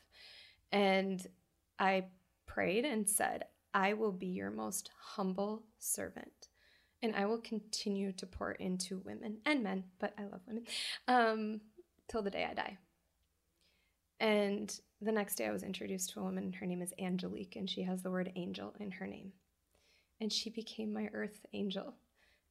And 0.71 1.25
I 1.79 2.05
prayed 2.45 2.85
and 2.85 3.09
said, 3.09 3.43
I 3.73 3.93
will 3.93 4.13
be 4.13 4.27
your 4.27 4.51
most 4.51 4.89
humble 4.97 5.63
servant. 5.79 6.42
And 7.03 7.15
I 7.15 7.25
will 7.25 7.39
continue 7.39 8.13
to 8.13 8.25
pour 8.25 8.53
into 8.53 8.97
women 9.05 9.37
and 9.45 9.61
men, 9.61 9.83
but 9.99 10.13
I 10.17 10.23
love 10.23 10.41
women, 10.47 10.65
um, 11.07 11.61
till 12.07 12.23
the 12.23 12.31
day 12.31 12.47
I 12.49 12.53
die. 12.53 12.77
And 14.19 14.73
the 15.01 15.11
next 15.11 15.35
day 15.35 15.47
I 15.47 15.51
was 15.51 15.63
introduced 15.63 16.11
to 16.11 16.21
a 16.21 16.23
woman. 16.23 16.53
Her 16.53 16.65
name 16.65 16.81
is 16.81 16.93
Angelique, 16.97 17.57
and 17.57 17.69
she 17.69 17.83
has 17.83 18.01
the 18.01 18.09
word 18.09 18.31
angel 18.37 18.73
in 18.79 18.89
her 18.89 19.05
name. 19.05 19.33
And 20.21 20.31
she 20.31 20.49
became 20.49 20.93
my 20.93 21.09
earth 21.13 21.45
angel 21.51 21.93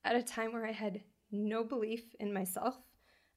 at 0.05 0.17
a 0.17 0.23
time 0.23 0.53
where 0.53 0.67
I 0.67 0.73
had 0.73 1.01
no 1.31 1.65
belief 1.65 2.15
in 2.21 2.31
myself. 2.31 2.77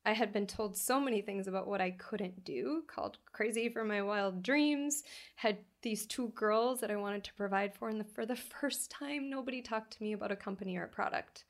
I 0.06 0.14
had 0.14 0.32
been 0.32 0.46
told 0.46 0.78
so 0.78 1.00
many 1.00 1.22
things 1.22 1.48
about 1.48 1.68
what 1.68 1.82
I 1.82 1.90
couldn't 1.92 2.46
do, 2.46 2.84
called 2.86 3.18
crazy 3.32 3.70
for 3.70 3.84
my 3.84 4.04
wild 4.04 4.44
dreams, 4.44 5.02
had 5.36 5.58
these 5.82 6.06
two 6.06 6.28
girls 6.30 6.80
that 6.82 6.92
I 6.92 6.96
wanted 6.96 7.24
to 7.24 7.34
provide 7.34 7.74
for, 7.74 7.90
and 7.90 8.00
the, 8.00 8.04
for 8.04 8.24
the 8.26 8.36
first 8.36 8.92
time, 8.92 9.30
nobody 9.30 9.64
talked 9.64 9.94
to 9.94 10.04
me 10.04 10.14
about 10.14 10.32
a 10.32 10.36
company 10.36 10.78
or 10.78 10.84
a 10.84 10.88
product. 10.88 11.46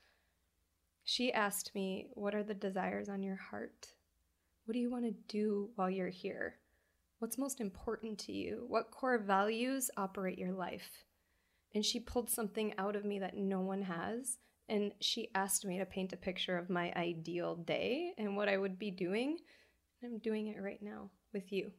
She 1.04 1.34
asked 1.34 1.76
me, 1.76 2.08
What 2.14 2.34
are 2.34 2.44
the 2.44 2.54
desires 2.54 3.10
on 3.10 3.22
your 3.24 3.36
heart? 3.36 3.90
What 4.64 4.74
do 4.74 4.80
you 4.80 4.90
want 4.90 5.06
to 5.06 5.12
do 5.28 5.70
while 5.76 5.90
you're 5.90 6.08
here? 6.08 6.56
What's 7.20 7.38
most 7.38 7.60
important 7.60 8.18
to 8.20 8.32
you? 8.32 8.66
What 8.68 8.90
core 8.90 9.18
values 9.18 9.92
operate 9.98 10.40
your 10.40 10.54
life? 10.54 11.04
And 11.74 11.84
she 11.84 12.00
pulled 12.00 12.30
something 12.30 12.74
out 12.78 12.96
of 12.96 13.04
me 13.04 13.20
that 13.20 13.38
no 13.38 13.60
one 13.60 13.82
has 13.82 14.38
and 14.68 14.92
she 15.00 15.30
asked 15.36 15.66
me 15.66 15.78
to 15.78 15.86
paint 15.86 16.14
a 16.14 16.18
picture 16.18 16.58
of 16.58 16.70
my 16.70 16.92
ideal 16.96 17.56
day 17.56 18.14
and 18.18 18.36
what 18.36 18.50
I 18.50 18.58
would 18.58 18.80
be 18.80 18.92
doing. 18.92 19.38
And 20.02 20.14
I'm 20.14 20.20
doing 20.20 20.48
it 20.48 20.62
right 20.62 20.82
now 20.82 21.10
with 21.34 21.52
you. 21.52 21.72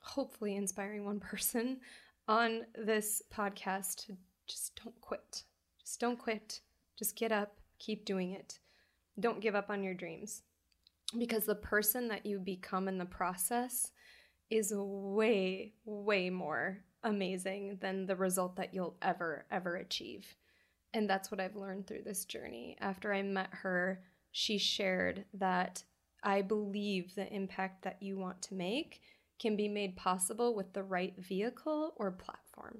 Hopefully, 0.00 0.56
inspiring 0.56 1.04
one 1.04 1.20
person 1.32 1.80
on 2.26 2.62
this 2.74 3.22
podcast 3.34 4.06
to 4.06 4.16
just 4.46 4.80
don't 4.82 4.98
quit. 5.00 5.44
Just 5.80 6.00
don't 6.00 6.18
quit. 6.18 6.60
Just 6.98 7.16
get 7.16 7.32
up, 7.32 7.58
keep 7.78 8.04
doing 8.04 8.32
it. 8.32 8.58
Don't 9.20 9.40
give 9.40 9.54
up 9.54 9.70
on 9.70 9.82
your 9.82 9.94
dreams. 9.94 10.42
Because 11.18 11.44
the 11.44 11.54
person 11.54 12.08
that 12.08 12.26
you 12.26 12.38
become 12.38 12.88
in 12.88 12.98
the 12.98 13.04
process 13.04 13.90
is 14.50 14.72
way, 14.74 15.72
way 15.84 16.30
more 16.30 16.82
amazing 17.02 17.78
than 17.80 18.06
the 18.06 18.16
result 18.16 18.56
that 18.56 18.72
you'll 18.72 18.96
ever, 19.02 19.44
ever 19.50 19.76
achieve. 19.76 20.34
And 20.94 21.10
that's 21.10 21.30
what 21.30 21.40
I've 21.40 21.56
learned 21.56 21.86
through 21.86 22.04
this 22.04 22.24
journey. 22.24 22.76
After 22.80 23.12
I 23.12 23.20
met 23.22 23.50
her, 23.50 24.00
she 24.30 24.58
shared 24.58 25.24
that 25.34 25.82
I 26.22 26.40
believe 26.40 27.14
the 27.14 27.30
impact 27.30 27.82
that 27.82 28.00
you 28.00 28.16
want 28.16 28.40
to 28.42 28.54
make 28.54 29.02
can 29.38 29.56
be 29.56 29.68
made 29.68 29.96
possible 29.96 30.54
with 30.54 30.72
the 30.72 30.84
right 30.84 31.14
vehicle 31.18 31.94
or 31.96 32.12
platform. 32.12 32.78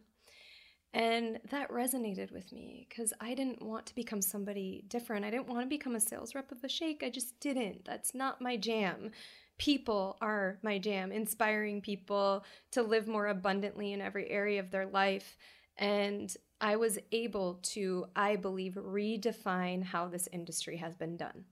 And 0.94 1.40
that 1.50 1.70
resonated 1.70 2.30
with 2.30 2.52
me 2.52 2.86
because 2.88 3.12
I 3.20 3.34
didn't 3.34 3.60
want 3.60 3.84
to 3.86 3.94
become 3.96 4.22
somebody 4.22 4.84
different. 4.86 5.24
I 5.24 5.30
didn't 5.30 5.48
want 5.48 5.62
to 5.62 5.68
become 5.68 5.96
a 5.96 6.00
sales 6.00 6.36
rep 6.36 6.52
of 6.52 6.62
a 6.62 6.68
shake. 6.68 7.02
I 7.02 7.10
just 7.10 7.40
didn't. 7.40 7.84
That's 7.84 8.14
not 8.14 8.40
my 8.40 8.56
jam. 8.56 9.10
people 9.58 10.16
are 10.20 10.58
my 10.62 10.78
jam, 10.78 11.12
inspiring 11.12 11.80
people 11.80 12.44
to 12.72 12.82
live 12.82 13.06
more 13.06 13.28
abundantly 13.28 13.92
in 13.92 14.00
every 14.00 14.28
area 14.30 14.60
of 14.60 14.70
their 14.70 14.86
life. 14.86 15.36
And 15.76 16.34
I 16.64 16.76
was 16.76 16.98
able 17.12 17.58
to, 17.74 18.06
I 18.16 18.36
believe, 18.36 18.72
redefine 18.76 19.84
how 19.84 20.08
this 20.08 20.30
industry 20.32 20.78
has 20.78 20.94
been 20.94 21.18
done 21.18 21.44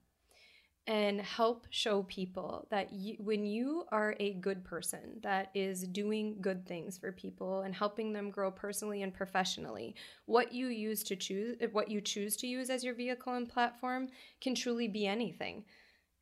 and 0.86 1.20
help 1.20 1.66
show 1.68 2.04
people 2.04 2.66
that 2.70 2.94
you, 2.94 3.16
when 3.18 3.44
you 3.44 3.84
are 3.92 4.16
a 4.18 4.32
good 4.32 4.64
person 4.64 5.20
that 5.22 5.50
is 5.54 5.82
doing 5.82 6.38
good 6.40 6.66
things 6.66 6.96
for 6.96 7.12
people 7.12 7.60
and 7.60 7.74
helping 7.74 8.14
them 8.14 8.30
grow 8.30 8.50
personally 8.50 9.02
and 9.02 9.12
professionally 9.12 9.94
what 10.24 10.50
you 10.50 10.68
use 10.68 11.02
to 11.04 11.14
choose 11.14 11.58
what 11.72 11.90
you 11.90 12.00
choose 12.00 12.34
to 12.38 12.46
use 12.46 12.70
as 12.70 12.82
your 12.82 12.94
vehicle 12.94 13.34
and 13.34 13.50
platform 13.50 14.08
can 14.40 14.54
truly 14.54 14.88
be 14.88 15.06
anything. 15.06 15.62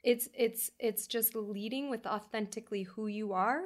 It's 0.02 0.28
it's 0.34 0.72
it's 0.80 1.06
just 1.06 1.36
leading 1.36 1.90
with 1.90 2.06
authentically 2.06 2.82
who 2.82 3.06
you 3.06 3.34
are 3.34 3.62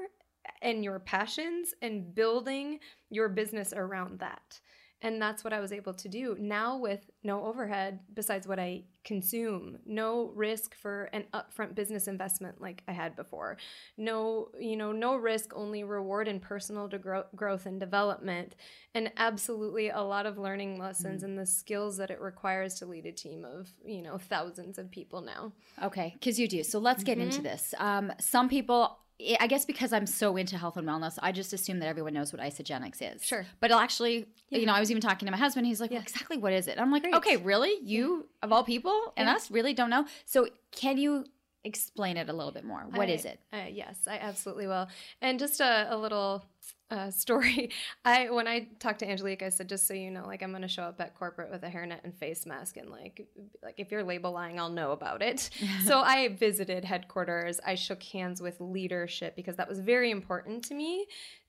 and 0.61 0.85
your 0.85 0.99
passions 0.99 1.73
and 1.81 2.15
building 2.15 2.79
your 3.09 3.31
business 3.31 3.73
around 3.73 4.19
that 4.19 4.61
and 5.03 5.21
that's 5.21 5.45
what 5.45 5.53
I 5.53 5.61
was 5.61 5.73
able 5.73 5.95
to 5.95 6.09
do 6.09 6.37
now 6.39 6.79
with 6.79 7.11
no 7.23 7.45
overhead 7.45 8.01
besides 8.15 8.49
what 8.49 8.59
I 8.59 8.85
consume, 9.05 9.79
no 9.85 10.33
risk 10.35 10.75
for 10.75 11.11
an 11.13 11.25
upfront 11.35 11.75
business 11.75 12.09
investment 12.09 12.61
like 12.61 12.83
I 12.89 12.93
had 12.93 13.15
before. 13.15 13.59
No, 13.99 14.49
you 14.59 14.77
know, 14.77 14.93
no 14.93 15.17
risk, 15.17 15.53
only 15.55 15.85
reward 15.85 16.27
and 16.27 16.41
personal 16.41 16.89
to 16.89 16.99
grow, 16.99 17.25
growth 17.37 17.67
and 17.67 17.79
development. 17.79 18.57
And 18.95 19.13
absolutely 19.19 19.91
a 19.91 20.01
lot 20.01 20.25
of 20.25 20.39
learning 20.39 20.79
lessons 20.79 21.23
mm-hmm. 21.23 21.31
and 21.31 21.39
the 21.39 21.47
skills 21.47 21.99
that 21.99 22.11
it 22.11 22.21
requires 22.21 22.75
to 22.77 22.87
lead 22.87 23.05
a 23.05 23.13
team 23.13 23.45
of, 23.45 23.69
you 23.85 24.01
know, 24.01 24.17
thousands 24.17 24.79
of 24.79 24.91
people 24.91 25.21
now. 25.21 25.53
Okay, 25.83 26.15
because 26.15 26.41
you 26.41 26.49
do. 26.49 26.65
So 26.65 26.79
let's 26.79 27.05
get 27.05 27.19
mm-hmm. 27.19 27.29
into 27.29 27.43
this. 27.43 27.75
Um, 27.79 28.11
some 28.21 28.49
people 28.49 28.99
I 29.41 29.47
guess 29.47 29.65
because 29.65 29.93
I'm 29.93 30.07
so 30.07 30.37
into 30.37 30.59
health 30.59 30.77
and 30.77 30.89
wellness, 30.89 31.19
I 31.23 31.31
just 31.31 31.53
assume 31.53 31.79
that 31.79 31.87
everyone 31.87 32.15
knows 32.15 32.33
what 32.33 32.43
Isagenix 32.43 33.15
is. 33.15 33.25
Sure. 33.25 33.47
But 33.61 33.71
actually, 33.71 34.27
yeah. 34.51 34.59
you 34.59 34.67
know, 34.67 34.73
I 34.73 34.81
was 34.81 34.91
even 34.91 35.01
talking 35.01 35.27
to 35.27 35.33
my 35.33 35.39
husband. 35.39 35.67
He's 35.67 35.81
like, 35.81 35.91
yeah. 35.91 35.99
well, 35.99 36.03
exactly 36.03 36.37
what 36.37 36.53
is 36.53 36.67
it? 36.67 36.79
I'm 36.81 36.91
like, 36.91 37.03
Great. 37.03 37.15
okay, 37.15 37.37
really? 37.37 37.79
You, 37.83 38.17
yeah. 38.17 38.47
of 38.47 38.53
all 38.53 38.65
people, 38.65 39.13
and 39.17 39.29
us, 39.29 39.51
really 39.51 39.73
don't 39.73 39.91
know? 39.91 40.07
So 40.25 40.49
can 40.73 40.99
you 40.99 41.27
explain 41.65 42.17
it 42.17 42.29
a 42.29 42.33
little 42.33 42.53
bit 42.53 42.65
more? 42.65 42.85
What 42.91 43.09
I, 43.09 43.13
is 43.13 43.25
it? 43.25 43.41
Uh, 43.53 43.67
yes, 43.71 44.07
I 44.07 44.19
absolutely 44.19 44.67
will. 44.67 44.87
And 45.21 45.39
just 45.39 45.61
a, 45.61 45.89
a 45.91 45.97
little 45.97 46.45
uh, 46.91 47.11
story. 47.11 47.71
I 48.05 48.31
when 48.31 48.47
I 48.47 48.69
talked 48.79 49.01
to 49.01 49.09
Angelique, 49.09 49.43
I 49.43 49.49
said, 49.49 49.69
just 49.69 49.87
so 49.87 49.95
you 49.95 50.11
know, 50.11 50.27
like 50.27 50.43
I'm 50.43 50.53
gonna 50.53 50.69
show 50.69 50.83
up 50.83 51.01
at 51.01 51.15
corporate 51.15 51.51
with 51.51 51.63
a 51.63 51.69
hairnet 51.69 52.01
and 52.05 52.15
face 52.15 52.47
mask, 52.47 52.77
and 52.77 52.91
like 52.91 53.27
like 53.63 53.75
if 53.79 53.91
you're 53.91 54.05
label 54.05 54.33
lying, 54.33 54.59
I'll 54.59 54.71
know 54.71 54.93
about 54.93 55.23
it. 55.23 55.51
so 55.85 56.01
I 56.01 56.29
visited 56.29 56.85
headquarters. 56.85 57.61
I 57.65 57.75
shook 57.75 58.03
hands 58.03 58.41
with 58.41 58.61
leadership 58.61 59.37
because 59.37 59.57
that 59.57 59.69
was 59.69 59.81
very 59.81 60.11
important 60.11 60.65
to 60.67 60.75
me 60.75 61.07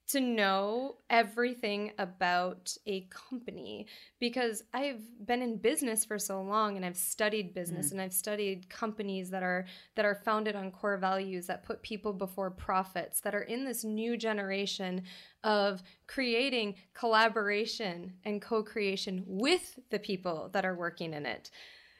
to 0.08 0.20
know 0.20 0.97
everything 1.10 1.91
about 1.97 2.76
a 2.86 3.08
company 3.10 3.88
because 4.20 4.64
I've 4.74 5.01
been 5.26 5.41
in 5.41 5.58
business 5.58 6.06
for 6.06 6.20
so 6.20 6.41
long 6.41 6.76
and 6.76 6.86
I've 6.86 6.97
studied 6.97 7.53
business 7.53 7.88
mm. 7.88 7.93
and 7.93 8.01
I've 8.01 8.14
studied 8.14 8.70
companies 8.70 9.32
that 9.32 9.41
are 9.41 9.66
that 9.95 10.06
are 10.06 10.22
founded 10.24 10.56
on 10.56 10.70
core 10.70 10.97
values 10.97 11.47
that 11.47 11.64
put 11.64 11.82
people 11.82 12.14
before 12.14 12.51
profits 12.51 13.20
that 13.22 13.34
are 13.34 13.41
in 13.41 13.66
this 13.66 13.84
new 13.84 14.16
generation 14.16 15.03
of 15.43 15.82
creating 16.08 16.76
collaboration 16.93 18.14
and 18.26 18.41
co-creation 18.41 19.24
with 19.26 19.80
the 19.89 19.99
people 19.99 20.49
that 20.53 20.66
are 20.66 20.76
working 20.76 21.14
in 21.14 21.26
it. 21.26 21.49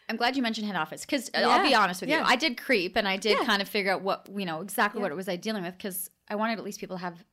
I'm 0.08 0.18
glad 0.18 0.36
you 0.36 0.44
mentioned 0.44 0.68
head 0.68 0.76
office 0.76 1.02
because 1.02 1.32
yeah. 1.34 1.48
I'll 1.48 1.64
be 1.64 1.74
honest 1.74 2.02
with 2.02 2.12
yeah. 2.12 2.20
you, 2.20 2.26
I 2.26 2.36
did 2.36 2.58
creep 2.62 2.96
and 2.96 3.08
I 3.08 3.18
did 3.18 3.38
yeah. 3.40 3.46
kind 3.46 3.62
of 3.64 3.68
figure 3.68 3.92
out 3.92 4.04
what 4.04 4.30
you 4.36 4.46
know 4.46 4.62
exactly 4.62 5.02
what 5.02 5.12
it 5.12 5.16
was 5.16 5.28
I 5.28 5.36
dealing 5.36 5.64
with 5.64 5.76
because 5.76 6.12
I 6.30 6.36
wanted 6.36 6.60
at 6.60 6.66
least 6.66 6.80
people 6.80 6.98
to 6.98 7.02
have 7.02 7.24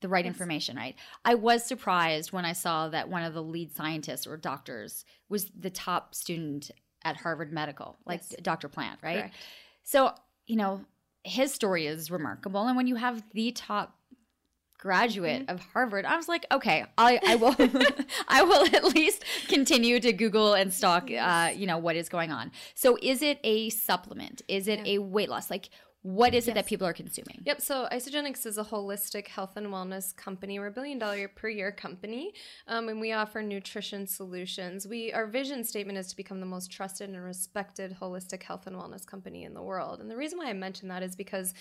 the 0.00 0.08
right 0.08 0.24
yes. 0.24 0.34
information, 0.34 0.76
right? 0.76 0.94
I 1.24 1.34
was 1.34 1.64
surprised 1.64 2.32
when 2.32 2.44
I 2.44 2.52
saw 2.52 2.88
that 2.88 3.08
one 3.08 3.22
of 3.22 3.34
the 3.34 3.42
lead 3.42 3.74
scientists 3.74 4.26
or 4.26 4.36
doctors 4.36 5.04
was 5.28 5.50
the 5.58 5.70
top 5.70 6.14
student 6.14 6.70
at 7.04 7.16
Harvard 7.16 7.52
Medical, 7.52 7.98
like 8.04 8.20
yes. 8.30 8.40
Dr. 8.42 8.68
Plant, 8.68 9.00
right? 9.02 9.18
Correct. 9.18 9.34
So, 9.84 10.12
you 10.46 10.56
know, 10.56 10.84
his 11.22 11.52
story 11.52 11.86
is 11.86 12.10
remarkable. 12.10 12.66
And 12.66 12.76
when 12.76 12.86
you 12.86 12.96
have 12.96 13.22
the 13.32 13.52
top 13.52 13.96
graduate 14.78 15.42
mm-hmm. 15.42 15.54
of 15.54 15.60
Harvard, 15.60 16.04
I 16.04 16.16
was 16.16 16.28
like, 16.28 16.46
okay, 16.52 16.84
I, 16.98 17.18
I 17.26 17.36
will, 17.36 17.54
I 18.28 18.42
will 18.42 18.66
at 18.74 18.84
least 18.84 19.24
continue 19.48 19.98
to 20.00 20.12
Google 20.12 20.54
and 20.54 20.72
stalk, 20.72 21.10
uh, 21.10 21.50
you 21.54 21.66
know, 21.66 21.78
what 21.78 21.96
is 21.96 22.08
going 22.08 22.30
on. 22.30 22.52
So, 22.74 22.98
is 23.00 23.22
it 23.22 23.38
a 23.42 23.70
supplement? 23.70 24.42
Is 24.48 24.68
it 24.68 24.86
yeah. 24.86 24.94
a 24.94 24.98
weight 24.98 25.28
loss? 25.28 25.50
Like, 25.50 25.70
what 26.06 26.34
is 26.34 26.46
it 26.46 26.54
that 26.54 26.66
people 26.66 26.86
are 26.86 26.92
consuming? 26.92 27.42
Yep. 27.44 27.60
So 27.60 27.88
Isagenix 27.90 28.46
is 28.46 28.58
a 28.58 28.64
holistic 28.64 29.26
health 29.26 29.56
and 29.56 29.66
wellness 29.66 30.14
company. 30.14 30.56
We're 30.60 30.68
a 30.68 30.70
billion 30.70 31.00
dollar 31.00 31.26
per 31.26 31.48
year 31.48 31.72
company, 31.72 32.32
um, 32.68 32.88
and 32.88 33.00
we 33.00 33.10
offer 33.10 33.42
nutrition 33.42 34.06
solutions. 34.06 34.86
We 34.86 35.12
our 35.12 35.26
vision 35.26 35.64
statement 35.64 35.98
is 35.98 36.06
to 36.08 36.16
become 36.16 36.38
the 36.38 36.46
most 36.46 36.70
trusted 36.70 37.10
and 37.10 37.20
respected 37.22 37.96
holistic 38.00 38.44
health 38.44 38.68
and 38.68 38.76
wellness 38.76 39.04
company 39.04 39.42
in 39.42 39.52
the 39.52 39.62
world. 39.62 40.00
And 40.00 40.08
the 40.08 40.16
reason 40.16 40.38
why 40.38 40.46
I 40.46 40.52
mention 40.52 40.88
that 40.88 41.02
is 41.02 41.16
because 41.16 41.54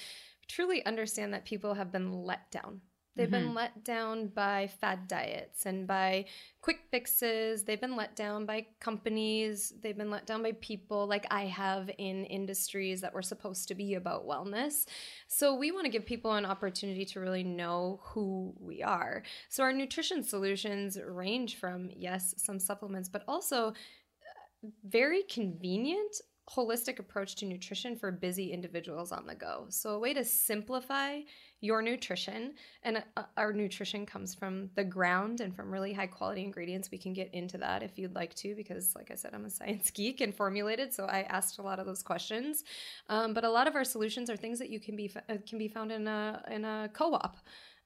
truly 0.47 0.85
understand 0.85 1.33
that 1.33 1.45
people 1.45 1.73
have 1.73 1.91
been 1.91 2.11
let 2.11 2.51
down 2.51 2.81
They've 3.15 3.27
mm-hmm. 3.27 3.47
been 3.47 3.53
let 3.53 3.83
down 3.83 4.27
by 4.27 4.67
fad 4.67 5.07
diets 5.07 5.65
and 5.65 5.87
by 5.87 6.25
quick 6.61 6.81
fixes. 6.91 7.63
They've 7.63 7.79
been 7.79 7.95
let 7.95 8.15
down 8.15 8.45
by 8.45 8.67
companies. 8.79 9.73
They've 9.81 9.97
been 9.97 10.11
let 10.11 10.25
down 10.25 10.43
by 10.43 10.53
people 10.53 11.07
like 11.07 11.25
I 11.31 11.45
have 11.45 11.89
in 11.97 12.25
industries 12.25 13.01
that 13.01 13.13
were 13.13 13.21
supposed 13.21 13.67
to 13.69 13.75
be 13.75 13.93
about 13.93 14.27
wellness. 14.27 14.85
So, 15.27 15.55
we 15.55 15.71
want 15.71 15.85
to 15.85 15.91
give 15.91 16.05
people 16.05 16.33
an 16.33 16.45
opportunity 16.45 17.05
to 17.05 17.19
really 17.19 17.43
know 17.43 18.01
who 18.03 18.53
we 18.59 18.83
are. 18.83 19.23
So, 19.49 19.63
our 19.63 19.71
nutrition 19.71 20.23
solutions 20.23 20.97
range 21.01 21.57
from, 21.57 21.89
yes, 21.95 22.33
some 22.37 22.59
supplements, 22.59 23.07
but 23.07 23.23
also 23.27 23.69
uh, 23.69 24.69
very 24.83 25.23
convenient 25.23 26.21
holistic 26.49 26.99
approach 26.99 27.35
to 27.35 27.45
nutrition 27.45 27.95
for 27.95 28.11
busy 28.11 28.51
individuals 28.51 29.11
on 29.11 29.25
the 29.25 29.33
go. 29.33 29.65
So, 29.69 29.91
a 29.91 29.99
way 29.99 30.13
to 30.13 30.23
simplify 30.23 31.21
your 31.61 31.81
nutrition, 31.81 32.53
and 32.83 33.03
uh, 33.17 33.23
our 33.35 33.51
nutrition 33.51 34.05
comes 34.05 34.35
from 34.35 34.69
the 34.75 34.83
ground 34.83 35.41
and 35.41 35.55
from 35.55 35.71
really 35.71 35.91
high 35.91 36.07
quality 36.07 36.43
ingredients. 36.43 36.91
We 36.91 36.99
can 36.99 37.13
get 37.13 37.33
into 37.33 37.57
that 37.59 37.81
if 37.81 37.97
you'd 37.97 38.13
like 38.13 38.35
to, 38.35 38.53
because, 38.55 38.95
like 38.95 39.09
I 39.09 39.15
said, 39.15 39.33
I'm 39.33 39.45
a 39.45 39.49
science 39.49 39.89
geek 39.93 40.21
and 40.21 40.35
formulated, 40.35 40.93
so 40.93 41.05
I 41.05 41.21
asked 41.21 41.57
a 41.57 41.63
lot 41.63 41.79
of 41.79 41.87
those 41.87 42.03
questions. 42.03 42.63
Um, 43.09 43.33
but 43.33 43.43
a 43.43 43.49
lot 43.49 43.67
of 43.67 43.75
our 43.75 43.85
solutions 43.85 44.29
are 44.29 44.37
things 44.37 44.59
that 44.59 44.69
you 44.69 44.79
can 44.79 44.95
be 44.95 45.11
uh, 45.29 45.37
can 45.47 45.57
be 45.57 45.67
found 45.67 45.91
in 45.91 46.07
a 46.07 46.43
in 46.51 46.63
a 46.63 46.89
co-op. 46.93 47.37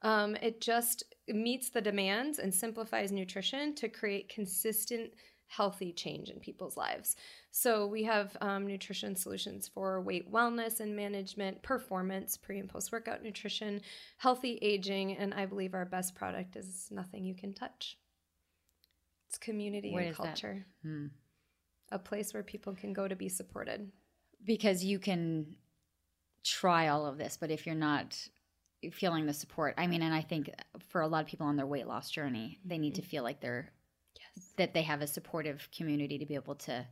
Um, 0.01 0.35
it 0.41 0.61
just 0.61 1.03
meets 1.27 1.69
the 1.69 1.81
demands 1.81 2.39
and 2.39 2.53
simplifies 2.53 3.11
nutrition 3.11 3.75
to 3.75 3.89
create 3.89 4.29
consistent 4.29 5.11
healthy 5.49 5.91
change 5.91 6.29
in 6.29 6.39
people's 6.39 6.77
lives. 6.77 7.15
So 7.51 7.87
we 7.87 8.03
have 8.03 8.37
um, 8.41 8.67
nutrition 8.67 9.15
solutions 9.15 9.67
for 9.67 10.01
weight 10.01 10.31
wellness 10.31 10.79
and 10.79 10.95
management, 10.95 11.61
performance, 11.63 12.37
pre 12.37 12.59
and 12.59 12.69
post 12.69 12.91
workout 12.91 13.23
nutrition, 13.23 13.81
healthy 14.17 14.59
aging, 14.61 15.17
and 15.17 15.33
I 15.33 15.45
believe 15.45 15.73
our 15.73 15.85
best 15.85 16.15
product 16.15 16.55
is 16.55 16.89
nothing 16.91 17.25
you 17.25 17.33
can 17.33 17.53
touch. 17.53 17.97
It's 19.27 19.37
community 19.37 19.91
what 19.91 20.03
and 20.03 20.15
culture. 20.15 20.65
Hmm. 20.83 21.07
A 21.91 21.99
place 21.99 22.33
where 22.33 22.43
people 22.43 22.73
can 22.75 22.93
go 22.93 23.07
to 23.07 23.15
be 23.15 23.29
supported. 23.29 23.91
Because 24.45 24.83
you 24.83 24.99
can 24.99 25.55
try 26.43 26.87
all 26.87 27.05
of 27.05 27.17
this, 27.17 27.37
but 27.39 27.51
if 27.51 27.65
you're 27.65 27.75
not 27.75 28.15
feeling 28.91 29.25
the 29.25 29.33
support, 29.33 29.73
I 29.77 29.87
mean, 29.87 30.01
and 30.01 30.13
I 30.13 30.21
think 30.21 30.51
for 30.87 31.01
a 31.01 31.07
lot 31.07 31.21
of 31.21 31.27
people 31.27 31.47
on 31.47 31.57
their 31.57 31.67
weight 31.67 31.87
loss 31.87 32.09
journey, 32.09 32.59
they 32.63 32.77
need 32.77 32.93
mm-hmm. 32.93 33.01
to 33.01 33.07
feel 33.07 33.23
like 33.23 33.41
they're 33.41 33.71
yes. 34.15 34.45
that 34.57 34.73
they 34.73 34.83
have 34.83 35.01
a 35.01 35.07
supportive 35.07 35.67
community 35.75 36.19
to 36.19 36.25
be 36.25 36.35
able 36.35 36.55
to 36.55 36.85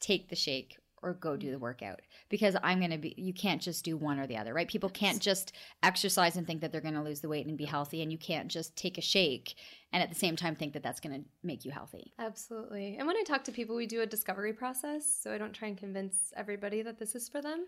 take 0.00 0.28
the 0.28 0.36
shake 0.36 0.76
or 1.02 1.14
go 1.14 1.36
do 1.36 1.46
the 1.46 1.54
mm-hmm. 1.54 1.62
workout 1.62 2.00
because 2.28 2.56
I'm 2.62 2.78
going 2.78 2.90
to 2.90 2.98
be 2.98 3.14
you 3.16 3.32
can't 3.32 3.62
just 3.62 3.84
do 3.84 3.96
one 3.96 4.18
or 4.18 4.26
the 4.26 4.36
other, 4.36 4.52
right? 4.52 4.68
People 4.68 4.90
can't 4.90 5.20
just 5.20 5.52
exercise 5.82 6.36
and 6.36 6.46
think 6.46 6.60
that 6.60 6.72
they're 6.72 6.80
going 6.80 6.94
to 6.94 7.02
lose 7.02 7.20
the 7.20 7.28
weight 7.28 7.46
and 7.46 7.56
be 7.56 7.64
healthy 7.64 8.02
and 8.02 8.12
you 8.12 8.18
can't 8.18 8.48
just 8.48 8.76
take 8.76 8.98
a 8.98 9.02
shake 9.02 9.54
and 9.92 10.02
at 10.02 10.08
the 10.08 10.14
same 10.14 10.36
time 10.36 10.54
think 10.54 10.72
that 10.74 10.82
that's 10.82 11.00
going 11.00 11.20
to 11.20 11.28
make 11.42 11.64
you 11.64 11.70
healthy. 11.70 12.12
Absolutely. 12.18 12.96
And 12.96 13.06
when 13.06 13.16
I 13.16 13.22
talk 13.22 13.44
to 13.44 13.52
people, 13.52 13.74
we 13.74 13.86
do 13.86 14.02
a 14.02 14.06
discovery 14.06 14.52
process, 14.52 15.04
so 15.20 15.32
I 15.32 15.38
don't 15.38 15.52
try 15.52 15.68
and 15.68 15.76
convince 15.76 16.32
everybody 16.36 16.82
that 16.82 16.98
this 16.98 17.14
is 17.14 17.28
for 17.28 17.42
them. 17.42 17.66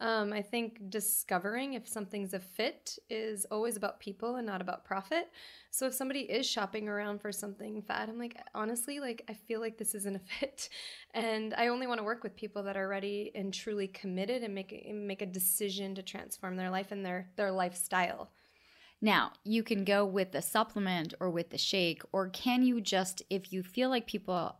Um, 0.00 0.32
I 0.32 0.40
think 0.40 0.88
discovering 0.88 1.74
if 1.74 1.86
something's 1.86 2.32
a 2.32 2.40
fit 2.40 2.98
is 3.10 3.44
always 3.50 3.76
about 3.76 4.00
people 4.00 4.36
and 4.36 4.46
not 4.46 4.62
about 4.62 4.82
profit. 4.82 5.30
So 5.70 5.86
if 5.86 5.92
somebody 5.92 6.20
is 6.20 6.46
shopping 6.46 6.88
around 6.88 7.20
for 7.20 7.30
something 7.30 7.82
fat, 7.82 8.08
I'm 8.08 8.18
like, 8.18 8.40
honestly, 8.54 8.98
like 8.98 9.22
I 9.28 9.34
feel 9.34 9.60
like 9.60 9.76
this 9.76 9.94
isn't 9.94 10.16
a 10.16 10.18
fit, 10.40 10.70
and 11.12 11.52
I 11.54 11.68
only 11.68 11.86
want 11.86 11.98
to 11.98 12.04
work 12.04 12.22
with 12.22 12.34
people 12.34 12.62
that 12.62 12.78
are 12.78 12.88
ready 12.88 13.30
and 13.34 13.52
truly 13.52 13.88
committed 13.88 14.42
and 14.42 14.54
make 14.54 14.86
make 14.92 15.20
a 15.20 15.26
decision 15.26 15.94
to 15.96 16.02
transform 16.02 16.56
their 16.56 16.70
life 16.70 16.92
and 16.92 17.04
their 17.04 17.28
their 17.36 17.52
lifestyle. 17.52 18.30
Now, 19.00 19.32
you 19.44 19.62
can 19.62 19.84
go 19.84 20.04
with 20.04 20.32
the 20.32 20.42
supplement 20.42 21.14
or 21.20 21.30
with 21.30 21.50
the 21.50 21.58
shake, 21.58 22.02
or 22.12 22.28
can 22.28 22.62
you 22.62 22.80
just, 22.80 23.22
if 23.30 23.52
you 23.52 23.62
feel 23.62 23.88
like 23.88 24.06
people 24.06 24.56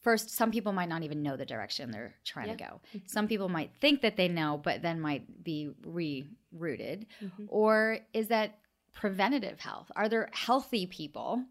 first 0.00 0.28
some 0.28 0.50
people 0.50 0.72
might 0.72 0.88
not 0.90 1.02
even 1.02 1.22
know 1.22 1.34
the 1.34 1.46
direction 1.46 1.90
they're 1.90 2.14
trying 2.24 2.48
Yeah. 2.48 2.56
to 2.56 2.64
go 2.64 2.80
some 3.06 3.26
people 3.26 3.48
might 3.48 3.74
think 3.80 4.02
that 4.02 4.16
they 4.18 4.28
know 4.28 4.58
but 4.62 4.82
then 4.82 5.00
might 5.00 5.42
be 5.42 5.70
rerouted 5.82 7.06
Mhm. 7.22 7.46
or 7.48 8.00
is 8.12 8.28
that 8.28 8.58
preventative 8.92 9.60
health 9.60 9.90
are 9.96 10.10
there 10.10 10.28
healthy 10.34 10.86
people 10.86 11.42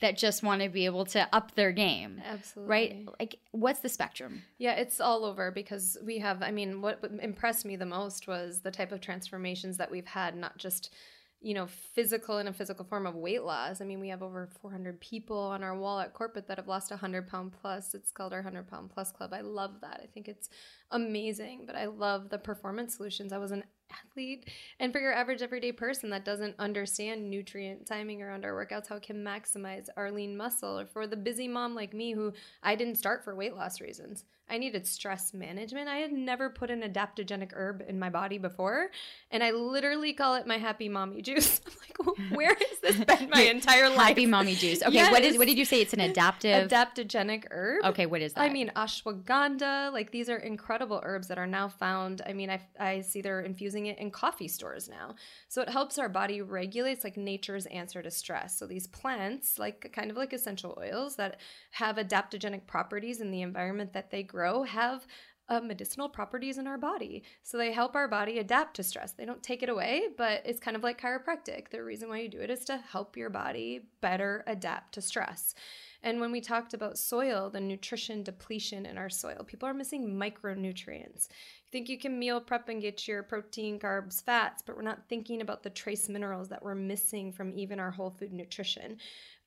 that 0.00 0.16
just 0.16 0.42
want 0.42 0.62
to 0.62 0.68
be 0.68 0.84
able 0.84 1.04
to 1.04 1.28
up 1.32 1.54
their 1.54 1.72
game 1.72 2.22
Absolutely. 2.24 2.70
right 2.70 3.06
like 3.18 3.38
what's 3.50 3.80
the 3.80 3.88
spectrum 3.88 4.42
Yeah, 4.58 4.74
it's 4.74 5.00
all 5.00 5.24
over 5.24 5.50
because 5.50 5.96
we 6.04 6.18
have, 6.18 6.42
I 6.42 6.50
mean, 6.50 6.80
what 6.80 7.04
impressed 7.20 7.64
me 7.64 7.76
the 7.76 7.86
most 7.86 8.26
was 8.26 8.60
the 8.60 8.70
type 8.70 8.92
of 8.92 9.00
transformations 9.00 9.76
that 9.78 9.90
we've 9.90 10.06
had, 10.06 10.36
not 10.36 10.58
just, 10.58 10.92
you 11.40 11.54
know, 11.54 11.66
physical 11.66 12.38
in 12.38 12.48
a 12.48 12.52
physical 12.52 12.84
form 12.84 13.06
of 13.06 13.14
weight 13.14 13.42
loss. 13.42 13.80
I 13.80 13.84
mean, 13.84 14.00
we 14.00 14.08
have 14.08 14.22
over 14.22 14.48
400 14.60 15.00
people 15.00 15.38
on 15.38 15.62
our 15.62 15.76
wall 15.76 16.00
at 16.00 16.12
corporate 16.14 16.48
that 16.48 16.58
have 16.58 16.68
lost 16.68 16.90
100 16.90 17.28
pound 17.28 17.52
plus. 17.60 17.94
It's 17.94 18.10
called 18.10 18.32
our 18.32 18.40
100 18.40 18.68
pound 18.68 18.90
plus 18.90 19.12
club. 19.12 19.32
I 19.32 19.40
love 19.40 19.80
that. 19.82 20.00
I 20.02 20.06
think 20.06 20.28
it's 20.28 20.48
amazing, 20.90 21.64
but 21.66 21.76
I 21.76 21.86
love 21.86 22.30
the 22.30 22.38
performance 22.38 22.96
solutions. 22.96 23.32
I 23.32 23.38
was 23.38 23.52
an 23.52 23.64
athlete. 23.92 24.48
And 24.80 24.92
for 24.92 25.00
your 25.00 25.12
average 25.12 25.42
everyday 25.42 25.72
person 25.72 26.10
that 26.10 26.24
doesn't 26.24 26.54
understand 26.58 27.28
nutrient 27.28 27.86
timing 27.86 28.22
around 28.22 28.44
our 28.44 28.52
workouts, 28.52 28.88
how 28.88 28.98
can 28.98 29.24
maximize 29.24 29.88
our 29.96 30.10
lean 30.10 30.36
muscle, 30.36 30.78
or 30.78 30.86
for 30.86 31.06
the 31.06 31.16
busy 31.16 31.48
mom 31.48 31.74
like 31.74 31.94
me 31.94 32.12
who 32.12 32.32
I 32.62 32.74
didn't 32.74 32.96
start 32.96 33.24
for 33.24 33.34
weight 33.34 33.54
loss 33.54 33.80
reasons. 33.80 34.24
I 34.50 34.58
needed 34.58 34.86
stress 34.86 35.32
management. 35.32 35.88
I 35.88 35.96
had 35.98 36.12
never 36.12 36.50
put 36.50 36.70
an 36.70 36.82
adaptogenic 36.82 37.50
herb 37.54 37.82
in 37.86 37.98
my 37.98 38.10
body 38.10 38.38
before. 38.38 38.90
And 39.30 39.42
I 39.42 39.50
literally 39.50 40.12
call 40.12 40.34
it 40.34 40.46
my 40.46 40.58
happy 40.58 40.88
mommy 40.88 41.22
juice. 41.28 41.60
I'm 41.66 41.72
like, 41.80 42.18
where 42.36 42.54
has 42.54 42.78
this 42.80 43.04
been 43.04 43.30
my 43.30 43.42
entire 43.42 43.88
life? 43.88 44.08
happy 44.08 44.24
mommy 44.26 44.54
juice 44.54 44.82
okay 44.82 45.10
what 45.10 45.22
is 45.22 45.36
what 45.36 45.46
did 45.46 45.58
you 45.58 45.64
say 45.64 45.80
it's 45.80 45.92
an 45.92 46.00
adaptive 46.00 46.68
Adaptogenic 46.68 47.44
herb. 47.50 47.84
okay 47.84 48.06
what 48.06 48.22
is 48.22 48.32
that 48.32 48.48
I 48.48 48.48
mean, 48.52 48.70
ashwagandha, 48.74 49.92
like 49.92 50.10
these 50.10 50.28
are 50.28 50.36
incredible 50.36 51.00
herbs 51.04 51.28
that 51.28 51.38
are 51.38 51.46
now 51.46 51.68
found. 51.68 52.22
I 52.26 52.32
mean, 52.32 52.50
I, 52.50 52.60
I 52.78 53.00
see 53.00 53.20
they're 53.20 53.40
infusing 53.40 53.86
it 53.86 53.98
in 53.98 54.10
coffee 54.10 54.48
stores 54.48 54.88
now. 54.88 55.16
So 55.48 55.62
it 55.62 55.68
helps 55.68 55.98
our 55.98 56.08
body 56.08 56.40
regulate. 56.40 56.92
It's 56.92 57.04
like 57.04 57.16
nature's 57.16 57.66
answer 57.66 58.02
to 58.02 58.10
stress. 58.10 58.58
So 58.58 58.66
these 58.66 58.86
plants, 58.86 59.58
like 59.58 59.90
kind 59.92 60.10
of 60.10 60.16
like 60.16 60.32
essential 60.32 60.78
oils 60.80 61.16
that 61.16 61.40
have 61.72 61.96
adaptogenic 61.96 62.66
properties 62.66 63.20
in 63.20 63.30
the 63.30 63.42
environment 63.42 63.92
that 63.92 64.10
they 64.10 64.22
grow, 64.22 64.37
have 64.64 65.06
uh, 65.48 65.60
medicinal 65.60 66.08
properties 66.08 66.58
in 66.58 66.66
our 66.66 66.78
body. 66.78 67.22
So 67.42 67.56
they 67.56 67.72
help 67.72 67.94
our 67.96 68.08
body 68.08 68.38
adapt 68.38 68.76
to 68.76 68.82
stress. 68.82 69.12
They 69.12 69.24
don't 69.24 69.42
take 69.42 69.62
it 69.62 69.68
away, 69.68 70.08
but 70.16 70.42
it's 70.44 70.60
kind 70.60 70.76
of 70.76 70.82
like 70.82 71.00
chiropractic. 71.00 71.70
The 71.70 71.82
reason 71.82 72.08
why 72.08 72.20
you 72.20 72.28
do 72.28 72.40
it 72.40 72.50
is 72.50 72.64
to 72.66 72.76
help 72.76 73.16
your 73.16 73.30
body 73.30 73.80
better 74.00 74.44
adapt 74.46 74.94
to 74.94 75.02
stress. 75.02 75.54
And 76.02 76.20
when 76.20 76.30
we 76.30 76.40
talked 76.40 76.74
about 76.74 76.96
soil, 76.98 77.50
the 77.50 77.60
nutrition 77.60 78.22
depletion 78.22 78.86
in 78.86 78.98
our 78.98 79.10
soil, 79.10 79.42
people 79.44 79.68
are 79.68 79.74
missing 79.74 80.14
micronutrients. 80.14 81.28
You 81.64 81.72
think 81.72 81.88
you 81.88 81.98
can 81.98 82.18
meal 82.18 82.40
prep 82.40 82.68
and 82.68 82.80
get 82.80 83.08
your 83.08 83.22
protein, 83.24 83.80
carbs, 83.80 84.22
fats, 84.22 84.62
but 84.64 84.76
we're 84.76 84.82
not 84.82 85.08
thinking 85.08 85.40
about 85.40 85.64
the 85.64 85.70
trace 85.70 86.08
minerals 86.08 86.48
that 86.50 86.62
we're 86.62 86.76
missing 86.76 87.32
from 87.32 87.52
even 87.52 87.80
our 87.80 87.90
whole 87.90 88.10
food 88.10 88.32
nutrition 88.32 88.98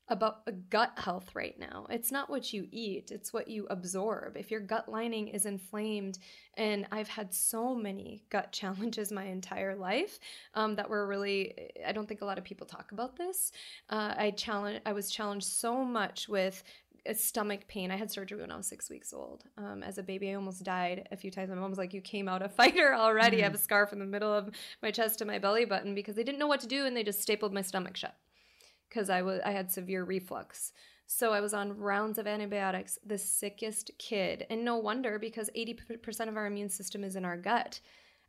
about 0.08 0.42
gut 0.68 0.92
health 0.96 1.30
right 1.34 1.58
now. 1.58 1.86
It's 1.88 2.12
not 2.12 2.28
what 2.28 2.52
you 2.52 2.66
eat, 2.70 3.10
it's 3.10 3.32
what 3.32 3.48
you 3.48 3.66
absorb. 3.70 4.36
If 4.36 4.50
your 4.50 4.60
gut 4.60 4.88
lining 4.88 5.28
is 5.28 5.46
inflamed, 5.46 6.18
and 6.54 6.86
I've 6.92 7.08
had 7.08 7.32
so 7.32 7.74
many 7.74 8.24
gut 8.30 8.52
challenges 8.52 9.12
my 9.12 9.24
entire 9.24 9.74
life 9.74 10.18
um, 10.54 10.76
that 10.76 10.90
were 10.90 11.06
really, 11.06 11.70
I 11.86 11.92
don't 11.92 12.06
think 12.06 12.20
a 12.20 12.24
lot 12.26 12.38
of 12.38 12.44
people 12.44 12.66
talk 12.66 12.92
about 12.92 13.16
this. 13.16 13.52
Uh, 13.88 14.14
I 14.16 14.30
challenge, 14.32 14.80
I 14.84 14.92
was 14.92 15.10
challenged 15.10 15.46
so 15.46 15.84
much 15.84 16.28
with 16.28 16.62
a 17.06 17.14
stomach 17.14 17.66
pain. 17.66 17.90
I 17.90 17.96
had 17.96 18.10
surgery 18.10 18.40
when 18.40 18.52
I 18.52 18.56
was 18.56 18.66
six 18.66 18.88
weeks 18.88 19.12
old. 19.12 19.44
Um, 19.56 19.82
as 19.82 19.98
a 19.98 20.02
baby, 20.02 20.30
I 20.30 20.34
almost 20.34 20.62
died 20.62 21.08
a 21.10 21.16
few 21.16 21.30
times. 21.30 21.50
My 21.50 21.56
mom 21.56 21.70
was 21.70 21.78
like, 21.78 21.92
"You 21.92 22.00
came 22.00 22.28
out 22.28 22.42
a 22.42 22.48
fighter 22.60 22.94
already." 22.94 23.40
I 23.40 23.44
have 23.44 23.54
a 23.54 23.58
scarf 23.58 23.92
in 23.92 23.98
the 23.98 24.04
middle 24.04 24.32
of 24.32 24.50
my 24.82 24.92
chest 24.92 25.18
to 25.18 25.24
my 25.24 25.38
belly 25.38 25.64
button 25.64 25.96
because 25.96 26.14
they 26.14 26.22
didn't 26.22 26.38
know 26.38 26.46
what 26.46 26.60
to 26.60 26.68
do 26.68 26.86
and 26.86 26.96
they 26.96 27.02
just 27.02 27.20
stapled 27.20 27.52
my 27.52 27.62
stomach 27.62 27.96
shut 27.96 28.16
because 28.92 29.08
I 29.08 29.22
was 29.22 29.40
I 29.44 29.52
had 29.52 29.70
severe 29.70 30.04
reflux. 30.04 30.72
So 31.06 31.32
I 31.32 31.40
was 31.40 31.52
on 31.52 31.78
rounds 31.78 32.18
of 32.18 32.26
antibiotics, 32.26 32.98
the 33.04 33.18
sickest 33.18 33.90
kid, 33.98 34.46
and 34.48 34.64
no 34.64 34.76
wonder 34.76 35.18
because 35.18 35.50
80% 35.56 36.28
of 36.28 36.36
our 36.36 36.46
immune 36.46 36.70
system 36.70 37.04
is 37.04 37.16
in 37.16 37.24
our 37.24 37.36
gut. 37.36 37.80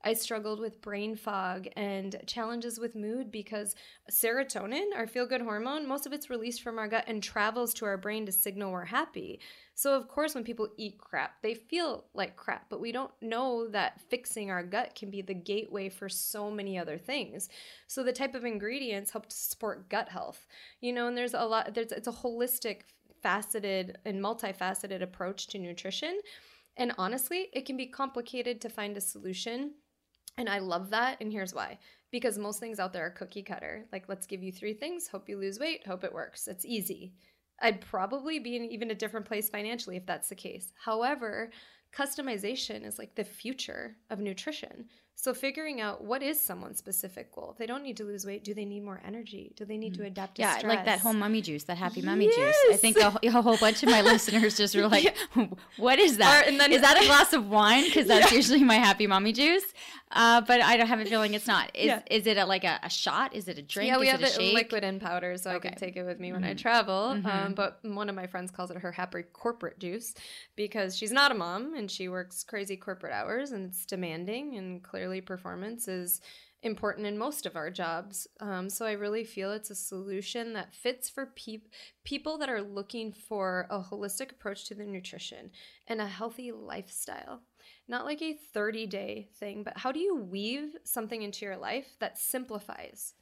I 0.05 0.13
struggled 0.13 0.59
with 0.59 0.81
brain 0.81 1.15
fog 1.15 1.67
and 1.77 2.17
challenges 2.27 2.77
with 2.77 2.95
mood 2.95 3.31
because 3.31 3.73
serotonin, 4.11 4.93
our 4.95 5.07
feel 5.07 5.25
good 5.25 5.41
hormone, 5.41 5.87
most 5.87 6.05
of 6.05 6.11
it's 6.11 6.29
released 6.29 6.61
from 6.61 6.77
our 6.77 6.89
gut 6.89 7.05
and 7.07 7.23
travels 7.23 7.73
to 7.75 7.85
our 7.85 7.97
brain 7.97 8.25
to 8.25 8.31
signal 8.31 8.71
we're 8.71 8.83
happy. 8.85 9.39
So, 9.75 9.95
of 9.95 10.07
course, 10.07 10.35
when 10.35 10.43
people 10.43 10.67
eat 10.77 10.99
crap, 10.99 11.41
they 11.41 11.53
feel 11.53 12.05
like 12.13 12.35
crap, 12.35 12.69
but 12.69 12.81
we 12.81 12.91
don't 12.91 13.11
know 13.21 13.67
that 13.69 14.01
fixing 14.09 14.51
our 14.51 14.61
gut 14.61 14.93
can 14.93 15.09
be 15.09 15.21
the 15.21 15.33
gateway 15.33 15.89
for 15.89 16.09
so 16.09 16.51
many 16.51 16.77
other 16.77 16.97
things. 16.97 17.49
So, 17.87 18.03
the 18.03 18.13
type 18.13 18.35
of 18.35 18.43
ingredients 18.43 19.11
help 19.11 19.29
to 19.29 19.35
support 19.35 19.89
gut 19.89 20.09
health. 20.09 20.45
You 20.81 20.93
know, 20.93 21.07
and 21.07 21.17
there's 21.17 21.33
a 21.33 21.45
lot, 21.45 21.73
there's, 21.73 21.91
it's 21.91 22.07
a 22.07 22.11
holistic, 22.11 22.81
faceted, 23.21 23.97
and 24.05 24.21
multifaceted 24.21 25.01
approach 25.01 25.47
to 25.47 25.59
nutrition. 25.59 26.19
And 26.75 26.93
honestly, 26.97 27.49
it 27.53 27.65
can 27.65 27.77
be 27.77 27.87
complicated 27.87 28.59
to 28.61 28.69
find 28.69 28.97
a 28.97 29.01
solution. 29.01 29.73
And 30.37 30.49
I 30.49 30.59
love 30.59 30.89
that. 30.89 31.17
And 31.21 31.31
here's 31.31 31.53
why 31.53 31.79
because 32.11 32.37
most 32.37 32.59
things 32.59 32.79
out 32.79 32.93
there 32.93 33.07
are 33.07 33.09
cookie 33.09 33.41
cutter. 33.41 33.85
Like, 33.91 34.07
let's 34.07 34.27
give 34.27 34.43
you 34.43 34.51
three 34.51 34.75
things, 34.75 35.07
hope 35.07 35.27
you 35.27 35.35
lose 35.35 35.59
weight, 35.59 35.85
hope 35.87 36.03
it 36.03 36.13
works. 36.13 36.47
It's 36.47 36.63
easy. 36.63 37.15
I'd 37.59 37.81
probably 37.81 38.37
be 38.37 38.55
in 38.55 38.65
even 38.65 38.91
a 38.91 38.95
different 38.95 39.25
place 39.25 39.49
financially 39.49 39.97
if 39.97 40.05
that's 40.05 40.29
the 40.29 40.35
case. 40.35 40.71
However, 40.75 41.49
customization 41.91 42.85
is 42.85 42.99
like 42.99 43.15
the 43.15 43.23
future 43.23 43.97
of 44.11 44.19
nutrition. 44.19 44.85
So 45.15 45.33
figuring 45.33 45.79
out 45.79 46.03
what 46.03 46.21
is 46.21 46.43
someone's 46.43 46.79
specific 46.79 47.31
goal. 47.33 47.51
If 47.51 47.57
they 47.57 47.65
don't 47.65 47.83
need 47.83 47.95
to 47.97 48.03
lose 48.03 48.25
weight, 48.25 48.43
do 48.43 48.53
they 48.53 48.65
need 48.65 48.83
more 48.83 48.99
energy? 49.05 49.53
Do 49.55 49.63
they 49.63 49.77
need 49.77 49.93
to 49.95 50.03
adapt 50.03 50.35
to 50.35 50.41
stress? 50.41 50.53
yeah, 50.55 50.59
stress? 50.59 50.75
like 50.75 50.85
that 50.85 50.99
whole 50.99 51.13
mummy 51.13 51.41
juice, 51.41 51.63
that 51.65 51.77
happy 51.77 52.01
mummy 52.01 52.25
juice. 52.27 52.57
I 52.71 52.75
think 52.77 52.97
a, 52.97 53.13
a 53.23 53.29
whole 53.41 53.55
bunch 53.57 53.83
of 53.83 53.89
my 53.89 54.01
listeners 54.11 54.57
just 54.57 54.75
were 54.75 54.87
like, 54.87 55.15
"What 55.77 55.99
is 55.99 56.17
that? 56.17 56.43
Or- 56.45 56.49
and 56.49 56.59
then- 56.59 56.71
is 56.73 56.81
that 56.81 57.01
a 57.01 57.05
glass 57.11 57.31
of 57.31 57.49
wine? 57.49 57.85
Because 57.85 58.07
that's 58.07 58.31
usually 58.31 58.63
my 58.63 58.75
happy 58.75 59.07
mummy 59.07 59.31
juice." 59.33 59.63
Uh, 60.15 60.41
but 60.41 60.61
I 60.61 60.77
don't 60.77 60.85
have 60.85 60.99
a 60.99 61.05
feeling 61.05 61.33
it's 61.33 61.47
not. 61.47 61.71
Is 61.73 61.85
Yeah. 61.87 62.01
is 62.11 62.27
it 62.27 62.37
a, 62.37 62.45
like 62.45 62.63
a, 62.63 62.79
a 62.83 62.89
shot? 62.89 63.33
Is 63.33 63.47
it 63.47 63.57
a 63.57 63.63
drink? 63.63 63.87
Yeah, 63.91 63.97
we 63.97 64.05
is 64.07 64.11
have 64.11 64.21
it 64.21 64.25
a 64.25 64.27
it 64.27 64.33
shake? 64.35 64.53
liquid 64.53 64.83
and 64.83 65.01
powder, 65.01 65.37
so 65.37 65.49
I 65.49 65.57
can 65.59 65.73
take 65.75 65.95
it 65.95 66.03
with 66.03 66.19
me 66.19 66.31
when 66.31 66.43
Mhm. 66.43 66.49
I 66.49 66.53
travel. 66.53 67.15
Mhm. 67.15 67.25
Um, 67.25 67.53
but 67.55 67.79
one 67.83 68.09
of 68.09 68.15
my 68.15 68.27
friends 68.27 68.51
calls 68.51 68.69
it 68.69 68.77
her 68.77 68.91
happy 68.91 69.23
corporate 69.23 69.79
juice 69.79 70.13
because 70.55 70.95
she's 70.95 71.11
not 71.11 71.31
a 71.31 71.33
mom 71.35 71.73
and 71.75 71.89
she 71.89 72.09
works 72.09 72.43
crazy 72.43 72.77
corporate 72.77 73.13
hours 73.13 73.51
and 73.53 73.65
it's 73.69 73.85
demanding, 73.87 74.55
and 74.55 74.83
clearly 74.83 75.02
performance 75.21 75.87
is 75.87 76.21
important 76.63 77.05
in 77.05 77.17
most 77.17 77.45
of 77.45 77.55
our 77.55 77.69
jobs. 77.69 78.27
Um, 78.39 78.69
so 78.69 78.85
I 78.85 78.93
really 78.93 79.25
feel 79.25 79.51
it's 79.51 79.69
a 79.69 79.75
solution 79.75 80.53
that 80.53 80.73
fits 80.73 81.09
for 81.09 81.27
peop- 81.35 81.69
people 82.03 82.37
that 82.37 82.49
are 82.49 82.61
looking 82.61 83.11
for 83.11 83.67
a 83.69 83.79
holistic 83.79 84.31
approach 84.31 84.65
to 84.65 84.75
their 84.75 84.85
nutrition 84.85 85.51
and 85.87 85.99
a 85.99 86.07
healthy 86.07 86.51
lifestyle. 86.51 87.41
Not 87.87 88.05
like 88.05 88.21
a 88.21 88.33
30 88.53 88.87
day 88.87 89.27
thing, 89.35 89.63
but 89.63 89.77
how 89.77 89.91
do 89.91 89.99
you 89.99 90.15
weave 90.15 90.75
something 90.85 91.21
into 91.21 91.45
your 91.45 91.57
life 91.57 91.95
that 91.99 92.17
simplifies? 92.17 93.13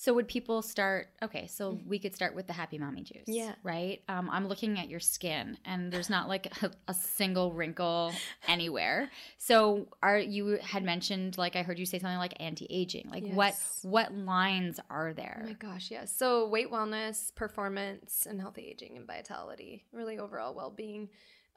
So 0.00 0.14
would 0.14 0.28
people 0.28 0.62
start? 0.62 1.08
Okay, 1.24 1.48
so 1.48 1.76
we 1.84 1.98
could 1.98 2.14
start 2.14 2.36
with 2.36 2.46
the 2.46 2.52
happy 2.52 2.78
mommy 2.78 3.02
juice. 3.02 3.22
Mm-hmm. 3.22 3.32
Yeah. 3.32 3.54
Right. 3.64 4.00
Um, 4.08 4.30
I'm 4.30 4.46
looking 4.46 4.78
at 4.78 4.88
your 4.88 5.00
skin, 5.00 5.58
and 5.64 5.92
there's 5.92 6.08
not 6.08 6.28
like 6.28 6.46
a, 6.62 6.70
a 6.86 6.94
single 6.94 7.52
wrinkle 7.52 8.12
anywhere. 8.46 9.10
So 9.38 9.88
are 10.00 10.16
you 10.16 10.58
had 10.62 10.84
mentioned 10.84 11.36
like 11.36 11.56
I 11.56 11.62
heard 11.62 11.80
you 11.80 11.84
say 11.84 11.98
something 11.98 12.16
like 12.16 12.34
anti-aging. 12.40 13.08
Like 13.10 13.24
what 13.26 13.48
Yes. 13.54 13.80
what 13.82 14.14
lines 14.14 14.78
are 14.88 15.08
Oh 15.10 15.14
there? 15.14 15.42
my 15.44 15.54
gosh, 15.54 15.90
yes. 15.90 16.14
So 16.16 16.46
weight 16.48 16.70
wellness, 16.70 17.34
performance, 17.34 18.24
and 18.24 18.40
healthy 18.40 18.68
aging 18.68 18.96
and 18.96 19.04
vitality, 19.06 19.84
really 19.92 20.16
overall 20.18 20.54
well 20.54 20.70
being. 20.70 21.08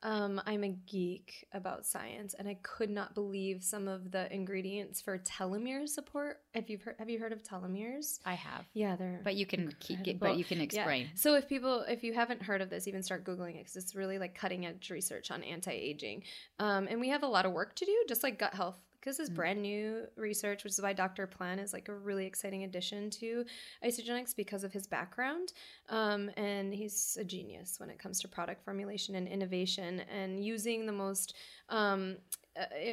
Um, 0.04 0.42
I'm 0.48 0.64
a 0.64 0.70
geek 0.70 1.46
about 1.54 1.86
science, 1.86 2.34
and 2.34 2.48
I 2.48 2.58
could 2.64 2.90
not 2.90 3.14
believe 3.14 3.64
some 3.64 3.88
of 3.88 4.12
the 4.12 4.34
ingredients 4.34 5.00
for 5.00 5.18
telomere 5.20 5.88
support. 5.88 6.40
Have 6.56 6.70
you 6.70 6.80
heard? 6.84 6.96
Have 6.98 7.10
you 7.10 7.20
heard 7.20 7.32
of 7.32 7.44
telomeres? 7.44 8.20
I 8.26 8.34
have, 8.34 8.66
Yeah, 8.74 8.96
they're. 8.96 9.22
but 9.24 9.36
you 9.36 9.46
can 9.46 9.74
keep 9.80 10.08
it. 10.08 10.20
But 10.20 10.38
you 10.38 10.44
can 10.44 10.58
Yeah. 10.58 10.64
explain. 10.64 11.10
So 11.16 11.36
if 11.36 11.48
people, 11.48 11.82
if 11.82 12.04
you 12.04 12.14
haven't 12.14 12.42
heard 12.42 12.62
of 12.62 12.70
this, 12.70 12.88
even 12.88 13.04
start 13.04 13.24
googling 13.24 13.52
it 13.56 13.60
because 13.60 13.76
it's 13.76 13.94
really 13.96 14.18
like 14.18 14.34
cutting 14.34 14.66
edge 14.66 14.90
research 14.90 15.30
on 15.30 15.44
anti 15.44 15.72
aging. 15.72 16.24
Um, 16.58 16.88
and 16.88 17.00
we 17.00 17.10
have 17.10 17.22
a 17.24 17.28
lot 17.28 17.46
of 17.46 17.54
work 17.54 17.76
to 17.76 17.86
do, 17.86 18.04
just 18.08 18.24
like 18.24 18.40
gut 18.40 18.56
health. 18.56 18.80
Because 19.02 19.18
this 19.18 19.26
is 19.28 19.32
Mm. 19.32 19.36
brand 19.36 19.62
new 19.64 20.08
research, 20.16 20.64
which 20.64 20.74
is 20.74 20.82
why 20.82 20.94
Dr. 20.94 21.26
Plan 21.26 21.58
is 21.58 21.74
like 21.74 21.90
a 21.90 21.94
really 21.94 22.28
exciting 22.28 22.64
addition 22.64 23.10
to 23.10 23.44
Isagenix 23.84 24.36
because 24.36 24.64
of 24.64 24.72
his 24.72 24.86
background. 24.86 25.54
Um, 25.90 26.30
and 26.38 26.72
he's 26.72 27.18
a 27.20 27.24
genius 27.24 27.80
when 27.80 27.90
it 27.90 27.98
comes 27.98 28.22
to 28.22 28.28
product 28.28 28.64
formulation 28.64 29.16
and 29.16 29.28
innovation 29.28 30.02
and 30.02 30.46
using 30.46 30.86
the 30.86 30.92
most 30.92 31.34
um, 31.70 32.18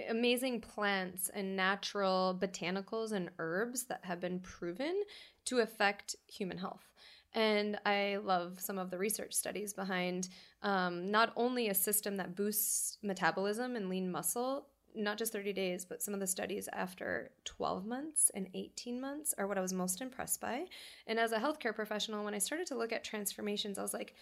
amazing 0.09 0.63
plants 0.63 1.29
and 1.29 1.55
natural 1.55 2.39
botanicals 2.41 3.13
and 3.13 3.29
herbs 3.39 3.85
that 3.85 4.05
have 4.05 4.19
been 4.21 4.41
proven 4.41 5.03
to 5.45 5.59
affect 5.59 6.17
human 6.27 6.57
health. 6.57 6.95
And 7.35 7.79
I 7.85 8.17
love 8.25 8.61
some 8.61 8.79
of 8.79 8.91
the 8.91 8.97
research 8.97 9.35
studies 9.35 9.75
behind 9.75 10.31
um, 10.63 11.11
not 11.11 11.35
only 11.37 11.69
a 11.69 11.75
system 11.75 12.17
that 12.17 12.35
boosts 12.35 12.97
metabolism 13.03 13.77
and 13.77 13.91
lean 13.91 14.11
muscle, 14.11 14.69
not 14.95 15.19
just 15.19 15.33
30 15.33 15.53
days, 15.53 15.85
but 15.85 16.03
some 16.03 16.15
of 16.15 16.21
the 16.21 16.27
studies 16.27 16.69
after 16.73 17.31
12 17.45 17.87
months 17.87 18.31
and 18.35 18.49
18 18.55 19.01
months 19.01 19.35
are 19.39 19.47
what 19.47 19.59
I 19.59 19.63
was 19.63 19.73
most 19.73 20.01
impressed 20.01 20.41
by. 20.41 20.67
And 21.07 21.19
as 21.19 21.33
a 21.33 21.39
healthcare 21.39 21.75
professional, 21.75 22.25
when 22.25 22.35
I 22.35 22.39
started 22.39 22.67
to 22.69 22.77
look 22.77 22.93
at 22.93 23.05
transformations, 23.05 23.79
I 23.79 23.83
was 23.83 23.95
like, 23.95 24.15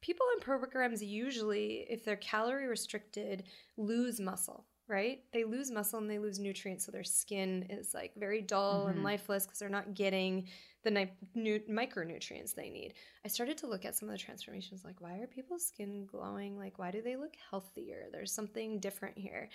people 0.00 0.26
in 0.34 0.40
programs 0.40 1.02
usually, 1.02 1.86
if 1.88 2.04
they're 2.04 2.16
calorie 2.16 2.66
restricted, 2.66 3.44
lose 3.76 4.20
muscle 4.20 4.66
right? 4.86 5.20
They 5.32 5.44
lose 5.44 5.70
muscle 5.70 5.98
and 5.98 6.10
they 6.10 6.18
lose 6.18 6.38
nutrients, 6.38 6.84
so 6.84 6.92
their 6.92 7.04
skin 7.04 7.66
is 7.70 7.94
like 7.94 8.12
very 8.16 8.42
dull 8.42 8.82
mm-hmm. 8.82 8.90
and 8.90 9.02
lifeless 9.02 9.46
because 9.46 9.58
they're 9.58 9.68
not 9.68 9.94
getting 9.94 10.46
the 10.82 10.90
ni- 10.90 11.12
nu- 11.34 11.60
micronutrients 11.70 12.54
they 12.54 12.68
need. 12.68 12.94
I 13.24 13.28
started 13.28 13.56
to 13.58 13.66
look 13.66 13.84
at 13.86 13.96
some 13.96 14.08
of 14.08 14.12
the 14.12 14.18
transformations 14.18 14.84
like, 14.84 15.00
why 15.00 15.18
are 15.18 15.26
people's 15.26 15.66
skin 15.66 16.06
glowing? 16.06 16.58
Like, 16.58 16.78
why 16.78 16.90
do 16.90 17.00
they 17.00 17.16
look 17.16 17.34
healthier? 17.50 18.08
There's 18.12 18.32
something 18.32 18.78
different 18.78 19.16
here. 19.16 19.48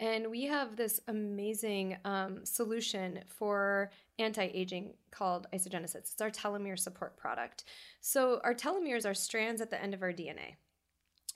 And 0.00 0.30
we 0.30 0.46
have 0.46 0.76
this 0.76 0.98
amazing 1.08 1.98
um, 2.06 2.40
solution 2.44 3.20
for 3.28 3.90
anti 4.18 4.44
aging 4.44 4.94
called 5.10 5.46
Isagenesis. 5.52 5.94
It's 5.96 6.20
our 6.22 6.30
telomere 6.30 6.78
support 6.78 7.18
product. 7.18 7.64
So, 8.00 8.40
our 8.42 8.54
telomeres 8.54 9.08
are 9.08 9.12
strands 9.12 9.60
at 9.60 9.70
the 9.70 9.80
end 9.80 9.92
of 9.92 10.02
our 10.02 10.12
DNA. 10.12 10.56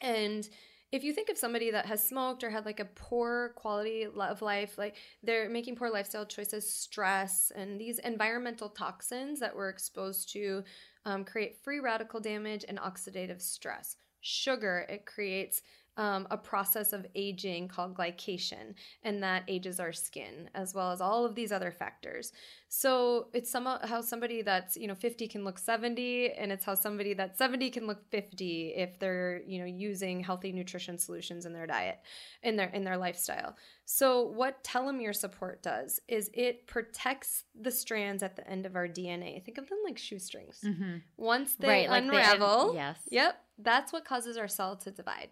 And 0.01 0.49
if 0.93 1.05
you 1.05 1.13
think 1.13 1.29
of 1.29 1.37
somebody 1.37 1.73
that 1.73 1.87
has 1.87 2.07
smoked 2.07 2.43
or 2.43 2.49
had 2.49 2.65
like 2.65 2.81
a 2.81 2.87
poor 2.87 3.53
quality 3.57 4.05
of 4.05 4.43
life, 4.43 4.79
like 4.79 4.97
they're 5.23 5.51
making 5.51 5.77
poor 5.77 5.91
lifestyle 5.91 6.25
choices, 6.25 6.69
stress, 6.69 7.53
and 7.55 7.79
these 7.79 7.99
environmental 7.99 8.71
toxins 8.71 9.41
that 9.41 9.55
we're 9.55 9.69
exposed 9.69 10.33
to 10.33 10.65
um, 11.05 11.23
create 11.25 11.63
free 11.63 11.81
radical 11.81 12.21
damage 12.21 12.65
and 12.67 12.79
oxidative 12.79 13.43
stress. 13.43 13.97
Sugar, 14.21 14.87
it 14.89 15.05
creates 15.05 15.63
um, 15.97 16.27
a 16.31 16.37
process 16.37 16.93
of 16.93 17.07
aging 17.15 17.69
called 17.69 17.95
glycation, 17.95 18.75
and 19.03 19.23
that 19.23 19.45
ages 19.47 19.79
our 19.79 19.93
skin 19.93 20.51
as 20.55 20.75
well 20.75 20.91
as 20.91 21.01
all 21.01 21.25
of 21.25 21.35
these 21.35 21.53
other 21.53 21.71
factors. 21.71 22.33
So 22.69 23.29
it's 23.33 23.51
some 23.51 23.67
how 23.67 24.01
somebody 24.01 24.43
that's 24.43 24.77
you 24.77 24.89
know 24.89 24.97
50 24.97 25.29
can 25.29 25.45
look 25.45 25.59
70, 25.59 26.33
and 26.33 26.51
it's 26.51 26.65
how 26.65 26.75
somebody 26.75 27.15
that's 27.15 27.39
70 27.39 27.71
can 27.71 27.87
look 27.87 28.03
50 28.11 28.75
if 28.77 28.99
they're 28.99 29.43
you 29.47 29.61
know 29.61 29.67
using 29.67 30.21
healthy 30.21 30.51
nutrition 30.51 30.99
solutions 30.99 31.47
in 31.47 31.53
their 31.53 31.67
diet, 31.67 32.01
in 32.43 32.57
their 32.57 32.69
in 32.69 32.83
their 32.83 32.97
lifestyle. 32.97 33.57
So 33.85 34.23
what 34.23 34.65
telomere 34.65 35.15
support 35.15 35.63
does 35.63 36.01
is 36.09 36.31
it 36.35 36.67
protects 36.67 37.45
the 37.61 37.71
strands 37.71 38.23
at 38.23 38.35
the 38.35 38.49
end 38.49 38.67
of 38.67 38.75
our 38.75 38.89
DNA. 38.89 39.45
Think 39.45 39.59
of 39.59 39.69
them 39.69 39.79
like 39.85 39.99
shoestrings. 39.99 40.61
Mm-hmm. 40.65 40.97
Once 41.17 41.55
they 41.55 41.87
right, 41.87 42.03
unravel, 42.03 42.69
like 42.69 42.77
yes, 42.77 42.99
yep, 43.11 43.41
that's 43.59 43.93
what 43.93 44.05
causes 44.05 44.37
our 44.37 44.49
cell 44.49 44.75
to 44.79 44.91
divide. 44.91 45.29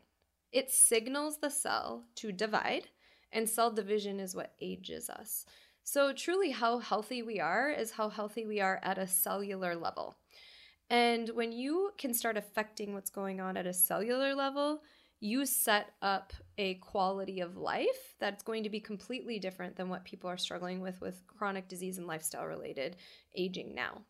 It 0.53 0.71
signals 0.71 1.39
the 1.39 1.51
cell 1.51 2.05
to 2.17 2.31
divide, 2.31 2.89
and 3.33 3.49
cell 3.49 3.71
division 3.71 4.21
is 4.21 4.35
what 4.35 4.55
ages 4.61 5.09
us. 5.09 5.47
So, 5.83 6.13
truly, 6.13 6.51
how 6.51 6.79
healthy 6.79 7.23
we 7.23 7.41
are 7.41 7.71
is 7.71 7.93
how 7.93 8.09
healthy 8.09 8.47
we 8.47 8.61
are 8.61 8.79
at 8.83 8.99
a 8.99 9.07
cellular 9.07 9.75
level. 9.75 10.17
And 10.91 11.31
when 11.31 11.53
you 11.53 11.93
can 11.97 12.13
start 12.13 12.37
affecting 12.37 12.93
what's 12.93 13.11
going 13.11 13.41
on 13.41 13.57
at 13.57 13.67
a 13.67 13.73
cellular 13.73 14.35
level, 14.35 14.83
you 15.23 15.47
set 15.47 15.93
up 16.03 16.33
a 16.59 16.75
quality 16.75 17.41
of 17.41 17.57
life 17.57 18.17
that's 18.19 18.43
going 18.43 18.65
to 18.65 18.69
be 18.69 18.81
completely 18.81 19.39
different 19.39 19.77
than 19.77 19.89
what 19.89 20.05
people 20.05 20.29
are 20.29 20.37
struggling 20.37 20.81
with 20.81 21.01
with 21.01 21.23
chronic 21.29 21.69
disease 21.69 21.97
and 21.97 22.09
lifestyle 22.09 22.45
related 22.45 22.97
aging 23.37 23.73
now 23.73 24.01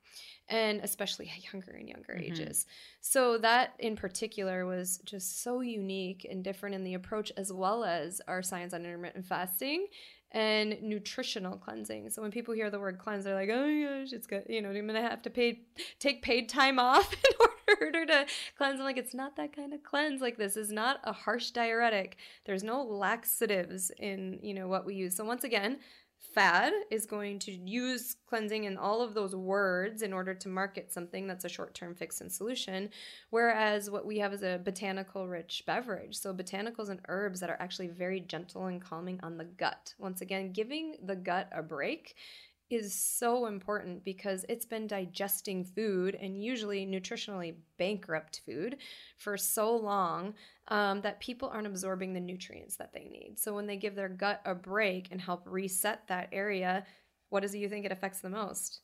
and 0.49 0.81
especially 0.81 1.31
at 1.37 1.45
younger 1.53 1.73
and 1.73 1.87
younger 1.87 2.15
mm-hmm. 2.15 2.33
ages 2.33 2.65
so 3.03 3.37
that 3.37 3.75
in 3.79 3.95
particular 3.95 4.65
was 4.65 4.99
just 5.05 5.43
so 5.43 5.61
unique 5.61 6.27
and 6.31 6.43
different 6.43 6.75
in 6.75 6.83
the 6.83 6.95
approach 6.95 7.31
as 7.37 7.53
well 7.53 7.85
as 7.85 8.23
our 8.27 8.43
science 8.43 8.73
on 8.73 8.81
intermittent 8.81 9.27
fasting 9.27 9.87
and 10.35 10.81
nutritional 10.81 11.59
cleansing. 11.59 12.09
So 12.09 12.23
when 12.23 12.31
people 12.31 12.55
hear 12.55 12.71
the 12.71 12.81
word 12.81 12.99
cleanse, 12.99 13.25
they're 13.25 13.35
like, 13.35 13.51
"Oh 13.53 13.67
my 13.67 14.01
gosh, 14.01 14.15
it's 14.15 14.27
good." 14.27 14.47
You 14.49 14.63
know, 14.63 14.71
I'm 14.71 14.87
gonna 14.87 15.03
have 15.03 15.21
to 15.23 15.31
pay 15.31 15.61
take 15.99 16.23
paid 16.23 16.49
time 16.49 16.79
off 16.79 17.13
in 17.13 17.37
order 17.39 17.53
to 17.91 18.27
cleanse. 18.57 18.79
I'm 18.79 18.87
like, 18.87 18.99
it's 18.99 19.15
not 19.15 19.37
that 19.37 19.55
kind 19.55 19.73
of 19.73 19.83
cleanse. 19.83 20.21
Like 20.21 20.37
this 20.37 20.57
is 20.57 20.71
not 20.71 21.01
a 21.05 21.13
harsh 21.13 21.51
diuretic. 21.51 22.17
There's 22.45 22.63
no 22.63 22.83
laxatives 22.83 23.91
in 23.99 24.39
you 24.43 24.55
know 24.55 24.69
what 24.69 24.85
we 24.85 24.95
use. 24.95 25.17
So 25.17 25.25
once 25.25 25.45
again, 25.45 25.79
fad 26.35 26.73
is 26.91 27.05
going 27.05 27.39
to 27.39 27.53
use 27.53 28.17
cleansing 28.27 28.67
and 28.67 28.79
all 28.79 29.03
of 29.03 29.13
those 29.13 29.35
words 29.35 30.03
in 30.03 30.13
order 30.13 30.35
to 30.35 30.49
market 30.49 30.93
something 30.93 31.27
that's 31.27 31.45
a 31.45 31.49
short-term 31.49 31.95
fix 31.95 32.21
and 32.21 32.31
solution 32.31 32.89
whereas 33.31 33.91
what 33.91 34.07
we 34.07 34.19
have 34.19 34.33
is 34.33 34.43
a 34.43 34.61
botanical 34.65 35.29
rich 35.29 35.65
beverage 35.67 36.17
so 36.17 36.33
botanicals 36.33 36.89
and 36.89 37.01
herbs 37.09 37.41
that 37.41 37.51
are 37.51 37.61
actually 37.61 37.89
very 37.89 38.21
gentle 38.21 38.67
and 38.67 38.81
calming 38.81 39.19
on 39.23 39.37
the 39.37 39.45
gut 39.45 39.95
once 39.99 40.21
again 40.21 40.53
giving 40.53 40.95
the 41.05 41.17
gut 41.17 41.49
a 41.53 41.63
break 41.63 42.15
is 42.73 42.95
so 42.95 43.47
important 43.47 44.03
because 44.05 44.47
it's 44.49 44.65
been 44.65 44.87
digesting 44.87 45.65
food 45.65 46.15
and 46.15 46.43
usually 46.43 46.87
nutritionally 46.87 47.55
bankrupt 47.79 48.41
food 48.47 48.79
for 49.19 49.37
so 49.37 49.77
long 49.77 50.35
um, 50.69 51.03
that 51.03 51.21
people 51.21 51.49
aren't 51.49 51.67
absorbing 51.67 52.15
the 52.15 52.21
nutrients 52.21 52.77
that 52.77 52.93
they 52.93 53.05
need. 53.05 53.39
So 53.39 53.55
when 53.55 53.67
they 53.67 53.77
give 53.77 53.95
their 53.95 54.09
gut 54.09 54.41
a 54.45 54.55
break 54.55 55.09
and 55.11 55.21
help 55.21 55.43
reset 55.47 56.09
that 56.09 56.31
area, 56.33 56.87
what 57.29 57.41
does 57.41 57.55
you 57.55 57.69
think 57.69 57.85
it 57.85 57.93
affects 57.93 58.21
the 58.21 58.31
most? 58.31 58.81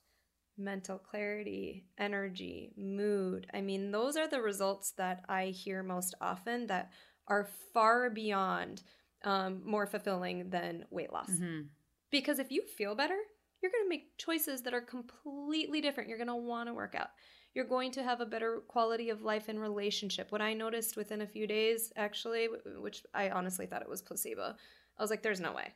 Mental 0.59 0.99
clarity, 0.99 1.87
energy, 1.99 2.73
mood. 2.77 3.47
I 3.55 3.61
mean, 3.61 3.91
those 3.91 4.17
are 4.17 4.29
the 4.29 4.43
results 4.43 4.93
that 4.99 5.25
I 5.29 5.47
hear 5.47 5.83
most 5.83 6.15
often 6.21 6.67
that 6.67 6.91
are 7.27 7.49
far 7.73 8.11
beyond 8.11 8.83
um, 9.25 9.63
more 9.65 9.87
fulfilling 9.87 10.51
than 10.51 10.85
weight 10.91 11.13
loss. 11.13 11.31
Mm-hmm. 11.31 11.63
Because 12.11 12.39
if 12.39 12.51
you 12.51 12.63
feel 12.77 12.95
better, 12.95 13.19
you're 13.63 13.73
going 13.73 13.85
to 13.85 13.89
make 13.89 14.17
choices 14.19 14.63
that 14.63 14.75
are 14.75 14.81
completely 14.81 15.81
different. 15.81 16.09
You're 16.09 16.19
going 16.19 16.29
to 16.29 16.37
want 16.37 16.69
to 16.69 16.75
work 16.75 16.95
out. 16.95 17.09
You're 17.55 17.65
going 17.65 17.91
to 17.93 18.03
have 18.03 18.21
a 18.21 18.27
better 18.27 18.61
quality 18.69 19.11
of 19.11 19.23
life 19.23 19.49
and 19.49 19.61
relationship. 19.61 20.31
What 20.31 20.43
I 20.43 20.55
noticed 20.55 20.97
within 20.97 21.23
a 21.23 21.27
few 21.27 21.47
days, 21.47 21.93
actually, 21.97 22.49
which 22.81 23.03
I 23.15 23.31
honestly 23.31 23.67
thought 23.67 23.83
it 23.83 23.89
was 23.89 24.03
placebo, 24.03 24.55
I 24.97 25.03
was 25.03 25.11
like, 25.11 25.23
there's 25.23 25.41
no 25.41 25.53
way 25.53 25.73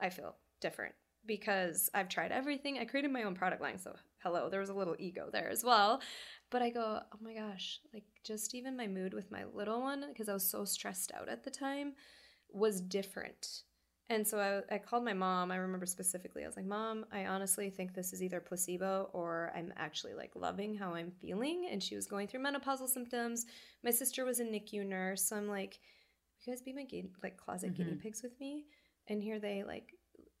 I 0.00 0.10
feel 0.10 0.36
different 0.60 0.94
because 1.26 1.90
I've 1.94 2.08
tried 2.08 2.32
everything. 2.32 2.78
I 2.78 2.84
created 2.84 3.12
my 3.12 3.24
own 3.24 3.34
product 3.34 3.62
line. 3.62 3.78
So, 3.78 3.94
hello, 4.22 4.48
there 4.48 4.60
was 4.60 4.70
a 4.70 4.74
little 4.74 4.96
ego 4.98 5.28
there 5.30 5.50
as 5.50 5.62
well. 5.62 6.00
But 6.50 6.62
I 6.62 6.70
go, 6.70 7.00
oh 7.12 7.18
my 7.20 7.34
gosh, 7.34 7.80
like 7.92 8.04
just 8.24 8.54
even 8.54 8.76
my 8.76 8.88
mood 8.88 9.14
with 9.14 9.30
my 9.30 9.44
little 9.52 9.82
one, 9.82 10.06
because 10.08 10.28
I 10.28 10.32
was 10.34 10.50
so 10.50 10.64
stressed 10.64 11.12
out 11.14 11.28
at 11.28 11.44
the 11.44 11.50
time, 11.50 11.92
was 12.52 12.80
different 12.80 13.62
and 14.10 14.26
so 14.26 14.38
I, 14.40 14.74
I 14.74 14.78
called 14.78 15.04
my 15.04 15.12
mom. 15.12 15.52
I 15.52 15.56
remember 15.56 15.86
specifically, 15.86 16.42
I 16.42 16.46
was 16.46 16.56
like, 16.56 16.66
Mom, 16.66 17.06
I 17.12 17.26
honestly 17.26 17.70
think 17.70 17.94
this 17.94 18.12
is 18.12 18.24
either 18.24 18.40
placebo 18.40 19.08
or 19.12 19.52
I'm 19.54 19.72
actually 19.76 20.14
like 20.14 20.32
loving 20.34 20.74
how 20.74 20.94
I'm 20.94 21.12
feeling. 21.12 21.68
And 21.70 21.80
she 21.80 21.94
was 21.94 22.08
going 22.08 22.26
through 22.26 22.42
menopausal 22.42 22.88
symptoms. 22.88 23.46
My 23.84 23.92
sister 23.92 24.24
was 24.24 24.40
a 24.40 24.44
NICU 24.44 24.84
nurse. 24.84 25.28
So 25.28 25.36
I'm 25.36 25.46
like, 25.46 25.78
you 26.44 26.52
guys 26.52 26.60
be 26.60 26.72
my 26.72 26.86
like 27.22 27.36
closet 27.36 27.72
mm-hmm. 27.72 27.84
guinea 27.84 27.96
pigs 28.02 28.20
with 28.20 28.32
me? 28.40 28.64
And 29.08 29.22
here 29.22 29.38
they 29.38 29.62
like 29.62 29.94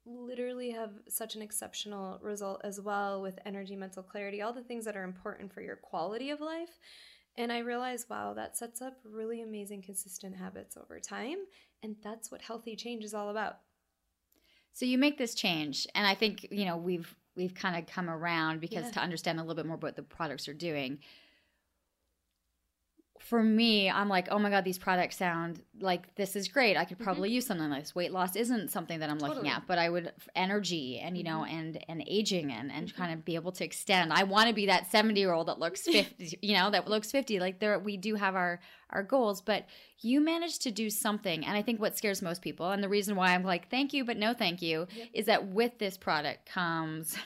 literally 0.04 0.72
have 0.72 0.90
such 1.08 1.36
an 1.36 1.42
exceptional 1.42 2.18
result 2.22 2.62
as 2.64 2.80
well 2.80 3.22
with 3.22 3.38
energy, 3.46 3.76
mental 3.76 4.02
clarity, 4.02 4.42
all 4.42 4.52
the 4.52 4.64
things 4.64 4.84
that 4.84 4.96
are 4.96 5.04
important 5.04 5.52
for 5.52 5.60
your 5.60 5.76
quality 5.76 6.30
of 6.30 6.40
life. 6.40 6.80
And 7.36 7.52
I 7.52 7.58
realized, 7.58 8.10
wow, 8.10 8.34
that 8.34 8.56
sets 8.56 8.82
up 8.82 8.98
really 9.04 9.42
amazing, 9.42 9.82
consistent 9.82 10.36
habits 10.36 10.76
over 10.76 11.00
time. 11.00 11.38
And 11.82 11.96
that's 12.02 12.30
what 12.30 12.42
healthy 12.42 12.76
change 12.76 13.04
is 13.04 13.14
all 13.14 13.30
about. 13.30 13.58
So 14.72 14.84
you 14.84 14.98
make 14.98 15.18
this 15.18 15.34
change, 15.34 15.86
and 15.94 16.06
I 16.06 16.14
think 16.14 16.46
you 16.50 16.64
know 16.64 16.76
we've 16.76 17.14
we've 17.34 17.54
kind 17.54 17.76
of 17.76 17.92
come 17.92 18.08
around 18.08 18.60
because 18.60 18.84
yeah. 18.84 18.90
to 18.92 19.00
understand 19.00 19.38
a 19.38 19.42
little 19.42 19.56
bit 19.56 19.66
more 19.66 19.76
what 19.76 19.96
the 19.96 20.02
products 20.02 20.48
are 20.48 20.54
doing 20.54 20.98
for 23.20 23.42
me, 23.42 23.90
I'm 23.90 24.08
like, 24.08 24.28
oh 24.30 24.38
my 24.38 24.48
God, 24.48 24.64
these 24.64 24.78
products 24.78 25.18
sound 25.18 25.60
like 25.78 26.14
this 26.14 26.36
is 26.36 26.48
great. 26.48 26.76
I 26.76 26.84
could 26.84 26.96
mm-hmm. 26.96 27.04
probably 27.04 27.28
mm-hmm. 27.28 27.36
use 27.36 27.46
something 27.46 27.68
like 27.68 27.82
this. 27.82 27.94
Weight 27.94 28.12
loss 28.12 28.34
isn't 28.34 28.70
something 28.70 28.98
that 29.00 29.10
I'm 29.10 29.18
totally. 29.18 29.36
looking 29.36 29.50
at, 29.50 29.66
but 29.66 29.78
I 29.78 29.90
would 29.90 30.12
energy 30.34 30.98
and 30.98 31.16
you 31.16 31.24
know, 31.24 31.40
mm-hmm. 31.40 31.56
and 31.56 31.84
and 31.88 32.04
aging 32.06 32.50
and 32.50 32.72
and 32.72 32.88
mm-hmm. 32.88 32.96
kind 32.96 33.12
of 33.12 33.24
be 33.24 33.34
able 33.34 33.52
to 33.52 33.64
extend. 33.64 34.12
I 34.12 34.24
want 34.24 34.48
to 34.48 34.54
be 34.54 34.66
that 34.66 34.90
70 34.90 35.20
year 35.20 35.32
old 35.32 35.48
that 35.48 35.58
looks 35.58 35.82
50, 35.86 36.38
you 36.40 36.54
know, 36.54 36.70
that 36.70 36.88
looks 36.88 37.10
50. 37.10 37.40
Like 37.40 37.60
there 37.60 37.78
we 37.78 37.96
do 37.96 38.14
have 38.14 38.34
our 38.34 38.60
our 38.88 39.02
goals, 39.02 39.42
but 39.42 39.66
you 40.00 40.20
managed 40.20 40.62
to 40.62 40.70
do 40.70 40.88
something. 40.88 41.44
And 41.44 41.56
I 41.56 41.62
think 41.62 41.78
what 41.78 41.98
scares 41.98 42.22
most 42.22 42.40
people, 42.42 42.70
and 42.70 42.82
the 42.82 42.88
reason 42.88 43.16
why 43.16 43.34
I'm 43.34 43.44
like, 43.44 43.70
thank 43.70 43.92
you, 43.92 44.04
but 44.04 44.16
no 44.16 44.32
thank 44.32 44.62
you, 44.62 44.86
yep. 44.96 45.08
is 45.12 45.26
that 45.26 45.46
with 45.48 45.78
this 45.78 45.96
product 45.96 46.46
comes 46.46 47.16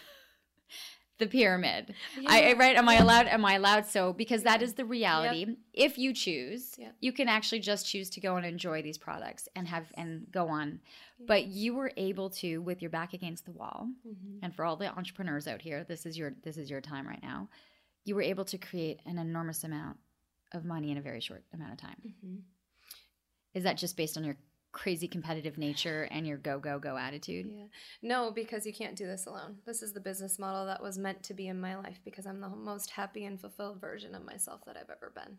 the 1.19 1.27
pyramid. 1.27 1.95
Yeah. 2.21 2.29
I, 2.29 2.53
right? 2.55 2.77
Am 2.77 2.89
I 2.89 2.97
allowed? 2.97 3.29
Am 3.29 3.45
I 3.45 3.55
allowed? 3.55 3.87
So 3.87 4.13
because 4.13 4.43
that 4.43 4.63
is 4.63 4.75
the 4.75 4.85
reality. 4.85 5.47
Yep. 5.47 5.57
If 5.73 5.99
you 5.99 6.13
choose, 6.13 6.75
yep. 6.77 6.95
you 7.01 7.13
can 7.13 7.29
actually 7.29 7.61
just 7.61 7.89
choose 7.89 8.11
to 8.11 8.21
go 8.21 8.37
and 8.37 8.45
enjoy 8.45 8.83
these 8.83 8.99
products 8.99 9.49
and 9.55 9.69
have 9.69 9.87
and 9.97 10.27
go 10.33 10.49
on. 10.49 10.81
But 11.25 11.47
you 11.47 11.75
were 11.75 11.93
able 11.97 12.31
to, 12.31 12.59
with 12.59 12.83
your 12.83 12.91
back 12.91 13.15
against 13.15 13.45
the 13.45 13.53
wall, 13.53 13.89
mm-hmm. 14.07 14.39
and 14.43 14.55
for 14.55 14.65
all 14.65 14.77
the 14.77 14.89
entrepreneurs 14.89 15.47
out 15.47 15.63
here, 15.63 15.85
this 15.85 16.05
is 16.05 16.19
your 16.19 16.35
this 16.43 16.57
is 16.57 16.69
your 16.69 16.81
time 16.81 17.07
right 17.07 17.23
now. 17.23 17.49
you 18.05 18.15
were 18.15 18.23
able 18.23 18.45
to 18.45 18.59
create 18.59 19.01
an 19.07 19.19
enormous 19.19 19.65
amount 19.65 19.97
of 20.53 20.65
money 20.65 20.91
in 20.91 20.99
a 20.99 21.03
very 21.03 21.21
short 21.21 21.43
amount 21.53 21.73
of 21.73 21.79
time. 21.79 21.97
Mm-hmm. 22.07 22.37
Is 23.55 23.65
that 23.65 23.77
just 23.77 23.97
based 23.97 24.17
on 24.17 24.25
your 24.25 24.37
crazy 24.75 25.09
competitive 25.09 25.57
nature 25.57 26.07
and 26.11 26.27
your 26.27 26.37
go 26.37 26.59
go 26.59 26.79
go 26.79 26.99
attitude? 26.99 27.47
Yeah. 27.49 27.67
No, 28.03 28.31
because 28.31 28.67
you 28.67 28.75
can't 28.75 28.97
do 28.97 29.07
this 29.07 29.25
alone. 29.25 29.57
This 29.65 29.83
is 29.83 29.95
the 29.95 30.01
business 30.01 30.39
model 30.39 30.67
that 30.67 30.83
was 30.83 30.99
meant 30.99 31.23
to 31.23 31.35
be 31.35 31.49
in 31.49 31.59
my 31.59 31.77
life 31.77 32.01
because 32.05 32.27
I'm 32.27 32.41
the 32.41 32.51
most 32.51 32.91
happy 32.91 33.25
and 33.25 33.41
fulfilled 33.41 33.81
version 33.81 34.15
of 34.15 34.27
myself 34.27 34.65
that 34.67 34.77
I've 34.77 34.91
ever 34.91 35.13
been. 35.15 35.39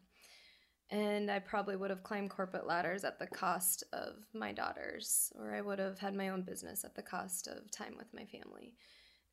And 0.89 1.29
I 1.29 1.39
probably 1.39 1.75
would 1.75 1.89
have 1.89 2.03
climbed 2.03 2.29
corporate 2.29 2.65
ladders 2.65 3.03
at 3.03 3.19
the 3.19 3.27
cost 3.27 3.83
of 3.91 4.15
my 4.33 4.51
daughters, 4.51 5.31
or 5.37 5.53
I 5.53 5.61
would 5.61 5.79
have 5.79 5.99
had 5.99 6.15
my 6.15 6.29
own 6.29 6.43
business 6.43 6.85
at 6.85 6.95
the 6.95 7.01
cost 7.01 7.47
of 7.47 7.69
time 7.71 7.95
with 7.97 8.13
my 8.13 8.25
family. 8.25 8.73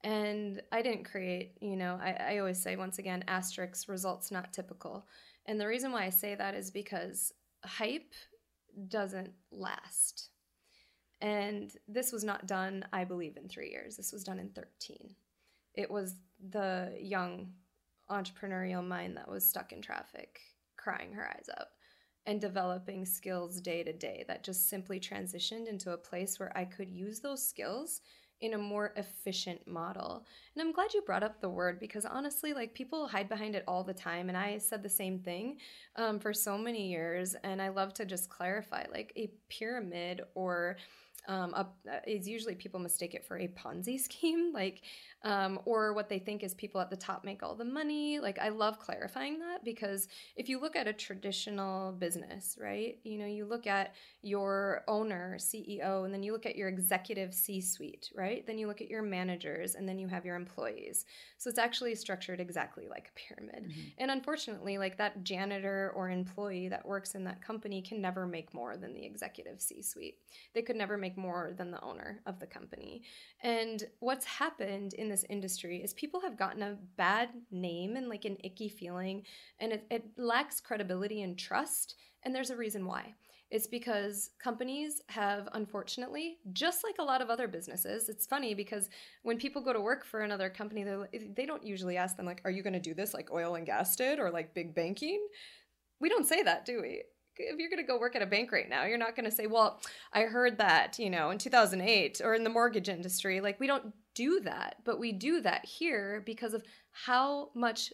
And 0.03 0.61
I 0.73 0.83
didn't 0.83 1.05
create, 1.05 1.53
you 1.61 1.77
know, 1.77 1.99
I, 2.03 2.35
I 2.35 2.39
always 2.39 2.61
say 2.61 2.77
once 2.77 2.99
again, 2.99 3.23
asterisk 3.29 3.89
results 3.89 4.33
not 4.33 4.53
typical. 4.53 5.07
And 5.47 5.61
the 5.61 5.67
reason 5.67 5.93
why 5.93 6.05
I 6.05 6.11
say 6.11 6.35
that 6.35 6.55
is 6.55 6.71
because 6.71 7.33
hype 7.65 8.13
doesn't 8.89 9.33
last. 9.51 10.29
And 11.21 11.73
this 11.87 12.11
was 12.13 12.25
not 12.25 12.47
done, 12.47 12.85
I 12.93 13.05
believe, 13.05 13.37
in 13.37 13.49
three 13.49 13.71
years. 13.71 13.97
This 13.97 14.13
was 14.13 14.25
done 14.25 14.39
in 14.39 14.51
13. 14.51 15.15
It 15.75 15.91
was 15.91 16.17
the 16.51 16.97
young 17.01 17.53
entrepreneurial 18.11 18.87
mind 18.87 19.17
that 19.17 19.31
was 19.31 19.47
stuck 19.47 19.73
in 19.73 19.81
traffic 19.81 20.41
crying 20.77 21.13
her 21.13 21.29
eyes 21.29 21.49
out 21.59 21.69
and 22.27 22.41
developing 22.41 23.05
skills 23.05 23.61
day 23.61 23.83
to 23.83 23.93
day 23.93 24.25
that 24.29 24.45
just 24.45 24.69
simply 24.69 25.01
transitioned 25.01 25.69
into 25.69 25.93
a 25.93 25.97
place 25.97 26.39
where 26.39 26.57
I 26.57 26.65
could 26.65 26.91
use 26.91 27.21
those 27.21 27.47
skills 27.49 28.01
in 28.43 28.55
a 28.55 28.59
more 28.59 28.93
efficient 28.97 29.67
model. 29.67 30.27
And 30.55 30.63
I'm 30.63 30.73
glad 30.73 30.93
you 30.93 31.01
brought 31.03 31.23
up 31.23 31.41
the 31.41 31.49
word 31.49 31.79
because 31.81 32.05
honestly, 32.05 32.53
like 32.53 32.75
people 32.75 33.07
hide 33.07 33.29
behind 33.29 33.55
it 33.55 33.65
all 33.67 33.85
the 33.85 33.95
time. 33.95 34.29
And 34.29 34.37
I 34.37 34.59
said 34.59 34.83
the 34.83 34.89
same 34.89 35.21
thing 35.21 35.59
um, 35.97 36.19
for 36.19 36.35
so 36.35 36.59
many 36.59 36.89
years. 36.89 37.37
And 37.45 37.63
I 37.63 37.69
love 37.69 37.95
to 37.95 38.05
just 38.05 38.29
clarify 38.29 38.85
like 38.93 39.13
a 39.17 39.31
pyramid 39.49 40.23
or 40.35 40.77
um, 41.29 41.55
a, 41.55 41.67
is 42.05 42.29
usually 42.29 42.57
people 42.57 42.81
mistake 42.81 43.15
it 43.15 43.25
for 43.25 43.39
a 43.39 43.49
Ponzi 43.49 43.99
scheme, 44.07 44.53
like, 44.53 44.83
um, 45.25 45.61
or 45.65 45.93
what 45.93 46.09
they 46.09 46.19
think 46.19 46.43
is 46.43 46.55
people 46.55 46.81
at 46.81 46.91
the 46.91 46.97
top 46.97 47.25
make 47.25 47.43
all 47.43 47.55
the 47.55 47.65
money. 47.65 48.19
Like, 48.19 48.39
I 48.39 48.49
love 48.49 48.79
clarifying 48.79 49.39
that 49.39 49.65
because 49.65 50.09
if 50.37 50.49
you 50.49 50.61
look 50.61 50.75
at 50.75 50.89
a 50.89 50.93
traditional 50.93 51.93
business, 51.93 52.59
right, 52.61 52.99
you 53.05 53.19
know, 53.19 53.27
you 53.27 53.45
look 53.45 53.67
at 53.67 53.95
your 54.23 54.83
owner, 54.89 55.37
CEO, 55.39 56.05
and 56.05 56.13
then 56.13 56.23
you 56.23 56.33
look 56.33 56.47
at 56.47 56.57
your 56.57 56.69
executive 56.69 57.33
C 57.33 57.61
suite, 57.61 58.11
right? 58.17 58.45
Then 58.47 58.59
you 58.59 58.67
look 58.67 58.81
at 58.81 58.89
your 58.89 59.03
managers, 59.03 59.75
and 59.77 59.89
then 59.89 59.99
you 59.99 60.09
have 60.09 60.25
your 60.25 60.37
employees. 60.37 61.05
So 61.39 61.49
it's 61.49 61.59
actually 61.59 61.95
structured 61.95 62.41
exactly 62.41 62.89
like 62.89 63.11
a 63.11 63.35
pyramid. 63.35 63.71
Mm-hmm. 63.71 63.81
And 63.99 64.11
unfortunately, 64.11 64.79
like 64.79 64.99
that 64.99 65.23
janitor 65.23 65.93
or 65.95 66.11
employee 66.11 66.69
that 66.69 66.87
works 66.87 67.15
in 67.15 67.25
that 67.25 67.43
company 67.43 67.81
can 67.81 68.01
never 68.01 68.27
make 68.27 68.53
more 68.53 68.77
than 68.77 68.93
the 68.93 69.05
executive 69.05 69.61
C 69.61 69.83
suite. 69.83 70.19
They 70.55 70.63
could 70.63 70.77
never 70.77 70.97
make 70.97 71.17
more 71.17 71.53
than 71.57 71.71
the 71.71 71.83
owner 71.83 72.21
of 72.27 72.41
the 72.41 72.47
company. 72.47 73.03
And 73.43 73.85
what's 74.01 74.25
happened 74.25 74.95
in 74.95 75.12
this 75.13 75.25
industry 75.29 75.83
is 75.83 75.93
people 75.93 76.21
have 76.21 76.39
gotten 76.39 76.63
a 76.63 76.79
bad 76.97 77.29
name 77.51 77.97
and 77.97 78.09
like 78.09 78.25
an 78.25 78.39
icky 78.43 78.69
feeling, 78.69 79.23
and 79.61 79.73
it, 79.73 79.87
it 79.91 80.05
lacks 80.17 80.61
credibility 80.61 81.23
and 81.23 81.39
trust. 81.39 81.95
And 82.25 82.35
there's 82.35 82.51
a 82.51 82.57
reason 82.57 82.87
why. 82.87 83.15
It's 83.51 83.67
because 83.67 84.31
companies 84.43 85.03
have, 85.09 85.47
unfortunately, 85.53 86.39
just 86.55 86.85
like 86.85 86.97
a 86.99 87.05
lot 87.05 87.21
of 87.21 87.29
other 87.29 87.47
businesses, 87.47 88.09
it's 88.09 88.25
funny 88.25 88.55
because 88.55 88.89
when 89.25 89.37
people 89.37 89.61
go 89.61 89.75
to 89.75 89.81
work 89.81 90.07
for 90.07 90.21
another 90.21 90.49
company, 90.49 90.85
they 90.85 91.29
they 91.37 91.45
don't 91.45 91.67
usually 91.67 91.99
ask 91.99 92.17
them, 92.17 92.25
like, 92.25 92.41
are 92.47 92.51
you 92.51 92.63
going 92.63 92.73
to 92.73 92.81
do 92.81 92.95
this 92.95 93.13
like 93.13 93.31
oil 93.31 93.57
and 93.57 93.67
gas 93.67 93.95
did 93.95 94.19
or 94.19 94.31
like 94.31 94.55
big 94.55 94.75
banking? 94.75 95.21
We 96.01 96.09
don't 96.09 96.27
say 96.27 96.43
that, 96.43 96.65
do 96.65 96.81
we? 96.81 97.03
If 97.37 97.59
you're 97.59 97.71
going 97.71 97.83
to 97.83 97.87
go 97.87 97.99
work 97.99 98.17
at 98.17 98.23
a 98.23 98.27
bank 98.27 98.53
right 98.53 98.69
now, 98.69 98.85
you're 98.85 98.99
not 98.99 99.17
going 99.17 99.29
to 99.29 99.35
say, 99.35 99.47
"Well, 99.47 99.81
I 100.13 100.23
heard 100.23 100.59
that, 100.59 100.99
you 100.99 101.11
know, 101.11 101.31
in 101.31 101.39
2008 101.39 102.21
or 102.25 102.35
in 102.35 102.45
the 102.45 102.51
mortgage 102.51 102.89
industry." 102.89 103.41
Like 103.41 103.61
we 103.61 103.67
don't 103.67 103.93
do 104.15 104.41
that, 104.41 104.77
but 104.85 104.99
we 104.99 105.13
do 105.13 105.41
that 105.41 105.65
here 105.65 106.23
because 106.25 106.55
of 106.55 106.63
how 106.91 107.51
much 107.55 107.93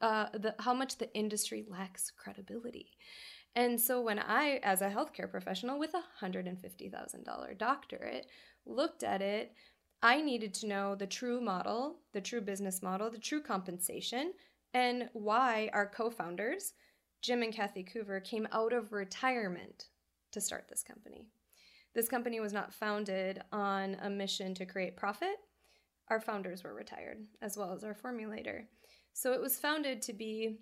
uh, 0.00 0.26
the 0.34 0.54
how 0.58 0.74
much 0.74 0.98
the 0.98 1.12
industry 1.14 1.64
lacks 1.68 2.10
credibility. 2.16 2.96
And 3.54 3.80
so 3.80 4.00
when 4.00 4.18
I, 4.18 4.60
as 4.62 4.82
a 4.82 4.90
healthcare 4.90 5.30
professional 5.30 5.78
with 5.78 5.94
a 5.94 6.02
hundred 6.20 6.46
and 6.46 6.60
fifty 6.60 6.88
thousand 6.88 7.24
dollar 7.24 7.54
doctorate, 7.54 8.26
looked 8.66 9.02
at 9.02 9.22
it, 9.22 9.52
I 10.02 10.20
needed 10.20 10.54
to 10.54 10.68
know 10.68 10.94
the 10.94 11.06
true 11.06 11.40
model, 11.40 11.96
the 12.12 12.20
true 12.20 12.40
business 12.40 12.82
model, 12.82 13.10
the 13.10 13.18
true 13.18 13.42
compensation, 13.42 14.32
and 14.74 15.08
why 15.12 15.70
our 15.72 15.86
co-founders 15.86 16.74
Jim 17.20 17.42
and 17.42 17.52
Kathy 17.52 17.84
Coover 17.84 18.22
came 18.22 18.48
out 18.52 18.72
of 18.72 18.92
retirement 18.92 19.86
to 20.32 20.40
start 20.40 20.66
this 20.68 20.82
company. 20.82 21.26
This 21.94 22.08
company 22.08 22.38
was 22.38 22.52
not 22.52 22.72
founded 22.72 23.42
on 23.50 23.96
a 24.02 24.10
mission 24.10 24.54
to 24.54 24.66
create 24.66 24.96
profit. 24.96 25.36
Our 26.08 26.20
founders 26.20 26.62
were 26.62 26.74
retired, 26.74 27.18
as 27.42 27.56
well 27.56 27.72
as 27.72 27.82
our 27.82 27.94
formulator. 27.94 28.64
So 29.12 29.32
it 29.32 29.40
was 29.40 29.58
founded 29.58 30.00
to 30.02 30.12
be, 30.12 30.58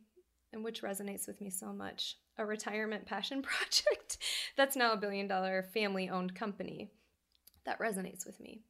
and 0.52 0.64
which 0.64 0.82
resonates 0.82 1.26
with 1.26 1.40
me 1.40 1.50
so 1.50 1.72
much, 1.72 2.16
a 2.38 2.46
retirement 2.46 3.07
passion 3.07 3.42
project 3.42 4.18
that's 4.57 4.76
now 4.76 4.92
a 4.92 4.96
billion 4.96 5.28
dollar 5.28 5.62
family 5.62 6.09
owned 6.09 6.34
company. 6.34 6.90
That 7.64 7.80
resonates 7.80 8.24
with 8.24 8.40
me 8.40 8.62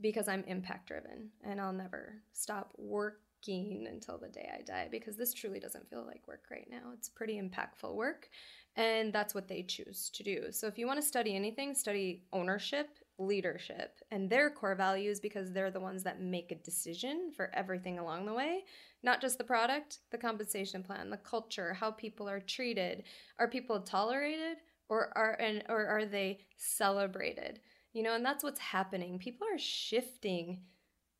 because 0.00 0.28
I'm 0.28 0.44
impact 0.44 0.88
driven 0.88 1.30
and 1.42 1.60
I'll 1.60 1.72
never 1.72 2.22
stop 2.32 2.72
work 2.76 3.20
working 3.44 3.86
until 3.90 4.18
the 4.18 4.28
day 4.28 4.50
I 4.52 4.62
die 4.62 4.88
because 4.90 5.16
this 5.16 5.34
truly 5.34 5.60
doesn't 5.60 5.88
feel 5.88 6.04
like 6.06 6.26
work 6.26 6.44
right 6.50 6.66
now. 6.70 6.92
It's 6.92 7.08
pretty 7.08 7.40
impactful 7.40 7.94
work, 7.94 8.28
and 8.76 9.12
that's 9.12 9.34
what 9.34 9.48
they 9.48 9.62
choose 9.62 10.10
to 10.14 10.22
do. 10.22 10.44
So 10.50 10.66
if 10.66 10.78
you 10.78 10.86
want 10.86 11.00
to 11.00 11.06
study 11.06 11.34
anything, 11.34 11.74
study 11.74 12.22
ownership, 12.32 12.98
leadership, 13.18 14.00
and 14.10 14.28
their 14.28 14.50
core 14.50 14.74
values 14.74 15.20
because 15.20 15.52
they're 15.52 15.70
the 15.70 15.80
ones 15.80 16.02
that 16.04 16.20
make 16.20 16.52
a 16.52 16.56
decision 16.56 17.30
for 17.36 17.50
everything 17.54 17.98
along 17.98 18.26
the 18.26 18.34
way, 18.34 18.64
not 19.02 19.20
just 19.20 19.38
the 19.38 19.44
product, 19.44 19.98
the 20.10 20.18
compensation 20.18 20.82
plan, 20.82 21.10
the 21.10 21.16
culture, 21.18 21.74
how 21.74 21.90
people 21.90 22.28
are 22.28 22.40
treated. 22.40 23.04
Are 23.38 23.48
people 23.48 23.80
tolerated 23.80 24.58
or 24.88 25.16
are 25.16 25.34
and 25.40 25.64
or 25.68 25.86
are 25.86 26.06
they 26.06 26.38
celebrated? 26.56 27.60
You 27.92 28.02
know, 28.02 28.14
and 28.14 28.24
that's 28.24 28.42
what's 28.42 28.58
happening. 28.58 29.18
People 29.18 29.46
are 29.52 29.58
shifting 29.58 30.58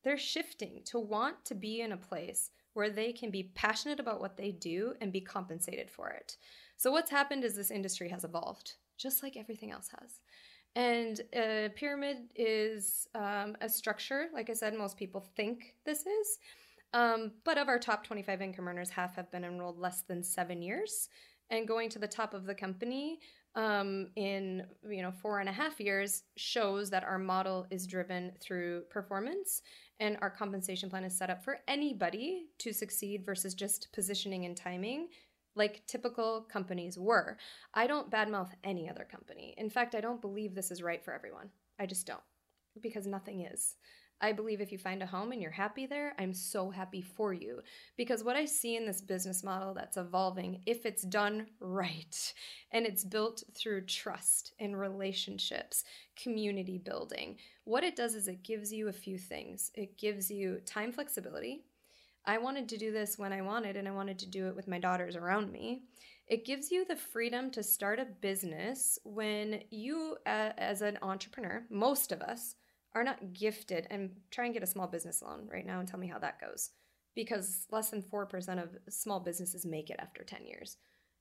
they're 0.05 0.17
shifting 0.17 0.81
to 0.85 0.99
want 0.99 1.43
to 1.43 1.55
be 1.55 1.81
in 1.81 1.91
a 1.91 1.97
place 1.97 2.51
where 2.73 2.89
they 2.89 3.11
can 3.11 3.31
be 3.31 3.51
passionate 3.55 3.99
about 3.99 4.21
what 4.21 4.37
they 4.37 4.51
do 4.51 4.93
and 5.01 5.11
be 5.11 5.19
compensated 5.19 5.89
for 5.89 6.09
it. 6.11 6.37
So, 6.77 6.91
what's 6.91 7.11
happened 7.11 7.43
is 7.43 7.55
this 7.55 7.71
industry 7.71 8.07
has 8.09 8.23
evolved, 8.23 8.75
just 8.97 9.23
like 9.23 9.35
everything 9.35 9.71
else 9.71 9.89
has. 9.99 10.21
And 10.75 11.21
a 11.33 11.69
pyramid 11.75 12.17
is 12.35 13.07
um, 13.15 13.55
a 13.61 13.67
structure, 13.69 14.27
like 14.33 14.49
I 14.49 14.53
said, 14.53 14.73
most 14.73 14.97
people 14.97 15.25
think 15.35 15.75
this 15.85 16.01
is. 16.05 16.37
Um, 16.93 17.31
but 17.43 17.57
of 17.57 17.67
our 17.67 17.79
top 17.79 18.05
25 18.05 18.41
income 18.41 18.67
earners, 18.67 18.89
half 18.89 19.15
have 19.15 19.31
been 19.31 19.43
enrolled 19.43 19.79
less 19.79 20.01
than 20.01 20.21
seven 20.21 20.61
years. 20.61 21.09
And 21.49 21.67
going 21.67 21.89
to 21.89 21.99
the 21.99 22.07
top 22.07 22.33
of 22.33 22.45
the 22.45 22.55
company 22.55 23.19
um, 23.55 24.07
in 24.15 24.65
you 24.87 25.01
know 25.01 25.11
four 25.11 25.39
and 25.39 25.49
a 25.49 25.51
half 25.51 25.79
years 25.79 26.23
shows 26.35 26.89
that 26.89 27.03
our 27.03 27.17
model 27.17 27.65
is 27.71 27.87
driven 27.87 28.31
through 28.41 28.83
performance 28.89 29.61
and 29.99 30.17
our 30.21 30.29
compensation 30.29 30.89
plan 30.89 31.03
is 31.03 31.17
set 31.17 31.29
up 31.29 31.43
for 31.43 31.59
anybody 31.67 32.47
to 32.59 32.73
succeed 32.73 33.25
versus 33.25 33.53
just 33.53 33.87
positioning 33.93 34.45
and 34.45 34.57
timing 34.57 35.07
like 35.55 35.83
typical 35.87 36.45
companies 36.51 36.99
were. 36.99 37.37
I 37.73 37.87
don't 37.87 38.11
badmouth 38.11 38.51
any 38.63 38.89
other 38.89 39.07
company. 39.09 39.53
In 39.57 39.69
fact, 39.69 39.95
I 39.95 40.01
don't 40.01 40.21
believe 40.21 40.53
this 40.53 40.71
is 40.71 40.83
right 40.83 41.03
for 41.03 41.13
everyone. 41.13 41.49
I 41.79 41.85
just 41.85 42.05
don't 42.05 42.19
because 42.81 43.07
nothing 43.07 43.41
is. 43.41 43.75
I 44.21 44.31
believe 44.31 44.61
if 44.61 44.71
you 44.71 44.77
find 44.77 45.03
a 45.03 45.05
home 45.05 45.31
and 45.31 45.41
you're 45.41 45.51
happy 45.51 45.85
there, 45.85 46.13
I'm 46.17 46.33
so 46.33 46.69
happy 46.69 47.01
for 47.01 47.33
you. 47.33 47.61
Because 47.97 48.23
what 48.23 48.35
I 48.35 48.45
see 48.45 48.75
in 48.75 48.85
this 48.85 49.01
business 49.01 49.43
model 49.43 49.73
that's 49.73 49.97
evolving, 49.97 50.61
if 50.65 50.85
it's 50.85 51.03
done 51.03 51.47
right 51.59 52.33
and 52.71 52.85
it's 52.85 53.03
built 53.03 53.43
through 53.53 53.85
trust 53.85 54.53
and 54.59 54.79
relationships, 54.79 55.83
community 56.15 56.77
building, 56.77 57.37
what 57.65 57.83
it 57.83 57.95
does 57.95 58.15
is 58.15 58.27
it 58.27 58.43
gives 58.43 58.71
you 58.71 58.87
a 58.87 58.93
few 58.93 59.17
things. 59.17 59.71
It 59.75 59.97
gives 59.97 60.31
you 60.31 60.61
time 60.65 60.91
flexibility. 60.91 61.65
I 62.25 62.37
wanted 62.37 62.69
to 62.69 62.77
do 62.77 62.91
this 62.91 63.19
when 63.19 63.31
I 63.31 63.41
wanted, 63.43 63.77
and 63.77 63.87
I 63.87 63.91
wanted 63.91 64.17
to 64.19 64.29
do 64.29 64.47
it 64.47 64.55
with 64.55 64.67
my 64.67 64.79
daughters 64.79 65.15
around 65.15 65.51
me. 65.51 65.83
It 66.27 66.43
gives 66.43 66.71
you 66.71 66.83
the 66.83 66.95
freedom 66.95 67.51
to 67.51 67.61
start 67.61 67.99
a 67.99 68.05
business 68.05 68.97
when 69.03 69.61
you, 69.69 70.17
as 70.25 70.81
an 70.81 70.97
entrepreneur, 71.03 71.63
most 71.69 72.11
of 72.11 72.23
us, 72.23 72.55
are 72.95 73.03
not 73.03 73.33
gifted 73.33 73.85
and 73.91 74.09
try 74.31 74.45
and 74.45 74.53
get 74.53 74.63
a 74.63 74.67
small 74.67 74.87
business 74.87 75.21
loan 75.21 75.47
right 75.51 75.65
now 75.65 75.79
and 75.79 75.87
tell 75.87 75.99
me 75.99 76.07
how 76.07 76.17
that 76.17 76.39
goes. 76.39 76.71
Because 77.13 77.67
less 77.71 77.89
than 77.89 78.01
4% 78.01 78.63
of 78.63 78.77
small 78.89 79.19
businesses 79.19 79.65
make 79.65 79.89
it 79.89 79.99
after 79.99 80.23
10 80.23 80.45
years. 80.47 80.77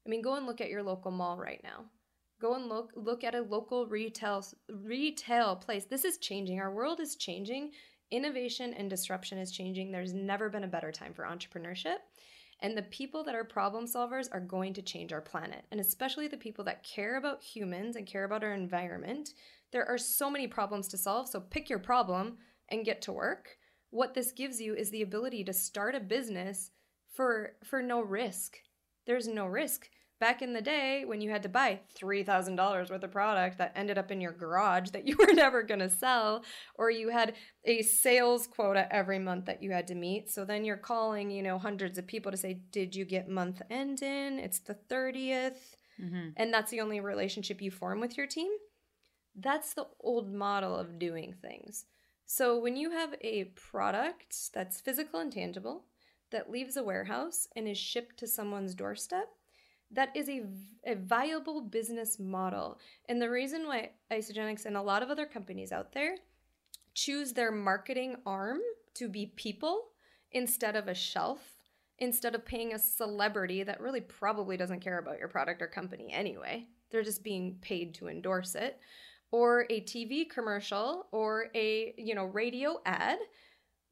I 0.06 0.08
mean 0.08 0.22
go 0.22 0.36
and 0.36 0.46
look 0.46 0.60
at 0.60 0.70
your 0.70 0.82
local 0.82 1.10
mall 1.10 1.36
right 1.36 1.60
now. 1.62 1.84
Go 2.40 2.54
and 2.54 2.68
look 2.68 2.92
look 2.94 3.24
at 3.24 3.34
a 3.34 3.42
local 3.42 3.86
retail 3.86 4.44
retail 4.68 5.56
place. 5.56 5.84
This 5.84 6.04
is 6.04 6.18
changing. 6.18 6.60
Our 6.60 6.72
world 6.72 7.00
is 7.00 7.16
changing. 7.16 7.72
Innovation 8.10 8.74
and 8.74 8.90
disruption 8.90 9.38
is 9.38 9.50
changing. 9.50 9.90
There's 9.90 10.12
never 10.12 10.48
been 10.48 10.64
a 10.64 10.68
better 10.68 10.92
time 10.92 11.14
for 11.14 11.24
entrepreneurship. 11.24 11.96
And 12.60 12.76
the 12.76 12.82
people 12.82 13.24
that 13.24 13.34
are 13.34 13.44
problem 13.44 13.86
solvers 13.86 14.28
are 14.32 14.40
going 14.40 14.74
to 14.74 14.82
change 14.82 15.12
our 15.12 15.20
planet. 15.20 15.64
And 15.70 15.80
especially 15.80 16.28
the 16.28 16.36
people 16.36 16.64
that 16.64 16.84
care 16.84 17.16
about 17.16 17.42
humans 17.42 17.96
and 17.96 18.06
care 18.06 18.24
about 18.24 18.44
our 18.44 18.54
environment. 18.54 19.30
There 19.74 19.88
are 19.88 19.98
so 19.98 20.30
many 20.30 20.46
problems 20.46 20.86
to 20.88 20.96
solve. 20.96 21.28
So 21.28 21.40
pick 21.40 21.68
your 21.68 21.80
problem 21.80 22.38
and 22.70 22.84
get 22.84 23.02
to 23.02 23.12
work. 23.12 23.58
What 23.90 24.14
this 24.14 24.30
gives 24.30 24.60
you 24.60 24.72
is 24.72 24.90
the 24.90 25.02
ability 25.02 25.42
to 25.44 25.52
start 25.52 25.96
a 25.96 26.00
business 26.00 26.70
for 27.12 27.56
for 27.64 27.82
no 27.82 28.00
risk. 28.00 28.58
There's 29.04 29.26
no 29.26 29.46
risk. 29.46 29.88
Back 30.20 30.42
in 30.42 30.52
the 30.52 30.62
day 30.62 31.04
when 31.04 31.20
you 31.20 31.30
had 31.30 31.42
to 31.42 31.48
buy 31.48 31.80
$3,000 32.00 32.88
worth 32.88 33.02
of 33.02 33.10
product 33.10 33.58
that 33.58 33.72
ended 33.74 33.98
up 33.98 34.12
in 34.12 34.20
your 34.20 34.30
garage 34.30 34.90
that 34.90 35.08
you 35.08 35.16
were 35.18 35.34
never 35.34 35.64
going 35.64 35.80
to 35.80 35.90
sell 35.90 36.44
or 36.76 36.92
you 36.92 37.08
had 37.08 37.34
a 37.64 37.82
sales 37.82 38.46
quota 38.46 38.86
every 38.94 39.18
month 39.18 39.46
that 39.46 39.60
you 39.60 39.72
had 39.72 39.88
to 39.88 39.96
meet. 39.96 40.30
So 40.30 40.44
then 40.44 40.64
you're 40.64 40.76
calling, 40.76 41.32
you 41.32 41.42
know, 41.42 41.58
hundreds 41.58 41.98
of 41.98 42.06
people 42.06 42.30
to 42.30 42.38
say, 42.38 42.60
"Did 42.70 42.94
you 42.94 43.04
get 43.04 43.28
month 43.28 43.60
end 43.70 44.02
in? 44.02 44.38
It's 44.38 44.60
the 44.60 44.76
30th." 44.88 45.74
Mm-hmm. 46.00 46.28
And 46.36 46.54
that's 46.54 46.70
the 46.70 46.80
only 46.80 47.00
relationship 47.00 47.60
you 47.60 47.72
form 47.72 48.00
with 48.00 48.16
your 48.16 48.28
team. 48.28 48.52
That's 49.34 49.74
the 49.74 49.86
old 50.00 50.32
model 50.32 50.76
of 50.76 50.88
mm-hmm. 50.88 50.98
doing 50.98 51.34
things. 51.40 51.86
So 52.26 52.58
when 52.58 52.76
you 52.76 52.90
have 52.90 53.14
a 53.20 53.44
product 53.54 54.52
that's 54.52 54.80
physical 54.80 55.20
and 55.20 55.32
tangible, 55.32 55.84
that 56.30 56.50
leaves 56.50 56.76
a 56.76 56.82
warehouse 56.82 57.46
and 57.54 57.68
is 57.68 57.78
shipped 57.78 58.16
to 58.18 58.26
someone's 58.26 58.74
doorstep, 58.74 59.28
that 59.90 60.10
is 60.16 60.28
a, 60.28 60.42
a 60.84 60.96
viable 60.96 61.60
business 61.60 62.18
model. 62.18 62.78
And 63.08 63.20
the 63.20 63.30
reason 63.30 63.66
why 63.66 63.90
Isagenix 64.10 64.64
and 64.64 64.76
a 64.76 64.82
lot 64.82 65.02
of 65.02 65.10
other 65.10 65.26
companies 65.26 65.70
out 65.70 65.92
there 65.92 66.16
choose 66.94 67.32
their 67.32 67.52
marketing 67.52 68.16
arm 68.26 68.58
to 68.94 69.08
be 69.08 69.26
people 69.36 69.88
instead 70.32 70.74
of 70.76 70.88
a 70.88 70.94
shelf, 70.94 71.40
instead 71.98 72.34
of 72.34 72.44
paying 72.44 72.72
a 72.72 72.78
celebrity 72.78 73.62
that 73.62 73.80
really 73.80 74.00
probably 74.00 74.56
doesn't 74.56 74.80
care 74.80 74.98
about 74.98 75.18
your 75.18 75.28
product 75.28 75.62
or 75.62 75.66
company 75.66 76.10
anyway. 76.12 76.66
They're 76.90 77.02
just 77.02 77.22
being 77.22 77.58
paid 77.60 77.94
to 77.94 78.08
endorse 78.08 78.54
it 78.54 78.78
or 79.34 79.66
a 79.68 79.80
TV 79.80 80.30
commercial 80.30 81.08
or 81.10 81.46
a, 81.56 81.92
you 81.98 82.14
know, 82.14 82.26
radio 82.26 82.80
ad 82.86 83.18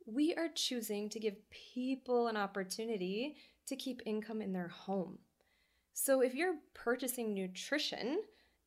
we 0.07 0.34
are 0.34 0.49
choosing 0.55 1.09
to 1.09 1.18
give 1.18 1.34
people 1.51 2.28
an 2.28 2.36
opportunity 2.36 3.34
to 3.66 3.74
keep 3.74 4.03
income 4.07 4.40
in 4.40 4.53
their 4.53 4.68
home. 4.68 5.18
So 5.95 6.20
if 6.20 6.32
you're 6.32 6.55
purchasing 6.74 7.34
nutrition 7.34 8.20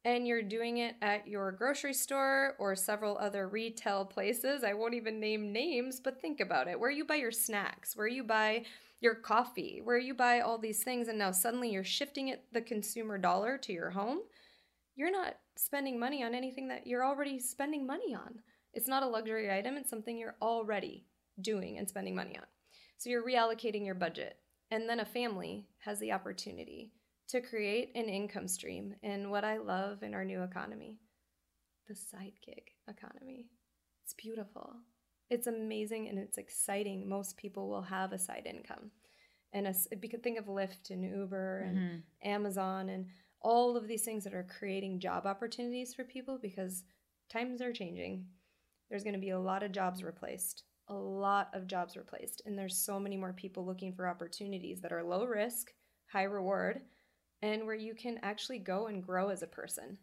and 0.04 0.28
you're 0.28 0.44
doing 0.44 0.80
it 0.80 0.96
at 1.02 1.28
your 1.28 1.54
grocery 1.54 1.94
store 1.94 2.56
or 2.60 2.76
several 2.76 3.18
other 3.20 3.48
retail 3.48 4.04
places, 4.04 4.66
I 4.66 4.74
won't 4.74 4.96
even 4.96 5.18
name 5.18 5.54
names, 5.54 6.02
but 6.02 6.20
think 6.20 6.42
about 6.42 6.68
it 6.68 6.78
where 6.78 6.92
you 6.92 7.06
buy 7.06 7.16
your 7.16 7.32
snacks, 7.32 7.96
where 7.96 8.08
you 8.08 8.26
buy 8.26 8.66
your 9.00 9.16
coffee, 9.16 9.80
where 9.82 9.98
you 9.98 10.14
buy 10.14 10.42
all 10.42 10.58
these 10.58 10.84
things, 10.84 11.08
and 11.08 11.18
now 11.18 11.32
suddenly 11.32 11.70
you're 11.72 11.86
shifting 11.86 12.28
it 12.28 12.44
the 12.52 12.62
consumer 12.62 13.18
dollar 13.18 13.58
to 13.60 13.72
your 13.72 13.92
home, 13.92 14.20
you're 14.96 15.12
not 15.12 15.36
spending 15.58 16.00
money 16.00 16.24
on 16.24 16.36
anything 16.36 16.68
that 16.68 16.86
you're 16.86 17.06
already 17.06 17.40
spending 17.40 17.86
money 17.86 18.14
on. 18.14 18.40
It's 18.74 18.88
not 18.88 19.04
a 19.04 19.08
luxury 19.08 19.52
item, 19.52 19.78
it's 19.78 19.90
something 19.90 20.18
you're 20.18 20.36
already 20.42 21.06
doing 21.42 21.78
and 21.78 21.88
spending 21.88 22.16
money 22.16 22.38
on. 22.38 22.46
So 22.98 23.10
you're 23.10 23.26
reallocating 23.26 23.86
your 23.86 23.96
budget. 23.96 24.38
And 24.72 24.90
then 24.90 25.00
a 25.00 25.06
family 25.06 25.68
has 25.80 26.00
the 26.00 26.12
opportunity 26.12 26.92
to 27.30 27.42
create 27.42 27.92
an 27.96 28.06
income 28.06 28.48
stream 28.48 28.96
in 29.04 29.30
what 29.30 29.44
I 29.44 29.58
love 29.58 30.04
in 30.04 30.14
our 30.14 30.26
new 30.26 30.44
economy 30.44 31.00
the 31.88 31.96
side 31.96 32.34
gig 32.46 32.72
economy. 32.90 33.48
It's 34.04 34.14
beautiful. 34.14 34.74
It's 35.30 35.48
amazing 35.48 36.08
and 36.10 36.20
it's 36.20 36.38
exciting. 36.38 37.08
Most 37.08 37.38
people 37.38 37.70
will 37.70 37.82
have 37.82 38.12
a 38.12 38.20
side 38.20 38.46
income. 38.46 38.92
And 39.54 39.68
a, 39.68 39.74
you 40.02 40.10
could 40.10 40.24
think 40.24 40.38
of 40.38 40.46
Lyft 40.46 40.90
and 40.90 41.04
Uber 41.04 41.60
and 41.60 41.78
mm-hmm. 41.78 42.30
Amazon 42.30 42.90
and 42.90 43.08
all 43.46 43.78
of 43.78 43.88
these 43.88 44.04
things 44.04 44.24
that 44.24 44.34
are 44.34 44.48
creating 44.58 45.00
job 45.00 45.26
opportunities 45.26 45.94
for 45.94 46.04
people 46.04 46.40
because 46.42 46.84
times 47.30 47.62
are 47.62 47.72
changing. 47.72 48.26
There's 48.90 49.04
going 49.04 49.14
to 49.14 49.20
be 49.20 49.30
a 49.30 49.40
lot 49.40 49.64
of 49.64 49.72
jobs 49.72 50.04
replaced 50.04 50.64
a 50.88 50.94
lot 50.94 51.50
of 51.54 51.68
jobs 51.68 51.98
replaced 51.98 52.42
and 52.46 52.58
there's 52.58 52.78
so 52.78 53.00
many 53.00 53.18
more 53.18 53.34
people 53.34 53.66
looking 53.66 53.94
for 53.94 54.08
opportunities 54.08 54.82
that 54.82 54.92
are 54.92 55.04
low 55.04 55.26
risk 55.26 55.74
high 56.12 56.24
reward 56.24 56.82
and 57.42 57.66
where 57.66 57.76
you 57.76 57.96
can 57.96 58.20
actually 58.22 58.60
go 58.60 58.88
and 58.88 59.04
grow 59.04 59.30
as 59.30 59.42
a 59.42 59.48
person 59.48 59.98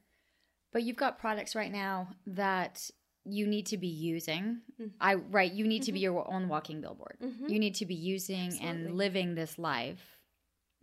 but 0.73 0.83
you've 0.83 0.97
got 0.97 1.21
products 1.21 1.55
right 1.55 1.71
now 1.71 2.09
that 2.27 2.91
you 3.25 3.47
need 3.47 3.67
to 3.67 3.77
be 3.77 3.87
using 3.87 4.61
mm-hmm. 4.81 4.89
i 5.01 5.15
right 5.15 5.53
you 5.53 5.67
need 5.67 5.83
mm-hmm. 5.83 5.87
to 5.87 5.93
be 5.93 5.99
mm-hmm. 6.01 6.15
your 6.15 6.33
own 6.33 6.49
walking 6.49 6.81
billboard 6.81 7.17
mm-hmm. 7.23 7.47
you 7.49 7.61
need 7.61 7.77
to 7.77 7.87
be 7.87 7.95
using 7.95 8.49
Absolutely. 8.49 8.69
and 8.69 8.95
living 8.97 9.35
this 9.35 9.59
life 9.59 10.19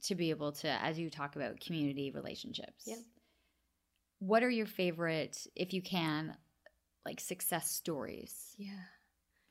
to 0.04 0.16
be 0.16 0.30
able 0.30 0.52
to 0.52 0.68
as 0.84 0.97
you 0.97 1.10
talk 1.10 1.36
about 1.36 1.60
community 1.60 2.12
relationships 2.12 2.84
yep. 2.86 3.00
what 4.20 4.43
are 4.43 4.50
your 4.50 4.66
favorite 4.66 5.45
if 5.56 5.74
you 5.74 5.82
can 5.82 6.36
like 7.06 7.20
success 7.20 7.70
stories 7.72 8.56
yeah 8.58 8.74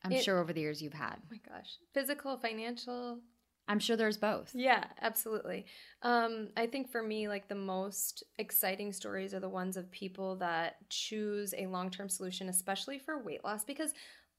I'm 0.04 0.12
it, 0.12 0.24
sure 0.24 0.38
over 0.38 0.52
the 0.52 0.60
years 0.60 0.80
you've 0.80 0.92
had. 0.92 1.16
Oh 1.16 1.30
my 1.30 1.40
gosh. 1.48 1.78
Physical, 1.92 2.36
financial. 2.36 3.20
I'm 3.66 3.78
sure 3.78 3.96
there's 3.96 4.16
both. 4.16 4.50
Yeah, 4.54 4.84
absolutely. 5.02 5.66
Um, 6.02 6.48
I 6.56 6.66
think 6.66 6.90
for 6.90 7.02
me, 7.02 7.28
like 7.28 7.48
the 7.48 7.54
most 7.54 8.22
exciting 8.38 8.92
stories 8.92 9.34
are 9.34 9.40
the 9.40 9.48
ones 9.48 9.76
of 9.76 9.90
people 9.90 10.36
that 10.36 10.76
choose 10.88 11.52
a 11.56 11.66
long 11.66 11.90
term 11.90 12.08
solution, 12.08 12.48
especially 12.48 12.98
for 12.98 13.22
weight 13.22 13.44
loss, 13.44 13.64
because, 13.64 13.92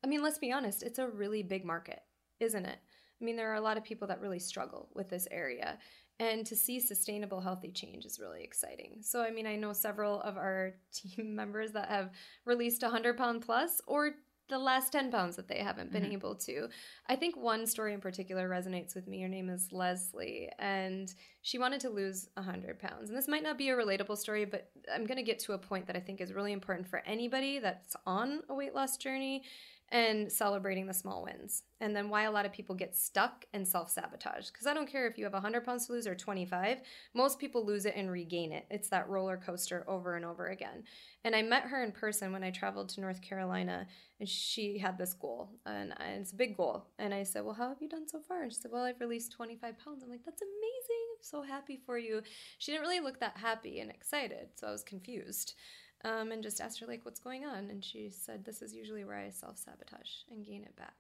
I 0.04 0.08
mean, 0.08 0.24
let's 0.24 0.40
be 0.40 0.52
honest, 0.52 0.82
it's 0.82 0.98
a 0.98 1.08
really 1.08 1.44
big 1.44 1.64
market, 1.64 2.00
isn't 2.40 2.66
it? 2.66 2.80
I 3.22 3.26
mean, 3.26 3.36
there 3.36 3.52
are 3.52 3.56
a 3.56 3.62
lot 3.62 3.78
of 3.78 3.84
people 3.84 4.08
that 4.08 4.22
really 4.22 4.40
struggle 4.40 4.90
with 4.94 5.10
this 5.10 5.28
area. 5.32 5.78
And 6.20 6.46
to 6.48 6.56
see 6.56 6.80
sustainable, 6.80 7.40
healthy 7.40 7.72
change 7.72 8.06
is 8.06 8.20
really 8.20 8.44
exciting. 8.44 8.98
So, 9.02 9.22
I 9.22 9.32
mean, 9.32 9.48
I 9.48 9.56
know 9.56 9.72
several 9.72 10.22
of 10.22 10.36
our 10.36 10.74
team 10.94 11.36
members 11.36 11.72
that 11.72 11.90
have 11.90 12.12
released 12.46 12.82
100 12.82 13.18
pound 13.18 13.42
plus 13.42 13.82
or 13.88 14.12
the 14.50 14.60
last 14.60 14.92
10 14.92 15.12
pounds 15.12 15.36
that 15.36 15.48
they 15.48 15.60
haven't 15.60 15.92
been 15.92 16.04
mm-hmm. 16.04 16.14
able 16.14 16.36
to. 16.36 16.68
I 17.08 17.16
think 17.16 17.38
one 17.38 17.68
story 17.68 17.94
in 17.94 18.02
particular 18.02 18.50
resonates 18.50 18.96
with 18.96 19.08
me. 19.08 19.22
Her 19.22 19.28
name 19.28 19.48
is 19.48 19.72
Leslie, 19.72 20.50
and 20.58 21.14
she 21.44 21.60
wanted 21.60 21.82
to 21.82 21.90
lose 21.90 22.30
100 22.34 22.80
pounds. 22.80 23.10
And 23.10 23.18
this 23.18 23.28
might 23.28 23.44
not 23.44 23.60
be 23.60 23.70
a 23.70 23.76
relatable 23.76 24.18
story, 24.18 24.46
but 24.46 24.72
I'm 24.94 25.06
going 25.06 25.18
to 25.18 25.24
get 25.24 25.40
to 25.40 25.54
a 25.54 25.58
point 25.58 25.86
that 25.88 25.96
I 25.96 26.00
think 26.00 26.20
is 26.20 26.34
really 26.34 26.52
important 26.52 26.88
for 26.88 27.04
anybody 27.06 27.60
that's 27.60 27.96
on 28.06 28.42
a 28.50 28.56
weight 28.56 28.74
loss 28.74 28.98
journey 28.98 29.44
and 29.92 30.32
celebrating 30.32 30.86
the 30.86 30.94
small 30.94 31.24
wins. 31.24 31.64
And 31.82 31.96
then 31.96 32.10
why 32.10 32.24
a 32.24 32.32
lot 32.32 32.46
of 32.46 32.52
people 32.52 32.76
get 32.76 32.96
stuck 32.96 33.46
and 33.54 33.68
self 33.68 33.90
sabotage. 33.90 34.48
Because 34.48 34.68
I 34.68 34.74
don't 34.74 34.90
care 34.90 35.08
if 35.08 35.18
you 35.18 35.24
have 35.24 35.34
100 35.34 35.66
pounds 35.66 35.88
to 35.88 35.94
lose 35.94 36.06
or 36.06 36.16
25, 36.16 36.82
most 37.14 37.40
people 37.40 37.66
lose 37.66 37.86
it 37.86 37.96
and 37.96 38.12
regain 38.12 38.52
it. 38.52 38.66
It's 38.70 38.90
that 38.90 39.10
roller 39.10 39.38
coaster 39.38 39.86
over 39.88 40.16
and 40.16 40.26
over 40.26 40.48
again. 40.48 40.84
And 41.24 41.36
I 41.36 41.42
met 41.42 41.64
her 41.64 41.84
in 41.84 41.92
person 41.92 42.32
when 42.32 42.44
I 42.44 42.52
traveled 42.52 42.90
to 42.90 43.02
North 43.02 43.22
Carolina, 43.22 43.88
and 44.20 44.30
she 44.30 44.78
had 44.78 44.98
this 44.98 45.14
goal, 45.14 45.50
and 45.66 45.94
it's 46.18 46.32
a 46.32 46.36
big 46.36 46.56
goal. 46.56 46.88
And 46.98 47.14
I 47.14 47.24
said, 47.24 47.44
Well, 47.44 47.56
how 47.56 47.70
have 47.70 47.82
you 47.82 47.90
done 47.90 48.08
so 48.08 48.20
far? 48.22 48.44
And 48.44 48.52
she 48.52 48.60
said, 48.60 48.72
Well, 48.72 48.84
I've 48.84 49.00
released 49.00 49.32
25 49.34 49.78
pounds. 49.84 50.04
I'm 50.04 50.10
like, 50.10 50.24
That's 50.26 50.42
amazing. 50.42 51.06
I'm 51.18 51.24
so 51.24 51.42
happy 51.42 51.82
for 51.86 51.98
you. 51.98 52.22
She 52.58 52.72
didn't 52.72 52.86
really 52.86 53.00
look 53.00 53.20
that 53.20 53.38
happy 53.38 53.80
and 53.80 53.90
excited, 53.90 54.50
so 54.56 54.68
I 54.68 54.72
was 54.72 54.84
confused 54.84 55.56
um, 56.04 56.32
and 56.32 56.44
just 56.44 56.62
asked 56.62 56.80
her 56.80 56.88
like 56.88 57.06
what's 57.06 57.20
going 57.20 57.46
on? 57.46 57.70
And 57.70 57.84
she 57.84 58.10
said 58.10 58.44
this 58.46 58.62
is 58.62 58.74
usually 58.74 59.04
where 59.04 59.18
i 59.18 59.30
self-sabotage 59.30 60.10
and 60.32 60.46
gain 60.46 60.64
it 60.64 60.76
back. 60.76 60.96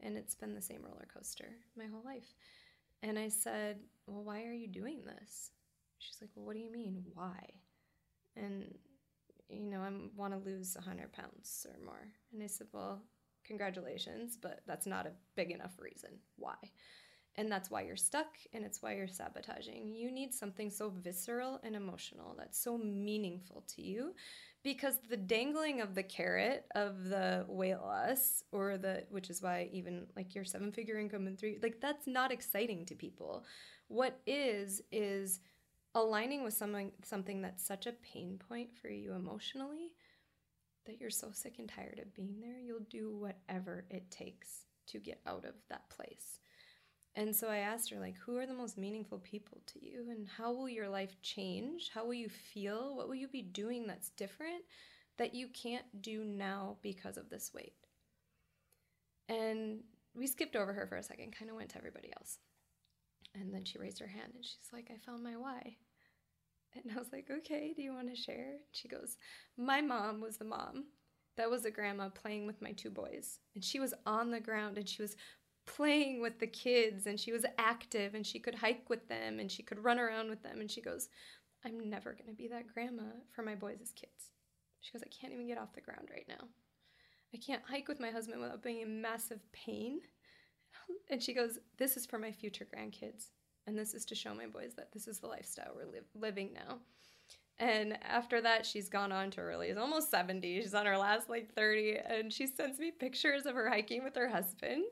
And 0.00 0.16
it's 0.16 0.34
been 0.34 0.54
the 0.54 0.62
same 0.62 0.82
roller 0.82 1.06
coaster 1.12 1.48
my 1.76 1.86
whole 1.86 2.02
life. 2.04 2.34
And 3.02 3.18
i 3.18 3.28
said 3.28 3.78
well 4.06 4.24
why 4.24 4.44
are 4.44 4.52
you 4.52 4.68
doing 4.68 5.02
this? 5.04 5.50
She's 5.98 6.18
like 6.20 6.30
well 6.34 6.46
what 6.46 6.54
do 6.54 6.60
you 6.60 6.72
mean 6.72 7.04
why? 7.14 7.38
And 8.36 8.74
you 9.48 9.68
know 9.70 9.80
i 9.80 9.90
want 10.16 10.32
to 10.32 10.48
lose 10.48 10.74
100 10.76 11.12
pounds 11.12 11.66
or 11.68 11.84
more. 11.84 12.08
And 12.32 12.42
i 12.42 12.46
said 12.46 12.68
well 12.72 13.02
congratulations 13.44 14.36
but 14.40 14.60
that's 14.66 14.86
not 14.86 15.06
a 15.06 15.12
big 15.34 15.50
enough 15.50 15.72
reason 15.78 16.10
why 16.36 16.54
and 17.36 17.50
that's 17.50 17.70
why 17.70 17.82
you're 17.82 17.96
stuck 17.96 18.36
and 18.52 18.64
it's 18.64 18.82
why 18.82 18.94
you're 18.94 19.08
sabotaging. 19.08 19.94
You 19.94 20.10
need 20.10 20.34
something 20.34 20.70
so 20.70 20.90
visceral 20.90 21.60
and 21.62 21.74
emotional 21.76 22.34
that's 22.36 22.58
so 22.58 22.76
meaningful 22.76 23.64
to 23.76 23.82
you 23.82 24.14
because 24.62 24.98
the 25.08 25.16
dangling 25.16 25.80
of 25.80 25.94
the 25.94 26.02
carrot 26.02 26.66
of 26.74 27.04
the 27.04 27.44
weight 27.48 27.76
loss 27.80 28.42
or 28.52 28.76
the 28.76 29.04
which 29.10 29.30
is 29.30 29.42
why 29.42 29.68
even 29.72 30.06
like 30.16 30.34
your 30.34 30.44
seven 30.44 30.70
figure 30.72 30.98
income 30.98 31.26
in 31.26 31.36
three 31.36 31.58
like 31.62 31.80
that's 31.80 32.06
not 32.06 32.32
exciting 32.32 32.84
to 32.86 32.94
people. 32.94 33.44
What 33.88 34.20
is 34.26 34.82
is 34.92 35.40
aligning 35.94 36.44
with 36.44 36.54
something 36.54 36.92
something 37.04 37.42
that's 37.42 37.66
such 37.66 37.86
a 37.86 37.92
pain 37.92 38.38
point 38.48 38.70
for 38.80 38.88
you 38.88 39.14
emotionally 39.14 39.92
that 40.86 41.00
you're 41.00 41.10
so 41.10 41.30
sick 41.32 41.56
and 41.58 41.68
tired 41.68 42.00
of 42.02 42.14
being 42.14 42.40
there, 42.40 42.58
you'll 42.58 42.80
do 42.88 43.14
whatever 43.16 43.84
it 43.90 44.10
takes 44.10 44.66
to 44.86 44.98
get 44.98 45.20
out 45.26 45.44
of 45.44 45.54
that 45.68 45.88
place. 45.90 46.40
And 47.16 47.34
so 47.34 47.48
I 47.48 47.58
asked 47.58 47.90
her, 47.90 47.98
like, 47.98 48.16
who 48.24 48.36
are 48.38 48.46
the 48.46 48.54
most 48.54 48.78
meaningful 48.78 49.18
people 49.18 49.60
to 49.66 49.84
you? 49.84 50.06
And 50.10 50.28
how 50.28 50.52
will 50.52 50.68
your 50.68 50.88
life 50.88 51.20
change? 51.22 51.90
How 51.92 52.04
will 52.04 52.14
you 52.14 52.28
feel? 52.28 52.96
What 52.96 53.08
will 53.08 53.16
you 53.16 53.28
be 53.28 53.42
doing 53.42 53.86
that's 53.86 54.10
different 54.10 54.64
that 55.18 55.34
you 55.34 55.48
can't 55.48 56.02
do 56.02 56.24
now 56.24 56.76
because 56.82 57.16
of 57.16 57.28
this 57.28 57.50
weight? 57.52 57.74
And 59.28 59.80
we 60.14 60.26
skipped 60.26 60.56
over 60.56 60.72
her 60.72 60.86
for 60.86 60.96
a 60.96 61.02
second, 61.02 61.34
kind 61.36 61.50
of 61.50 61.56
went 61.56 61.70
to 61.70 61.78
everybody 61.78 62.12
else. 62.16 62.38
And 63.34 63.52
then 63.54 63.64
she 63.64 63.78
raised 63.78 64.00
her 64.00 64.06
hand 64.06 64.32
and 64.34 64.44
she's 64.44 64.72
like, 64.72 64.90
I 64.90 64.98
found 65.04 65.22
my 65.22 65.36
why. 65.36 65.76
And 66.74 66.92
I 66.94 66.98
was 66.98 67.12
like, 67.12 67.28
okay, 67.30 67.72
do 67.74 67.82
you 67.82 67.92
want 67.92 68.08
to 68.08 68.20
share? 68.20 68.54
She 68.70 68.86
goes, 68.88 69.16
My 69.56 69.80
mom 69.80 70.20
was 70.20 70.36
the 70.36 70.44
mom. 70.44 70.84
That 71.36 71.50
was 71.50 71.64
a 71.64 71.70
grandma 71.70 72.08
playing 72.10 72.46
with 72.46 72.62
my 72.62 72.72
two 72.72 72.90
boys. 72.90 73.38
And 73.54 73.64
she 73.64 73.80
was 73.80 73.94
on 74.06 74.30
the 74.30 74.40
ground 74.40 74.78
and 74.78 74.88
she 74.88 75.02
was 75.02 75.16
playing 75.76 76.20
with 76.20 76.38
the 76.40 76.46
kids 76.46 77.06
and 77.06 77.18
she 77.18 77.32
was 77.32 77.46
active 77.58 78.14
and 78.14 78.26
she 78.26 78.40
could 78.40 78.56
hike 78.56 78.90
with 78.90 79.08
them 79.08 79.38
and 79.38 79.50
she 79.50 79.62
could 79.62 79.82
run 79.82 79.98
around 79.98 80.28
with 80.28 80.42
them. 80.42 80.60
And 80.60 80.70
she 80.70 80.80
goes, 80.80 81.08
I'm 81.64 81.88
never 81.88 82.12
going 82.12 82.26
to 82.26 82.36
be 82.36 82.48
that 82.48 82.72
grandma 82.72 83.04
for 83.32 83.42
my 83.42 83.54
boys 83.54 83.78
as 83.80 83.92
kids. 83.92 84.32
She 84.80 84.92
goes, 84.92 85.02
I 85.02 85.08
can't 85.08 85.32
even 85.32 85.46
get 85.46 85.58
off 85.58 85.74
the 85.74 85.80
ground 85.80 86.08
right 86.10 86.26
now. 86.28 86.48
I 87.32 87.38
can't 87.38 87.62
hike 87.68 87.86
with 87.86 88.00
my 88.00 88.10
husband 88.10 88.40
without 88.40 88.62
being 88.62 88.80
in 88.80 89.00
massive 89.00 89.40
pain. 89.52 90.00
And 91.10 91.22
she 91.22 91.34
goes, 91.34 91.58
This 91.78 91.96
is 91.96 92.06
for 92.06 92.18
my 92.18 92.32
future 92.32 92.66
grandkids. 92.66 93.26
And 93.66 93.78
this 93.78 93.94
is 93.94 94.04
to 94.06 94.14
show 94.14 94.34
my 94.34 94.46
boys 94.46 94.74
that 94.76 94.92
this 94.92 95.06
is 95.06 95.20
the 95.20 95.26
lifestyle 95.28 95.72
we're 95.76 95.92
li- 95.92 96.00
living 96.14 96.52
now. 96.52 96.78
And 97.60 97.98
after 98.02 98.40
that, 98.40 98.64
she's 98.64 98.88
gone 98.88 99.12
on 99.12 99.30
to 99.32 99.42
really, 99.42 99.68
is 99.68 99.76
almost 99.76 100.10
70. 100.10 100.62
She's 100.62 100.74
on 100.74 100.86
her 100.86 100.96
last 100.96 101.28
like 101.28 101.54
30. 101.54 101.98
And 102.06 102.32
she 102.32 102.46
sends 102.46 102.78
me 102.78 102.90
pictures 102.90 103.44
of 103.44 103.54
her 103.54 103.68
hiking 103.68 104.02
with 104.02 104.16
her 104.16 104.28
husband 104.28 104.86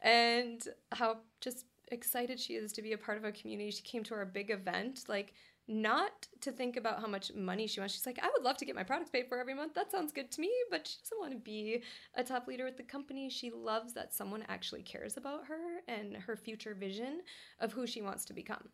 and 0.00 0.66
how 0.92 1.18
just 1.40 1.66
excited 1.88 2.38
she 2.38 2.54
is 2.54 2.72
to 2.74 2.82
be 2.82 2.92
a 2.92 2.98
part 2.98 3.18
of 3.18 3.24
a 3.24 3.32
community. 3.32 3.72
She 3.72 3.82
came 3.82 4.04
to 4.04 4.14
our 4.14 4.24
big 4.24 4.50
event. 4.50 5.04
Like, 5.08 5.34
not 5.66 6.28
to 6.42 6.52
think 6.52 6.76
about 6.76 7.00
how 7.00 7.06
much 7.06 7.32
money 7.34 7.66
she 7.66 7.80
wants. 7.80 7.94
She's 7.94 8.06
like, 8.06 8.20
I 8.22 8.30
would 8.32 8.44
love 8.44 8.58
to 8.58 8.64
get 8.64 8.76
my 8.76 8.84
products 8.84 9.10
paid 9.10 9.28
for 9.28 9.40
every 9.40 9.54
month. 9.54 9.74
That 9.74 9.90
sounds 9.90 10.12
good 10.12 10.30
to 10.32 10.40
me. 10.40 10.52
But 10.70 10.86
she 10.86 10.98
doesn't 11.02 11.18
want 11.18 11.32
to 11.32 11.38
be 11.38 11.82
a 12.14 12.22
top 12.22 12.46
leader 12.46 12.64
with 12.64 12.76
the 12.76 12.84
company. 12.84 13.28
She 13.28 13.50
loves 13.50 13.92
that 13.94 14.14
someone 14.14 14.44
actually 14.48 14.82
cares 14.82 15.16
about 15.16 15.46
her 15.46 15.80
and 15.88 16.16
her 16.16 16.36
future 16.36 16.74
vision 16.74 17.22
of 17.58 17.72
who 17.72 17.88
she 17.88 18.02
wants 18.02 18.24
to 18.26 18.34
become. 18.34 18.68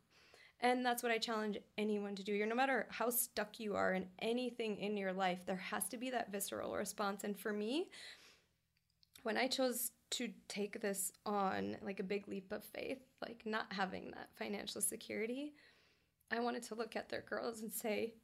And 0.63 0.85
that's 0.85 1.03
what 1.03 1.13
I 1.13 1.19
challenge 1.19 1.59
anyone 1.79 2.15
to 2.17 2.23
do. 2.23 2.33
You're 2.33 2.47
no 2.47 2.55
matter 2.55 2.87
how 2.91 3.09
stuck 3.09 3.59
you 3.59 3.75
are 3.77 3.95
in 3.95 4.07
anything 4.19 4.77
in 4.79 4.97
your 4.97 5.13
life, 5.13 5.47
there 5.47 5.57
has 5.57 5.89
to 5.89 5.97
be 5.97 6.11
that 6.11 6.31
visceral 6.31 6.75
response. 6.75 7.25
And 7.25 7.39
for 7.39 7.53
me, 7.53 7.89
when 9.23 9.39
I 9.39 9.47
chose 9.47 9.93
to 10.11 10.29
take 10.49 10.81
this 10.81 11.13
on, 11.25 11.77
like 11.83 12.01
a 12.01 12.05
big 12.05 12.29
leap 12.29 12.53
of 12.53 12.65
faith, 12.65 13.01
like 13.23 13.43
not 13.47 13.73
having 13.73 14.11
that 14.11 14.31
financial 14.37 14.83
security, 14.83 15.55
I 16.31 16.41
wanted 16.41 16.63
to 16.65 16.75
look 16.75 16.95
at 16.95 17.09
their 17.09 17.23
girls 17.23 17.63
and 17.63 17.73
say, 17.73 18.15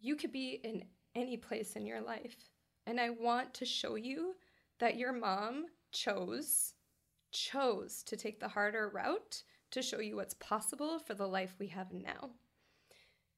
you 0.00 0.16
could 0.16 0.32
be 0.32 0.60
in 0.62 0.84
any 1.14 1.36
place 1.36 1.76
in 1.76 1.86
your 1.86 2.00
life. 2.00 2.36
And 2.86 3.00
I 3.00 3.10
want 3.10 3.54
to 3.54 3.64
show 3.64 3.94
you 3.94 4.34
that 4.80 4.96
your 4.96 5.12
mom 5.12 5.66
chose 5.92 6.74
chose 7.32 8.02
to 8.02 8.16
take 8.16 8.40
the 8.40 8.48
harder 8.48 8.88
route 8.88 9.44
to 9.70 9.82
show 9.82 10.00
you 10.00 10.16
what's 10.16 10.34
possible 10.34 10.98
for 10.98 11.14
the 11.14 11.26
life 11.26 11.54
we 11.58 11.68
have 11.68 11.92
now. 11.92 12.30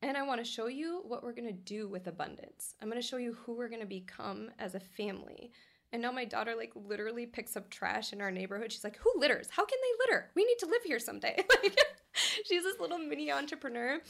And 0.01 0.17
I 0.17 0.23
want 0.23 0.45
to 0.45 0.51
show 0.51 0.67
you 0.67 1.03
what 1.07 1.23
we're 1.23 1.33
going 1.33 1.47
to 1.47 1.53
do 1.53 1.89
with 1.89 2.09
abundance. 2.09 2.75
I'm 2.81 2.89
going 2.89 3.01
to 3.01 3.07
show 3.07 3.19
you 3.19 3.35
who 3.35 3.55
we're 3.55 3.69
going 3.69 3.81
to 3.83 3.87
become 3.87 4.51
as 4.59 4.75
a 4.75 4.81
family. 4.81 5.53
And 5.93 6.03
now 6.03 6.11
my 6.11 6.25
daughter 6.25 6.55
like 6.57 6.73
literally 6.75 7.27
picks 7.27 7.57
up 7.57 7.71
trash 7.71 8.13
in 8.13 8.21
our 8.21 8.31
neighborhood. 8.31 8.73
She's 8.73 8.83
like, 8.83 8.97
"Who 8.97 9.13
litters? 9.17 9.49
How 9.51 9.65
can 9.65 9.79
they 9.81 10.05
litter? 10.07 10.31
We 10.35 10.45
need 10.45 10.59
to 10.61 10.67
live 10.67 10.83
here 10.85 10.99
someday." 10.99 11.45
she's 12.45 12.65
this 12.65 12.81
little 12.81 12.99
mini 12.99 13.31
entrepreneur. 13.31 14.01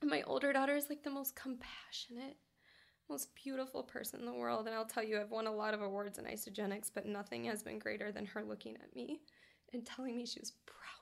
And 0.00 0.10
my 0.10 0.22
older 0.22 0.52
daughter 0.52 0.76
is 0.76 0.88
like 0.88 1.02
the 1.02 1.10
most 1.10 1.36
compassionate, 1.36 2.36
most 3.08 3.34
beautiful 3.34 3.82
person 3.82 4.20
in 4.20 4.26
the 4.26 4.32
world. 4.32 4.66
And 4.66 4.74
I'll 4.74 4.86
tell 4.86 5.04
you, 5.04 5.20
I've 5.20 5.30
won 5.30 5.46
a 5.46 5.54
lot 5.54 5.74
of 5.74 5.82
awards 5.82 6.18
in 6.18 6.24
Isagenics, 6.24 6.90
but 6.94 7.06
nothing 7.06 7.44
has 7.44 7.62
been 7.62 7.78
greater 7.78 8.10
than 8.10 8.26
her 8.26 8.42
looking 8.42 8.76
at 8.76 8.94
me 8.94 9.20
and 9.72 9.84
telling 9.84 10.16
me 10.16 10.26
she 10.26 10.40
was 10.40 10.52
proud. 10.66 10.99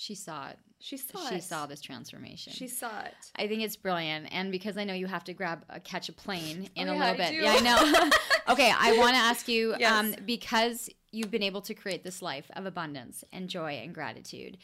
She 0.00 0.14
saw 0.14 0.50
it. 0.50 0.58
She 0.78 0.96
saw 0.96 1.28
she 1.28 1.34
it. 1.34 1.42
saw 1.42 1.66
this 1.66 1.80
transformation. 1.80 2.52
She 2.52 2.68
saw 2.68 3.00
it. 3.02 3.14
I 3.34 3.48
think 3.48 3.62
it's 3.62 3.74
brilliant, 3.74 4.28
and 4.30 4.52
because 4.52 4.76
I 4.76 4.84
know 4.84 4.94
you 4.94 5.08
have 5.08 5.24
to 5.24 5.34
grab 5.34 5.64
a, 5.68 5.80
catch 5.80 6.08
a 6.08 6.12
plane 6.12 6.68
in 6.76 6.88
Oh, 6.88 6.92
a 6.92 6.94
yeah, 6.94 7.00
little 7.10 7.16
bit. 7.16 7.34
Yeah, 7.34 7.52
I 7.56 7.60
know. 7.60 8.10
okay, 8.52 8.72
I 8.78 8.96
want 8.96 9.14
to 9.14 9.20
ask 9.20 9.48
you 9.48 9.74
Yes. 9.76 9.92
um, 9.92 10.14
because 10.24 10.88
you've 11.10 11.32
been 11.32 11.42
able 11.42 11.62
to 11.62 11.74
create 11.74 12.04
this 12.04 12.22
life 12.22 12.48
of 12.54 12.64
abundance 12.64 13.24
and 13.32 13.48
joy 13.48 13.72
and 13.82 13.92
gratitude. 13.92 14.58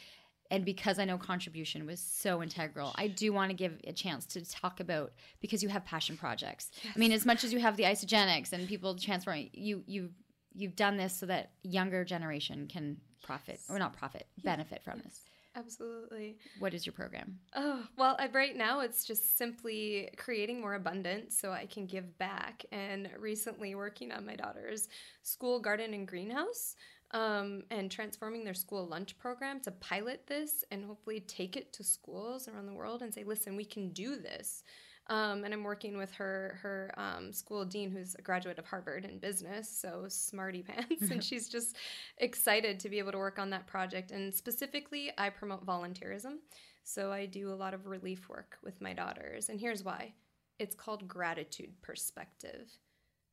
And 0.53 0.64
because 0.64 1.01
I 1.01 1.05
know 1.05 1.18
contribution 1.18 1.85
was 1.85 1.99
so 1.99 2.41
integral, 2.41 2.93
I 2.95 3.09
do 3.09 3.32
want 3.32 3.51
to 3.51 3.55
give 3.57 3.80
a 3.85 3.93
chance 3.93 4.24
to 4.26 4.49
talk 4.49 4.78
about 4.78 5.12
because 5.41 5.64
you 5.64 5.68
have 5.68 5.85
passion 5.85 6.16
projects. 6.16 6.70
I 6.95 6.97
mean, 6.97 7.11
as 7.11 7.26
much 7.26 7.43
as 7.43 7.53
you 7.53 7.59
have 7.59 7.76
the 7.76 7.82
Isagenics 7.85 8.53
and 8.53 8.68
people 8.68 8.95
transforming, 8.95 9.51
you 9.53 9.82
you 9.89 10.11
you've 10.53 10.76
done 10.76 10.97
this 10.97 11.12
so 11.18 11.26
that 11.26 11.51
younger 11.64 12.05
generation 12.05 12.68
can 12.68 12.99
profit 13.25 13.61
or 13.68 13.79
not 13.79 13.97
profit, 13.97 14.27
benefit 14.45 14.83
from 14.85 15.01
this. 15.01 15.20
Absolutely. 15.57 16.37
What 16.59 16.75
is 16.75 16.85
your 16.85 16.93
program? 16.93 17.39
Oh, 17.55 17.85
well, 17.97 18.16
I, 18.18 18.29
right 18.29 18.57
now 18.57 18.81
it's 18.81 19.05
just 19.05 19.39
simply 19.39 20.11
creating 20.16 20.61
more 20.61 20.75
abundance 20.75 21.39
so 21.39 21.53
I 21.53 21.66
can 21.66 21.87
give 21.87 22.18
back. 22.18 22.64
And 22.72 23.09
recently 23.18 23.75
working 23.75 24.11
on 24.11 24.27
my 24.27 24.35
daughter's 24.35 24.89
school 25.22 25.61
garden 25.61 25.95
and 25.95 26.09
greenhouse 26.09 26.75
um, 27.12 27.62
and 27.70 27.91
transforming 27.91 28.45
their 28.45 28.55
school 28.55 28.87
lunch 28.87 29.16
program 29.16 29.61
to 29.61 29.70
pilot 29.70 30.27
this 30.27 30.64
and 30.72 30.85
hopefully 30.85 31.20
take 31.20 31.57
it 31.57 31.72
to 31.75 31.85
schools 31.85 32.49
around 32.49 32.66
the 32.66 32.75
world 32.75 33.03
and 33.03 33.14
say, 33.14 33.22
listen, 33.22 33.57
we 33.57 33.64
can 33.64 33.91
do 33.91 34.16
this. 34.16 34.64
Um, 35.09 35.45
and 35.45 35.53
I'm 35.53 35.65
working 35.65 35.99
with 35.99 36.11
her 36.13 36.59
her 36.63 36.91
um, 36.97 37.33
school 37.33 37.65
dean, 37.65 37.91
who's 37.91 38.15
a 38.15 38.23
graduate 38.23 38.59
of 38.59 38.65
Harvard 38.65 39.05
in 39.05 39.19
business, 39.19 39.69
so 39.69 40.07
smarty 40.09 40.63
pants, 40.67 41.11
and 41.11 41.23
she's 41.25 41.49
just 41.49 41.77
excited 42.19 42.81
to 42.81 42.89
be 42.89 42.99
able 42.99 43.13
to 43.13 43.19
work 43.19 43.39
on 43.39 43.51
that 43.51 43.67
project. 43.67 44.13
And 44.13 44.35
specifically, 44.35 45.13
I 45.19 45.29
promote 45.29 45.67
volunteerism, 45.67 46.37
so 46.85 47.13
I 47.13 47.27
do 47.27 47.53
a 47.53 47.55
lot 47.55 47.75
of 47.75 47.87
relief 47.87 48.29
work 48.29 48.57
with 48.63 48.81
my 48.81 48.95
daughters. 48.95 49.51
And 49.51 49.61
here's 49.61 49.85
why: 49.85 50.15
it's 50.59 50.75
called 50.75 51.07
gratitude 51.07 51.73
perspective. 51.83 52.71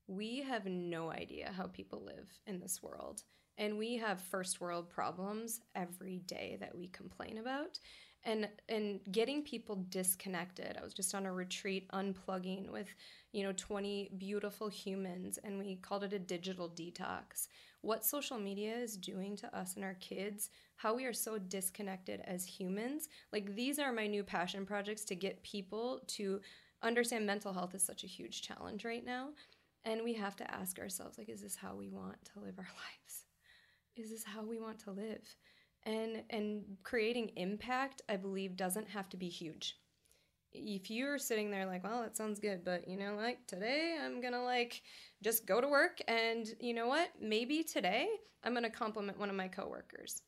We 0.08 0.42
have 0.42 0.66
no 0.66 1.10
idea 1.10 1.54
how 1.56 1.68
people 1.68 2.04
live 2.04 2.30
in 2.48 2.60
this 2.60 2.84
world, 2.84 3.24
and 3.58 3.78
we 3.78 3.96
have 3.96 4.20
first 4.20 4.60
world 4.60 4.90
problems 4.90 5.62
every 5.74 6.18
day 6.20 6.58
that 6.60 6.78
we 6.78 6.90
complain 6.90 7.38
about 7.38 7.80
and 8.24 8.48
and 8.70 9.00
getting 9.12 9.44
people 9.44 9.86
disconnected. 9.90 10.78
I 10.80 10.84
was 10.84 10.94
just 10.94 11.16
on 11.16 11.26
a 11.26 11.34
retreat 11.34 11.90
unplugging 11.92 12.70
with 12.70 12.88
you 13.32 13.44
know 13.44 13.54
20 13.54 14.12
beautiful 14.18 14.68
humans 14.68 15.40
and 15.44 15.58
we 15.58 15.76
called 15.76 16.04
it 16.04 16.14
a 16.14 16.20
digital 16.20 16.70
detox. 16.70 17.48
What 17.82 18.06
social 18.06 18.38
media 18.38 18.76
is 18.76 18.96
doing 18.96 19.36
to 19.38 19.58
us 19.58 19.76
and 19.76 19.84
our 19.84 19.96
kids 19.96 20.50
how 20.76 20.96
we 20.96 21.06
are 21.06 21.14
so 21.14 21.38
disconnected 21.38 22.22
as 22.26 22.46
humans 22.46 23.08
like 23.32 23.56
these 23.56 23.78
are 23.80 23.92
my 23.92 24.08
new 24.08 24.24
passion 24.24 24.66
projects 24.66 25.04
to 25.06 25.16
get 25.16 25.44
people 25.44 26.02
to 26.08 26.42
understand 26.82 27.26
mental 27.26 27.54
health 27.54 27.76
is 27.76 27.84
such 27.84 28.04
a 28.04 28.08
huge 28.08 28.42
challenge 28.42 28.84
right 28.84 29.06
now 29.06 29.30
and 29.86 30.04
we 30.04 30.14
have 30.14 30.36
to 30.36 30.52
ask 30.54 30.80
ourselves 30.80 31.18
like 31.18 31.30
is 31.30 31.42
this 31.42 31.56
how 31.56 31.76
we 31.76 31.90
want 31.90 32.18
to 32.34 32.40
live 32.40 32.58
our 32.58 32.66
lives? 32.66 33.26
Is 33.96 34.10
this 34.10 34.24
how 34.24 34.44
we 34.44 34.60
want 34.60 34.80
to 34.80 34.92
live 34.92 35.36
and 35.86 36.24
and 36.30 36.64
creating 36.84 37.32
impact 37.36 38.02
i 38.10 38.16
believe 38.16 38.56
doesn't 38.56 38.90
have 38.90 39.10
to 39.10 39.18
be 39.18 39.30
huge. 39.30 39.78
If 40.54 40.92
you're 40.92 41.18
sitting 41.18 41.50
there 41.50 41.66
like 41.66 41.84
well 41.84 42.02
that 42.02 42.18
sounds 42.18 42.40
good 42.40 42.64
but 42.66 42.88
you 42.88 42.98
know 42.98 43.16
like 43.16 43.46
today 43.48 43.98
i'm 44.04 44.22
gonna 44.22 44.44
like 44.44 44.82
just 45.24 45.46
go 45.46 45.62
to 45.62 45.68
work 45.68 46.00
and 46.08 46.48
you 46.60 46.74
know 46.74 46.88
what? 46.88 47.10
Maybe 47.22 47.64
today 47.64 48.08
i'm 48.44 48.54
gonna 48.54 48.70
compliment 48.70 49.20
one 49.20 49.30
of 49.30 49.36
my 49.36 49.48
coworkers. 49.48 50.22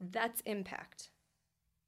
That's 0.00 0.40
impact. 0.42 1.10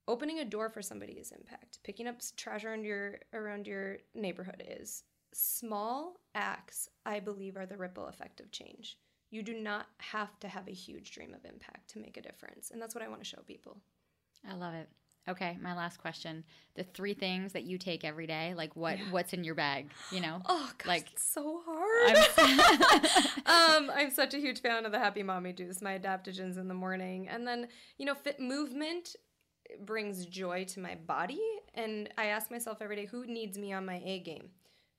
Opening 0.08 0.40
a 0.40 0.44
door 0.44 0.68
for 0.68 0.82
somebody 0.82 1.12
is 1.14 1.30
impact. 1.30 1.78
Picking 1.84 2.08
up 2.08 2.16
trash 2.36 2.64
around 2.64 2.84
your 2.84 3.20
around 3.32 3.66
your 3.66 3.98
neighborhood 4.14 4.62
is. 4.68 5.04
Small 5.32 6.16
acts 6.34 6.88
i 7.06 7.18
believe 7.20 7.56
are 7.56 7.66
the 7.66 7.76
ripple 7.76 8.06
effect 8.06 8.40
of 8.40 8.50
change 8.50 8.98
you 9.30 9.42
do 9.42 9.54
not 9.54 9.86
have 9.98 10.38
to 10.40 10.48
have 10.48 10.66
a 10.68 10.72
huge 10.72 11.12
dream 11.12 11.34
of 11.34 11.44
impact 11.44 11.88
to 11.90 11.98
make 11.98 12.16
a 12.16 12.22
difference 12.22 12.70
and 12.70 12.80
that's 12.80 12.94
what 12.94 13.04
i 13.04 13.08
want 13.08 13.20
to 13.20 13.28
show 13.28 13.40
people 13.46 13.78
I 14.48 14.54
love 14.54 14.74
it. 14.74 14.88
Okay, 15.28 15.58
my 15.60 15.76
last 15.76 15.98
question: 15.98 16.44
the 16.74 16.82
three 16.82 17.12
things 17.14 17.52
that 17.52 17.64
you 17.64 17.76
take 17.76 18.04
every 18.04 18.26
day, 18.26 18.54
like 18.56 18.74
what 18.74 18.98
what's 19.10 19.32
in 19.32 19.44
your 19.44 19.54
bag? 19.54 19.90
You 20.10 20.20
know, 20.20 20.40
oh 20.46 20.70
god 20.78 20.88
like 20.88 21.12
it's 21.12 21.22
so 21.22 21.60
hard 21.64 22.16
um, 23.46 23.90
I'm 23.94 24.10
such 24.10 24.34
a 24.34 24.38
huge 24.38 24.60
fan 24.60 24.86
of 24.86 24.92
the 24.92 24.98
Happy 24.98 25.22
Mommy 25.22 25.52
juice, 25.52 25.82
my 25.82 25.98
adaptogens 25.98 26.58
in 26.58 26.68
the 26.68 26.74
morning. 26.74 27.28
And 27.28 27.46
then, 27.46 27.68
you 27.98 28.06
know, 28.06 28.14
fit 28.14 28.40
movement 28.40 29.14
brings 29.84 30.26
joy 30.26 30.64
to 30.64 30.80
my 30.80 30.94
body. 30.94 31.40
And 31.74 32.08
I 32.16 32.26
ask 32.26 32.50
myself 32.50 32.78
every 32.80 32.96
day, 32.96 33.04
who 33.04 33.26
needs 33.26 33.58
me 33.58 33.72
on 33.72 33.84
my 33.84 34.00
A 34.04 34.20
game? 34.20 34.48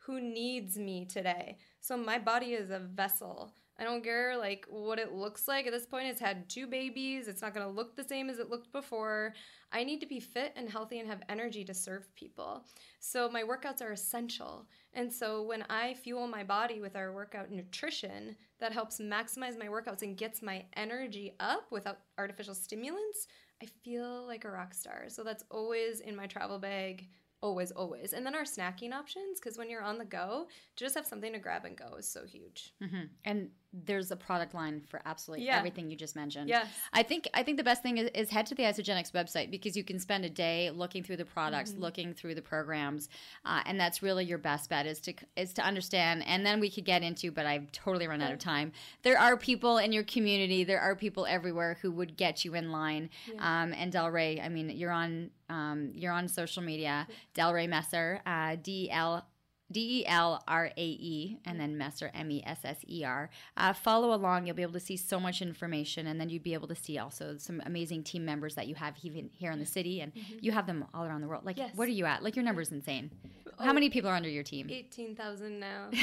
Who 0.05 0.21
needs 0.21 0.77
me 0.77 1.05
today? 1.05 1.57
So 1.79 1.97
my 1.97 2.19
body 2.19 2.53
is 2.53 2.69
a 2.69 2.79
vessel, 2.79 3.53
I 3.81 3.83
don't 3.83 4.03
care 4.03 4.37
like 4.37 4.67
what 4.69 4.99
it 4.99 5.11
looks 5.11 5.47
like. 5.47 5.65
At 5.65 5.73
this 5.73 5.87
point, 5.87 6.05
it's 6.05 6.21
had 6.21 6.47
two 6.47 6.67
babies. 6.67 7.27
It's 7.27 7.41
not 7.41 7.55
going 7.55 7.65
to 7.65 7.71
look 7.71 7.95
the 7.95 8.03
same 8.03 8.29
as 8.29 8.37
it 8.37 8.47
looked 8.47 8.71
before. 8.71 9.33
I 9.71 9.83
need 9.83 10.01
to 10.01 10.05
be 10.05 10.19
fit 10.19 10.53
and 10.55 10.69
healthy 10.69 10.99
and 10.99 11.09
have 11.09 11.23
energy 11.27 11.65
to 11.65 11.73
serve 11.73 12.13
people. 12.13 12.63
So 12.99 13.27
my 13.27 13.41
workouts 13.41 13.81
are 13.81 13.91
essential. 13.91 14.67
And 14.93 15.11
so 15.11 15.41
when 15.41 15.63
I 15.67 15.95
fuel 15.95 16.27
my 16.27 16.43
body 16.43 16.79
with 16.79 16.95
our 16.95 17.11
workout 17.11 17.49
nutrition, 17.49 18.35
that 18.59 18.71
helps 18.71 18.99
maximize 18.99 19.57
my 19.57 19.65
workouts 19.65 20.03
and 20.03 20.15
gets 20.15 20.43
my 20.43 20.63
energy 20.77 21.33
up 21.39 21.71
without 21.71 22.01
artificial 22.19 22.53
stimulants, 22.53 23.27
I 23.63 23.65
feel 23.83 24.27
like 24.27 24.45
a 24.45 24.51
rock 24.51 24.75
star. 24.75 25.05
So 25.07 25.23
that's 25.23 25.43
always 25.49 26.01
in 26.01 26.15
my 26.15 26.27
travel 26.27 26.59
bag 26.59 27.07
always 27.41 27.71
always 27.71 28.13
and 28.13 28.23
then 28.23 28.35
our 28.35 28.43
snacking 28.43 28.93
options 28.93 29.39
because 29.39 29.57
when 29.57 29.67
you're 29.67 29.81
on 29.81 29.97
the 29.97 30.05
go 30.05 30.45
to 30.75 30.83
just 30.83 30.95
have 30.95 31.07
something 31.07 31.33
to 31.33 31.39
grab 31.39 31.65
and 31.65 31.75
go 31.75 31.95
is 31.97 32.07
so 32.07 32.23
huge 32.23 32.73
mm-hmm. 32.81 33.05
and 33.25 33.49
there's 33.73 34.11
a 34.11 34.15
product 34.15 34.53
line 34.53 34.81
for 34.89 35.01
absolutely 35.05 35.45
yeah. 35.45 35.57
everything 35.57 35.89
you 35.89 35.95
just 35.95 36.15
mentioned. 36.15 36.49
Yes. 36.49 36.67
I 36.91 37.03
think 37.03 37.27
i 37.33 37.41
think 37.41 37.57
the 37.57 37.63
best 37.63 37.81
thing 37.81 37.97
is, 37.97 38.09
is, 38.13 38.29
head 38.29 38.45
to 38.47 38.55
the 38.55 38.63
Isagenics 38.63 39.11
website 39.11 39.49
because 39.49 39.77
you 39.77 39.83
can 39.83 39.97
spend 39.97 40.25
a 40.25 40.29
day 40.29 40.69
looking 40.71 41.03
through 41.03 41.17
the 41.17 41.25
products 41.25 41.71
mm-hmm. 41.71 41.81
looking 41.81 42.13
through 42.13 42.35
the 42.35 42.41
programs 42.41 43.07
uh, 43.45 43.61
and 43.65 43.79
that's 43.79 44.03
really 44.03 44.25
your 44.25 44.37
best 44.37 44.69
bet 44.69 44.85
is 44.85 44.99
to 45.01 45.13
is 45.35 45.53
to 45.53 45.61
understand. 45.63 46.23
And 46.27 46.45
then 46.45 46.59
we 46.59 46.69
could 46.69 46.85
get 46.85 47.01
into 47.01 47.31
but 47.31 47.45
i've 47.45 47.71
totally 47.71 48.07
run 48.07 48.21
out 48.21 48.33
of 48.33 48.39
time. 48.39 48.73
There 49.03 49.17
are 49.17 49.37
people 49.37 49.77
in 49.77 49.93
your 49.93 50.03
community 50.03 50.63
there 50.63 50.81
are 50.81 50.95
people 50.95 51.25
everywhere 51.25 51.77
who 51.81 51.91
would 51.91 52.17
get 52.17 52.43
you 52.43 52.55
in 52.55 52.71
line. 52.71 53.09
Yeah. 53.27 53.63
um, 53.63 53.73
and 53.73 53.91
Delrae 53.93 54.43
i 54.43 54.49
mean 54.49 54.69
you're 54.69 54.91
on 54.91 55.31
um, 55.51 55.91
you're 55.93 56.13
on 56.13 56.27
social 56.27 56.63
media, 56.63 57.07
Delrae 57.35 57.67
Messer, 57.67 58.21
uh, 58.25 58.55
D 58.63 58.89
L 58.89 59.25
D 59.71 59.99
E 59.99 60.05
L 60.07 60.43
R 60.47 60.71
A 60.75 60.83
E, 60.83 61.39
and 61.45 61.59
then 61.59 61.77
Messer, 61.77 62.11
M 62.13 62.31
E 62.31 62.43
S 62.45 62.59
S 62.63 62.77
E 62.87 63.03
R. 63.03 63.29
Uh, 63.57 63.73
follow 63.73 64.13
along. 64.13 64.45
You'll 64.45 64.55
be 64.55 64.61
able 64.61 64.73
to 64.73 64.79
see 64.79 64.97
so 64.97 65.19
much 65.19 65.41
information, 65.41 66.07
and 66.07 66.19
then 66.19 66.29
you'd 66.29 66.43
be 66.43 66.53
able 66.53 66.67
to 66.67 66.75
see 66.75 66.97
also 66.97 67.35
some 67.37 67.61
amazing 67.65 68.03
team 68.03 68.25
members 68.25 68.55
that 68.55 68.67
you 68.67 68.75
have 68.75 68.95
even 69.03 69.29
here 69.33 69.51
in 69.51 69.59
the 69.59 69.65
city, 69.65 70.01
and 70.01 70.13
mm-hmm. 70.13 70.37
you 70.41 70.51
have 70.51 70.67
them 70.67 70.85
all 70.93 71.05
around 71.05 71.21
the 71.21 71.27
world. 71.27 71.45
Like, 71.45 71.57
yes. 71.57 71.71
what 71.75 71.87
are 71.87 71.91
you 71.91 72.05
at? 72.05 72.23
Like, 72.23 72.35
your 72.35 72.45
number's 72.45 72.71
insane. 72.71 73.11
Oh, 73.59 73.63
How 73.63 73.73
many 73.73 73.89
people 73.89 74.09
are 74.09 74.15
under 74.15 74.29
your 74.29 74.43
team? 74.43 74.67
18,000 74.69 75.59
now. 75.59 75.89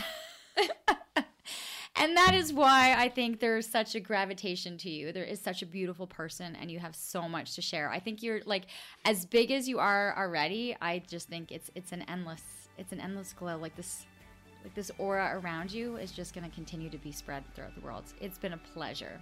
and 1.96 2.16
that 2.16 2.34
is 2.34 2.52
why 2.52 2.94
I 2.96 3.08
think 3.08 3.40
there's 3.40 3.66
such 3.66 3.94
a 3.94 4.00
gravitation 4.00 4.78
to 4.78 4.90
you. 4.90 5.12
There 5.12 5.24
is 5.24 5.40
such 5.40 5.62
a 5.62 5.66
beautiful 5.66 6.06
person, 6.06 6.56
and 6.56 6.70
you 6.70 6.78
have 6.78 6.96
so 6.96 7.28
much 7.28 7.54
to 7.56 7.62
share. 7.62 7.90
I 7.90 7.98
think 8.00 8.22
you're 8.22 8.40
like 8.44 8.64
as 9.04 9.26
big 9.26 9.50
as 9.50 9.68
you 9.68 9.78
are 9.78 10.16
already. 10.16 10.76
I 10.80 11.02
just 11.08 11.28
think 11.28 11.52
it's 11.52 11.70
it's 11.74 11.92
an 11.92 12.02
endless 12.02 12.42
it's 12.78 12.92
an 12.92 13.00
endless 13.00 13.32
glow. 13.32 13.58
Like 13.58 13.76
this 13.76 14.06
like 14.64 14.74
this 14.74 14.90
aura 14.98 15.40
around 15.40 15.70
you 15.70 15.96
is 15.96 16.10
just 16.10 16.34
going 16.34 16.48
to 16.48 16.54
continue 16.54 16.90
to 16.90 16.98
be 16.98 17.12
spread 17.12 17.44
throughout 17.54 17.74
the 17.74 17.80
world. 17.80 18.04
It's 18.20 18.38
been 18.38 18.54
a 18.54 18.58
pleasure. 18.58 19.20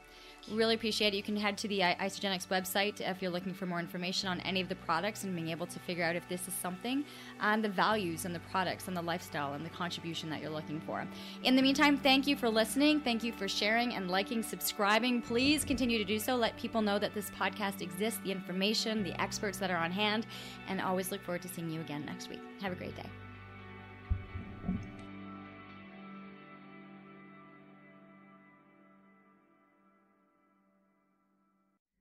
Really 0.51 0.75
appreciate 0.75 1.13
it. 1.13 1.17
You 1.17 1.23
can 1.23 1.37
head 1.37 1.59
to 1.59 1.69
the 1.69 1.81
Isagenics 1.81 2.47
website 2.47 3.01
if 3.01 3.21
you're 3.21 3.31
looking 3.31 3.53
for 3.53 3.67
more 3.67 3.81
information 3.81 4.29
on 4.29 4.41
any 4.41 4.61
of 4.61 4.69
the 4.69 4.77
products 4.77 5.25
and 5.25 5.35
being 5.35 5.51
able 5.51 5.67
to 5.67 5.79
figure 5.81 6.05
out 6.05 6.17
if 6.17 6.27
this 6.29 6.49
is 6.49 6.55
something 6.55 7.05
and 7.41 7.63
the 7.63 7.69
values 7.69 8.25
and 8.25 8.35
the 8.35 8.41
products 8.51 8.89
and 8.89 8.97
the 8.97 9.03
lifestyle 9.03 9.55
and 9.55 9.65
the 9.65 9.71
contribution 9.71 10.31
that 10.31 10.41
you're 10.41 10.51
looking 10.51 10.81
for. 10.81 11.07
In 11.43 11.55
the 11.55 11.63
meantime, 11.63 11.99
thank 11.99 12.27
you 12.27 12.37
for 12.37 12.49
listening. 12.49 13.01
Thank 13.01 13.23
you 13.23 13.33
for 13.33 13.49
sharing 13.49 13.95
and 13.95 14.11
liking, 14.11 14.43
subscribing. 14.43 15.21
Please 15.21 15.65
continue 15.65 15.99
to 15.99 16.05
do 16.05 16.19
so. 16.19 16.37
Let 16.37 16.57
people 16.57 16.81
know 16.81 16.99
that 16.99 17.13
this 17.13 17.29
podcast 17.31 17.83
exists, 17.83 18.21
the 18.25 18.33
information, 18.33 19.03
the 19.03 19.21
experts 19.21 19.59
that 19.59 19.71
are 19.71 19.77
on 19.77 19.91
hand, 19.91 20.27
and 20.69 20.81
always 20.81 21.11
look 21.11 21.23
forward 21.23 21.43
to 21.43 21.49
seeing 21.49 21.71
you 21.71 21.81
again 21.81 22.07
next 22.07 22.31
week. 22.31 22.41
Have 22.63 22.73
a 22.73 22.77
great 22.77 22.97
day. 22.97 23.09